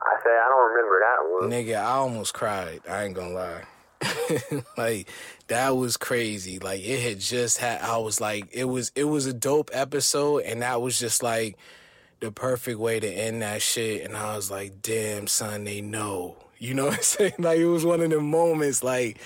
I 0.00 0.16
say 0.22 0.30
I 0.30 0.48
don't 0.48 0.70
remember 0.70 1.00
that 1.00 1.40
one. 1.40 1.50
Nigga, 1.50 1.76
I 1.78 1.90
almost 1.96 2.34
cried. 2.34 2.80
I 2.88 3.04
ain't 3.04 3.14
gonna 3.14 3.34
lie. 3.34 3.64
like 4.76 5.08
that 5.48 5.70
was 5.76 5.96
crazy. 5.96 6.58
Like 6.58 6.82
it 6.82 7.00
had 7.00 7.20
just 7.20 7.58
had 7.58 7.80
I 7.80 7.98
was 7.98 8.20
like 8.20 8.48
it 8.52 8.64
was 8.64 8.92
it 8.94 9.04
was 9.04 9.26
a 9.26 9.32
dope 9.32 9.70
episode 9.72 10.42
and 10.44 10.62
that 10.62 10.80
was 10.80 10.98
just 10.98 11.22
like 11.22 11.56
the 12.20 12.30
perfect 12.32 12.78
way 12.78 12.98
to 13.00 13.08
end 13.08 13.42
that 13.42 13.62
shit 13.62 14.04
and 14.04 14.16
I 14.16 14.36
was 14.36 14.50
like, 14.50 14.82
"Damn, 14.82 15.26
son, 15.26 15.64
they 15.64 15.80
know." 15.80 16.36
You 16.58 16.74
know 16.74 16.84
what 16.86 16.94
I'm 16.94 17.02
saying? 17.02 17.32
Like 17.38 17.58
it 17.58 17.66
was 17.66 17.84
one 17.84 18.00
of 18.00 18.10
the 18.10 18.20
moments 18.20 18.82
like 18.82 19.18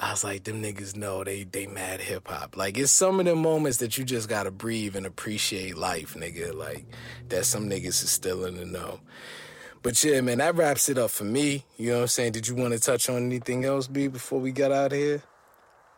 I 0.00 0.12
was 0.12 0.22
like, 0.22 0.44
them 0.44 0.62
niggas 0.62 0.96
know 0.96 1.24
they 1.24 1.44
they 1.44 1.66
mad 1.66 2.00
hip 2.00 2.28
hop. 2.28 2.56
Like 2.56 2.78
it's 2.78 2.92
some 2.92 3.18
of 3.18 3.26
the 3.26 3.34
moments 3.34 3.78
that 3.78 3.98
you 3.98 4.04
just 4.04 4.28
gotta 4.28 4.50
breathe 4.50 4.94
and 4.94 5.06
appreciate 5.06 5.76
life, 5.76 6.14
nigga. 6.14 6.54
Like 6.54 6.86
that 7.28 7.44
some 7.44 7.68
niggas 7.68 8.02
is 8.02 8.10
still 8.10 8.44
in 8.44 8.56
the 8.56 8.64
know. 8.64 9.00
But 9.82 10.02
yeah, 10.04 10.20
man, 10.20 10.38
that 10.38 10.54
wraps 10.56 10.88
it 10.88 10.98
up 10.98 11.10
for 11.10 11.24
me. 11.24 11.64
You 11.76 11.90
know 11.90 11.96
what 11.96 12.02
I'm 12.02 12.08
saying? 12.08 12.32
Did 12.32 12.48
you 12.48 12.54
want 12.54 12.74
to 12.74 12.80
touch 12.80 13.08
on 13.08 13.16
anything 13.26 13.64
else, 13.64 13.86
B, 13.86 14.08
before 14.08 14.40
we 14.40 14.50
got 14.52 14.72
out 14.72 14.92
of 14.92 14.98
here? 14.98 15.22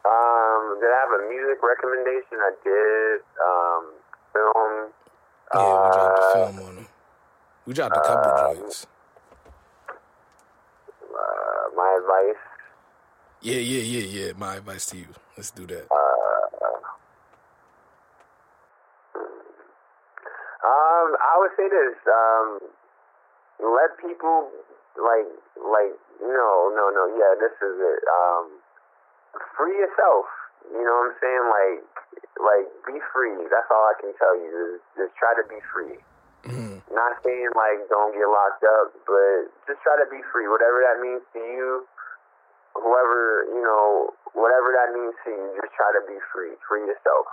Um, 0.05 0.79
did 0.81 0.91
I 0.91 0.99
have 1.01 1.13
a 1.21 1.29
music 1.29 1.59
recommendation? 1.63 2.39
I 2.41 2.53
did. 2.63 3.21
Um, 3.43 3.93
film. 4.33 4.93
Yeah, 5.53 5.61
we 5.61 5.91
dropped 5.93 6.19
Uh, 6.19 6.23
a 6.23 6.33
film 6.33 6.69
on 6.69 6.75
them. 6.77 6.89
We 7.67 7.75
dropped 7.75 7.97
a 7.97 8.01
couple 8.01 8.55
joints. 8.55 8.87
Uh, 11.03 11.75
my 11.77 11.99
advice. 12.01 12.41
Yeah, 13.43 13.57
yeah, 13.59 13.83
yeah, 13.83 14.27
yeah. 14.27 14.33
My 14.37 14.57
advice 14.57 14.87
to 14.87 14.97
you. 14.99 15.09
Let's 15.37 15.51
do 15.51 15.67
that. 15.67 15.89
Um, 20.63 21.17
I 21.17 21.39
would 21.39 21.51
say 21.57 21.69
this. 21.69 21.97
Um, 22.07 22.61
let 23.63 23.97
people 24.01 24.49
like 24.97 25.29
like 25.61 25.95
no 26.21 26.73
no 26.75 26.85
no 26.91 27.03
yeah 27.17 27.33
this 27.39 27.55
is 27.61 27.77
it. 27.81 28.01
Um, 28.09 28.45
free 29.57 29.77
yourself. 29.79 30.27
You 30.71 30.85
know 30.85 30.93
what 31.03 31.11
I'm 31.11 31.19
saying? 31.19 31.45
Like, 31.51 31.81
like 32.39 32.67
be 32.87 33.01
free. 33.11 33.35
That's 33.49 33.67
all 33.73 33.87
I 33.91 33.97
can 33.99 34.13
tell 34.21 34.37
you. 34.37 34.49
Is 34.77 34.81
just 34.97 35.13
try 35.17 35.33
to 35.41 35.45
be 35.49 35.59
free. 35.73 35.99
Mhm. 36.47 36.81
Not 36.93 37.17
saying 37.25 37.51
like 37.57 37.89
don't 37.89 38.13
get 38.13 38.29
locked 38.29 38.65
up, 38.65 38.93
but 39.07 39.49
just 39.67 39.81
try 39.83 39.97
to 39.99 40.09
be 40.11 40.21
free. 40.33 40.47
Whatever 40.49 40.81
that 40.85 41.01
means 41.01 41.23
to 41.33 41.41
you, 41.41 41.87
whoever 42.75 43.47
you 43.51 43.63
know, 43.63 44.15
whatever 44.33 44.73
that 44.77 44.93
means 44.95 45.15
to 45.25 45.31
you, 45.31 45.59
just 45.61 45.73
try 45.75 45.91
to 45.97 46.03
be 46.07 46.19
free. 46.33 46.53
Free 46.69 46.87
yourself. 46.87 47.27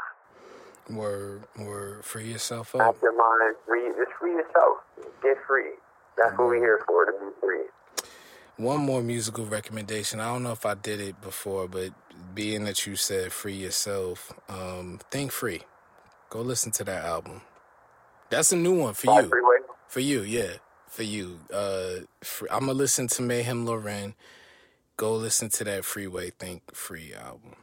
Word, 0.89 1.43
word, 1.59 2.05
free 2.05 2.31
yourself 2.31 2.73
up. 2.75 2.95
Your 3.03 3.11
mind. 3.11 3.55
Free. 3.67 3.91
Just 3.99 4.13
free 4.19 4.33
yourself. 4.33 4.79
Get 5.21 5.35
free. 5.45 5.75
That's 6.17 6.37
what 6.37 6.47
we're 6.47 6.57
here 6.57 6.81
for. 6.87 7.05
To 7.05 7.11
be 7.11 7.31
free. 7.41 7.65
One 8.57 8.81
more 8.81 9.03
musical 9.03 9.45
recommendation. 9.45 10.19
I 10.19 10.25
don't 10.33 10.43
know 10.43 10.51
if 10.51 10.65
I 10.65 10.75
did 10.75 10.99
it 10.99 11.21
before, 11.21 11.67
but 11.67 11.91
being 12.33 12.65
that 12.65 12.85
you 12.87 12.95
said 12.95 13.31
free 13.31 13.53
yourself, 13.53 14.33
um, 14.49 14.99
think 15.11 15.31
free. 15.31 15.61
Go 16.29 16.41
listen 16.41 16.71
to 16.73 16.83
that 16.85 17.05
album. 17.05 17.41
That's 18.29 18.51
a 18.51 18.57
new 18.57 18.77
one 18.79 18.93
for 18.93 19.07
By 19.07 19.21
you. 19.21 19.29
Freeway. 19.29 19.57
For 19.87 19.99
you, 20.01 20.21
yeah, 20.21 20.53
for 20.87 21.03
you. 21.03 21.39
Uh, 21.53 22.01
I'm 22.51 22.61
gonna 22.61 22.73
listen 22.73 23.07
to 23.09 23.21
Mayhem 23.21 23.65
Lauren. 23.65 24.15
Go 24.97 25.15
listen 25.15 25.49
to 25.49 25.63
that 25.65 25.85
Freeway 25.85 26.31
Think 26.31 26.75
Free 26.75 27.13
album. 27.13 27.55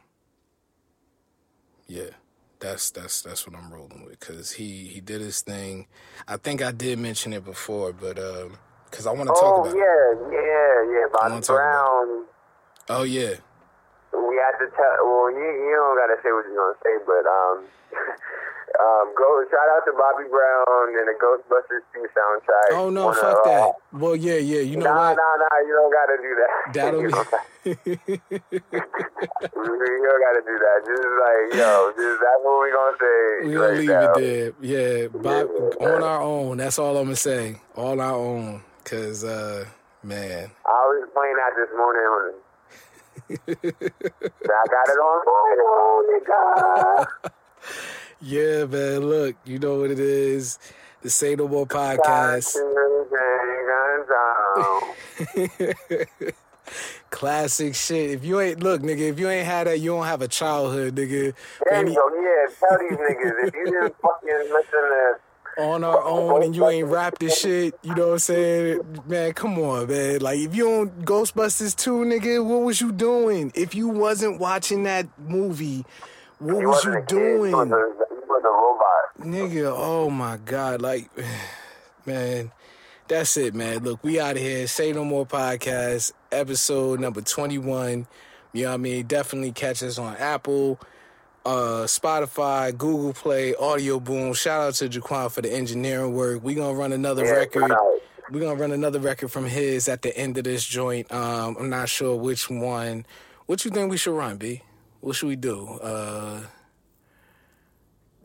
Yeah, 1.87 2.11
that's 2.59 2.91
that's 2.91 3.21
that's 3.21 3.47
what 3.47 3.55
I'm 3.55 3.71
rolling 3.73 4.03
with 4.05 4.19
because 4.19 4.53
he 4.53 4.85
he 4.87 5.01
did 5.01 5.21
his 5.21 5.41
thing. 5.41 5.87
I 6.27 6.37
think 6.37 6.61
I 6.61 6.71
did 6.71 6.99
mention 6.99 7.33
it 7.33 7.45
before, 7.45 7.93
but 7.93 8.17
um, 8.19 8.57
because 8.89 9.07
I 9.07 9.11
want 9.11 9.29
to 9.29 9.33
talk 9.39 9.55
Oh 9.55 9.61
about. 9.61 9.75
it. 9.75 9.77
yeah, 9.77 10.31
yeah, 10.31 10.99
yeah. 10.99 11.05
Bobby 11.11 11.41
talk 11.41 11.55
Brown. 11.57 12.25
Oh 12.89 13.03
yeah, 13.03 13.35
we 14.13 14.35
had 14.37 14.57
to 14.59 14.67
tell. 14.75 14.95
Well, 15.03 15.31
you 15.31 15.41
you 15.41 15.75
don't 15.75 15.97
gotta 15.97 16.17
say 16.23 16.31
what 16.31 16.45
you're 16.45 16.55
gonna 16.55 16.77
say, 16.83 16.95
but 17.05 17.25
um, 17.27 17.57
um, 18.79 19.13
go 19.15 19.43
shout 19.49 19.67
out 19.75 19.83
to 19.85 19.93
Bobby 19.93 20.27
Brown 20.29 20.95
and 20.97 21.07
the 21.07 21.15
Ghostbusters 21.19 21.83
2 21.93 22.07
soundtrack. 22.15 22.77
Oh 22.77 22.89
no, 22.89 23.11
fuck 23.13 23.45
uh, 23.45 23.49
that. 23.49 23.73
Well, 23.93 24.15
yeah, 24.15 24.35
yeah. 24.35 24.61
You 24.61 24.77
know 24.77 24.85
nah, 24.85 25.09
what? 25.09 25.17
nah, 25.17 25.35
nah. 25.39 25.57
You 25.65 25.73
don't 25.75 25.93
gotta 25.93 26.17
do 26.21 26.35
that. 26.35 26.73
That'll 26.73 27.01
you, 27.01 27.09
be. 27.09 27.15
you 28.35 30.07
don't 30.07 30.21
gotta 30.21 30.43
do 30.45 30.55
that. 30.59 30.77
Just 30.85 31.07
like 31.23 31.59
yo, 31.59 31.91
just 31.95 32.19
that's 32.21 32.41
what 32.43 32.55
we're 32.59 32.73
gonna 32.73 32.97
say. 32.99 33.47
we 33.47 33.53
gonna 33.53 33.67
right 33.67 33.77
leave 33.77 33.89
now. 33.89 34.13
it 34.13 34.19
there. 34.19 34.53
Yeah, 34.61 35.07
Bob, 35.07 35.49
on 35.81 36.03
our 36.03 36.21
own. 36.21 36.57
That's 36.57 36.79
all 36.79 36.97
I'm 36.97 37.05
gonna 37.05 37.15
say. 37.15 37.61
All 37.75 37.99
our 37.99 38.13
own. 38.13 38.61
Cause 38.83 39.23
uh, 39.23 39.65
man, 40.03 40.51
I 40.65 40.69
was 40.69 41.09
playing 41.13 41.35
that 41.37 41.55
this 41.57 41.69
morning. 41.75 42.41
I 43.31 44.63
got 44.69 44.87
it 44.89 44.99
on 44.99 45.25
vinyl, 45.25 46.03
nigga. 46.11 47.31
Yeah, 48.21 48.65
man. 48.65 48.99
Look, 49.01 49.35
you 49.45 49.59
know 49.59 49.79
what 49.81 49.91
it 49.91 49.99
is. 49.99 50.59
The 51.01 51.09
Say 51.09 51.35
No 51.35 51.47
More 51.47 51.67
podcast. 51.67 52.55
Classic 57.11 57.75
shit. 57.75 58.11
If 58.11 58.25
you 58.25 58.39
ain't 58.41 58.63
look, 58.63 58.81
nigga, 58.81 59.11
if 59.11 59.19
you 59.19 59.29
ain't 59.29 59.45
had 59.45 59.67
that, 59.67 59.79
you 59.79 59.91
don't 59.91 60.05
have 60.05 60.21
a 60.21 60.27
childhood, 60.27 60.95
nigga. 60.95 61.33
There 61.69 61.87
you 61.87 61.95
go. 61.95 62.09
Yeah, 62.15 62.47
tell 62.59 62.77
these 62.79 62.97
niggas 62.97 63.47
if 63.47 63.53
you 63.53 63.65
didn't 63.65 63.95
fucking 64.01 64.51
listen 64.51 64.71
to. 64.71 65.15
on 65.57 65.83
our 65.83 66.03
own 66.03 66.43
and 66.43 66.55
you 66.55 66.67
ain't 66.67 66.87
rap 66.87 67.17
this 67.19 67.39
shit, 67.39 67.77
you 67.83 67.93
know 67.95 68.07
what 68.07 68.13
I'm 68.13 68.19
saying? 68.19 69.01
Man, 69.05 69.33
come 69.33 69.59
on, 69.59 69.87
man. 69.87 70.21
Like 70.21 70.39
if 70.39 70.55
you 70.55 70.69
on 70.69 70.89
Ghostbusters 71.03 71.75
2, 71.75 72.03
nigga, 72.05 72.43
what 72.43 72.63
was 72.63 72.81
you 72.81 72.91
doing? 72.91 73.51
If 73.55 73.75
you 73.75 73.87
wasn't 73.87 74.39
watching 74.39 74.83
that 74.83 75.07
movie, 75.19 75.85
what 76.39 76.59
He 76.59 76.65
was 76.65 76.83
you 76.85 76.93
a 76.93 77.01
kid. 77.01 77.11
He 77.11 77.15
was 77.17 77.51
doing? 77.51 77.53
a, 77.53 77.75
he 77.75 78.15
was 78.27 78.43
a 78.43 78.47
robot. 78.49 79.51
Nigga, 79.51 79.73
oh 79.75 80.09
my 80.09 80.37
God. 80.37 80.81
Like, 80.81 81.09
man, 82.05 82.51
that's 83.07 83.37
it, 83.37 83.53
man. 83.55 83.83
Look, 83.83 84.03
we 84.03 84.19
out 84.19 84.35
of 84.35 84.41
here. 84.41 84.67
Say 84.67 84.91
No 84.91 85.05
More 85.05 85.25
Podcast, 85.25 86.11
episode 86.31 86.99
number 86.99 87.21
21. 87.21 88.07
You 88.53 88.63
know 88.63 88.69
what 88.69 88.73
I 88.73 88.77
mean? 88.77 89.05
Definitely 89.05 89.51
catch 89.51 89.83
us 89.83 89.97
on 89.97 90.15
Apple, 90.15 90.79
uh, 91.45 91.83
Spotify, 91.85 92.75
Google 92.77 93.13
Play, 93.13 93.53
Audioboom. 93.53 94.35
Shout 94.35 94.61
out 94.61 94.73
to 94.75 94.87
Jaquan 94.89 95.29
for 95.31 95.41
the 95.41 95.51
engineering 95.51 96.13
work. 96.13 96.41
We're 96.41 96.55
going 96.55 96.73
to 96.73 96.79
run 96.79 96.93
another 96.93 97.25
Yeah, 97.25 97.31
record. 97.31 97.73
We're 98.31 98.39
going 98.39 98.55
to 98.57 98.61
run 98.61 98.71
another 98.71 98.99
record 98.99 99.31
from 99.31 99.45
his 99.45 99.87
at 99.87 100.01
the 100.01 100.15
end 100.17 100.37
of 100.37 100.45
this 100.45 100.65
joint. 100.65 101.11
Um, 101.11 101.57
I'm 101.59 101.69
not 101.69 101.89
sure 101.89 102.15
which 102.15 102.49
one. 102.49 103.05
What 103.45 103.63
you 103.65 103.71
think 103.71 103.91
we 103.91 103.97
should 103.97 104.15
run, 104.17 104.37
B? 104.37 104.63
What 105.05 105.15
should 105.15 105.27
we 105.29 105.35
do? 105.35 105.67
Uh, 105.83 106.41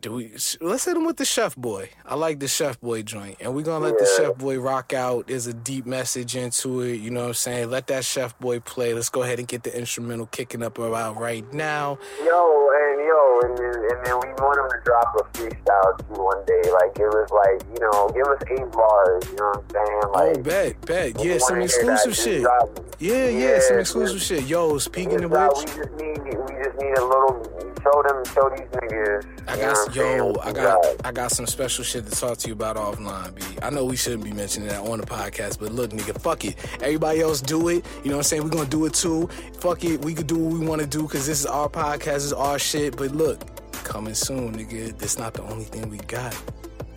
do 0.01 0.13
we 0.13 0.31
let's 0.61 0.85
hit 0.85 0.97
him 0.97 1.05
with 1.05 1.17
the 1.17 1.25
chef 1.25 1.55
boy 1.55 1.87
i 2.05 2.15
like 2.15 2.39
the 2.39 2.47
chef 2.47 2.79
boy 2.81 3.01
joint 3.03 3.37
and 3.39 3.53
we're 3.53 3.61
gonna 3.61 3.85
let 3.85 3.97
the 3.99 4.09
chef 4.17 4.35
boy 4.37 4.59
rock 4.59 4.93
out 4.93 5.27
there's 5.27 5.45
a 5.47 5.53
deep 5.53 5.85
message 5.85 6.35
into 6.35 6.81
it 6.81 6.95
you 6.95 7.11
know 7.11 7.21
what 7.21 7.27
i'm 7.27 7.33
saying 7.35 7.69
let 7.69 7.85
that 7.87 8.03
chef 8.03 8.37
boy 8.39 8.59
play 8.59 8.93
let's 8.93 9.09
go 9.09 9.21
ahead 9.21 9.37
and 9.37 9.47
get 9.47 9.61
the 9.63 9.77
instrumental 9.77 10.25
kicking 10.27 10.63
up 10.63 10.77
about 10.79 11.19
right 11.19 11.53
now 11.53 11.97
Yo, 12.25 12.69
and 12.73 12.99
yo, 13.05 13.39
and 13.43 13.57
then, 13.57 13.75
and 13.91 14.05
then 14.05 14.15
we 14.21 14.27
want 14.41 14.57
him 14.59 14.69
to 14.69 14.83
drop 14.85 15.15
a 15.19 15.23
freestyle 15.37 15.97
too 15.99 16.21
one 16.21 16.43
day. 16.45 16.71
Like, 16.71 16.93
give 16.95 17.09
us, 17.09 17.29
like, 17.31 17.61
you 17.73 17.79
know, 17.81 18.09
give 18.09 18.25
us 18.27 18.41
eight 18.51 18.71
bars. 18.71 19.23
You 19.29 19.35
know 19.35 19.45
what 19.45 19.57
I'm 19.57 19.69
saying? 19.69 20.01
Oh, 20.03 20.11
like, 20.13 20.37
oh 20.37 20.41
bet 20.41 20.81
bet 20.85 21.25
yeah 21.25 21.37
some 21.39 21.61
exclusive 21.61 22.15
shit 22.15 22.41
drop- 22.41 22.79
yeah 22.99 23.27
yeah 23.27 23.59
some 23.59 23.79
exclusive 23.79 24.17
just- 24.17 24.27
shit 24.29 24.43
yo 24.45 24.77
speaking 24.77 25.23
of 25.23 25.31
which 25.31 25.41
we 25.57 25.65
just 25.65 25.91
need, 25.99 26.19
we 26.23 26.63
just 26.63 26.77
need 26.79 26.97
a 26.97 27.05
little. 27.05 27.67
Show 27.81 28.03
them, 28.07 28.23
show 28.25 28.47
these 28.51 28.67
niggas. 28.79 29.25
I 29.47 29.57
got 29.57 29.90
yo, 29.93 30.35
I 30.41 30.51
got 30.51 30.85
I 31.05 31.11
got 31.11 31.31
some 31.31 31.45
special 31.45 31.83
shit 31.83 32.05
to 32.05 32.11
talk 32.11 32.37
to 32.39 32.47
you 32.47 32.53
about 32.53 32.75
offline, 32.75 33.35
B. 33.35 33.41
I 33.61 33.69
know 33.69 33.85
we 33.85 33.95
shouldn't 33.95 34.23
be 34.23 34.31
mentioning 34.31 34.69
that 34.69 34.81
on 34.81 34.99
the 34.99 35.05
podcast, 35.05 35.59
but 35.59 35.71
look, 35.71 35.91
nigga, 35.91 36.19
fuck 36.19 36.45
it. 36.45 36.57
Everybody 36.81 37.21
else 37.21 37.41
do 37.41 37.69
it. 37.69 37.85
You 38.03 38.09
know 38.09 38.17
what 38.17 38.21
I'm 38.21 38.23
saying? 38.23 38.43
We're 38.43 38.49
gonna 38.49 38.69
do 38.69 38.85
it 38.85 38.93
too. 38.93 39.27
Fuck 39.59 39.83
it. 39.83 40.03
We 40.03 40.13
could 40.13 40.27
do 40.27 40.37
what 40.37 40.53
we 40.59 40.65
wanna 40.65 40.85
do 40.85 41.03
because 41.03 41.27
this 41.27 41.39
is 41.39 41.45
our 41.45 41.69
podcast, 41.69 42.05
this 42.05 42.25
is 42.25 42.33
our 42.33 42.59
shit. 42.59 42.97
But 42.97 43.11
look, 43.11 43.41
coming 43.83 44.13
soon, 44.13 44.55
nigga. 44.55 44.97
This 44.97 45.17
not 45.17 45.33
the 45.33 45.43
only 45.43 45.65
thing 45.65 45.89
we 45.89 45.97
got. 45.97 46.35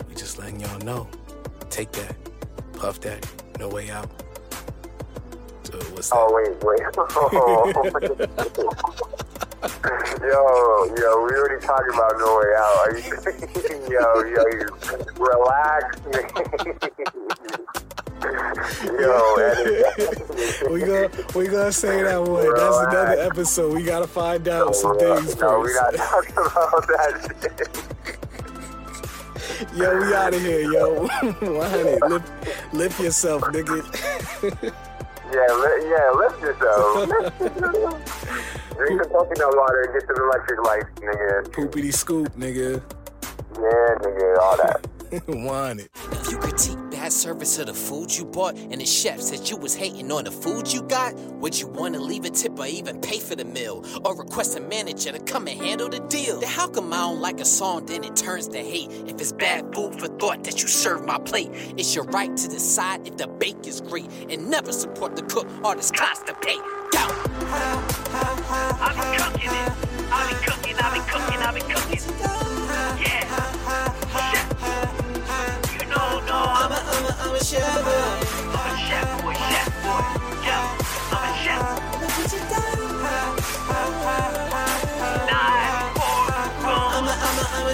We 0.07 0.15
just 0.15 0.37
letting 0.39 0.59
y'all 0.59 0.79
know. 0.79 1.07
Take 1.69 1.91
that. 1.93 2.15
Puff 2.73 3.01
that. 3.01 3.25
No 3.59 3.69
way 3.69 3.89
out. 3.89 4.09
So 5.63 5.79
what's 5.93 6.09
that? 6.09 6.17
Oh 6.17 6.33
wait, 6.33 6.63
wait. 6.63 6.81
yo, 10.21 10.85
yo, 10.95 11.23
we 11.23 11.31
already 11.33 11.57
talking 11.65 11.89
about 11.91 12.13
no 12.19 12.37
way 12.37 12.53
out. 12.55 12.77
Are 12.85 12.93
you? 12.93 13.17
yo, 13.89 14.21
yo, 14.21 14.45
you 14.53 14.69
relax. 15.17 15.97
yo, 19.01 19.17
we 20.71 20.79
gonna 20.81 21.09
we 21.33 21.47
gonna 21.47 21.71
say 21.71 22.03
that 22.03 22.21
one. 22.21 22.45
That's 22.53 22.77
another 22.77 23.17
episode. 23.21 23.73
We 23.73 23.81
gotta 23.83 24.05
find 24.05 24.47
out 24.47 24.75
some 24.75 24.95
no, 24.97 25.15
things 25.15 25.35
no, 25.39 25.61
we 25.61 25.73
first. 25.73 25.81
not 25.81 25.95
talking 25.95 26.33
about 26.33 26.85
that. 26.87 27.27
Yo, 29.75 29.97
we 29.99 30.13
out 30.13 30.31
of 30.33 30.41
here, 30.41 30.61
yo. 30.71 31.07
100. 31.07 32.01
Lift, 32.11 32.29
lift 32.73 32.99
yourself, 32.99 33.41
nigga. 33.43 33.81
Yeah, 35.33 35.47
li- 35.55 35.89
yeah, 35.89 36.11
lift 36.11 36.41
yourself. 36.41 37.07
Lift 37.07 37.39
yourself. 37.41 37.93
Drink 38.77 39.03
some 39.03 39.11
coconut 39.11 39.55
water 39.55 39.81
and 39.81 39.93
get 39.93 40.07
some 40.07 40.17
electrolytes, 40.17 40.93
nigga. 40.95 41.47
Poopity 41.51 41.93
scoop, 41.93 42.35
nigga. 42.35 42.81
Yeah, 43.55 43.95
nigga, 44.01 44.37
all 44.39 44.57
that. 44.57 44.87
Want 45.27 45.81
it. 45.81 45.91
If 46.11 46.31
you 46.31 46.37
critique 46.37 46.84
bad 47.05 47.13
service 47.13 47.59
of 47.59 47.67
the 47.67 47.73
food 47.73 48.17
you 48.17 48.25
bought 48.25 48.55
and 48.57 48.81
the 48.81 48.85
chef 48.85 49.19
said 49.19 49.47
you 49.47 49.55
was 49.57 49.75
hating 49.75 50.11
on 50.11 50.23
the 50.23 50.31
food 50.31 50.73
you 50.73 50.81
got, 50.81 51.13
would 51.39 51.59
you 51.59 51.67
want 51.67 51.93
to 51.93 52.01
leave 52.01 52.25
a 52.25 52.31
tip 52.31 52.57
or 52.57 52.65
even 52.65 52.99
pay 52.99 53.19
for 53.19 53.35
the 53.35 53.45
meal? 53.45 53.85
Or 54.03 54.15
request 54.15 54.57
a 54.57 54.59
manager 54.59 55.11
to 55.11 55.19
come 55.19 55.47
and 55.47 55.61
handle 55.61 55.87
the 55.87 55.99
deal? 55.99 56.39
Then 56.39 56.49
how 56.49 56.67
come 56.67 56.91
I 56.91 57.01
don't 57.01 57.21
like 57.21 57.39
a 57.39 57.45
song, 57.45 57.85
then 57.85 58.03
it 58.03 58.15
turns 58.15 58.47
to 58.47 58.57
hate? 58.57 58.89
If 59.05 59.21
it's 59.21 59.33
bad 59.33 59.71
food 59.75 59.99
for 59.99 60.07
thought 60.07 60.43
that 60.45 60.63
you 60.63 60.67
serve 60.67 61.05
my 61.05 61.19
plate, 61.19 61.51
it's 61.77 61.93
your 61.93 62.05
right 62.05 62.35
to 62.35 62.47
decide 62.47 63.07
if 63.07 63.17
the 63.17 63.27
bake 63.27 63.67
is 63.67 63.81
great 63.81 64.09
and 64.27 64.49
never 64.49 64.71
support 64.71 65.15
the 65.15 65.21
cook 65.21 65.47
or 65.63 65.75
this 65.75 65.91
constipate. 65.91 66.63
Go! 66.91 67.05
I 68.81 68.89
be 68.95 69.01
cooking 69.21 69.51
it. 69.53 69.71
I 70.11 70.25
be 70.27 70.35
cooking, 70.43 70.75
I 70.79 70.89
be 70.91 71.01
cooking, 71.11 71.39
I 71.39 71.51
be 71.53 71.61
cooking. 71.71 72.01
Yeah. 72.99 73.54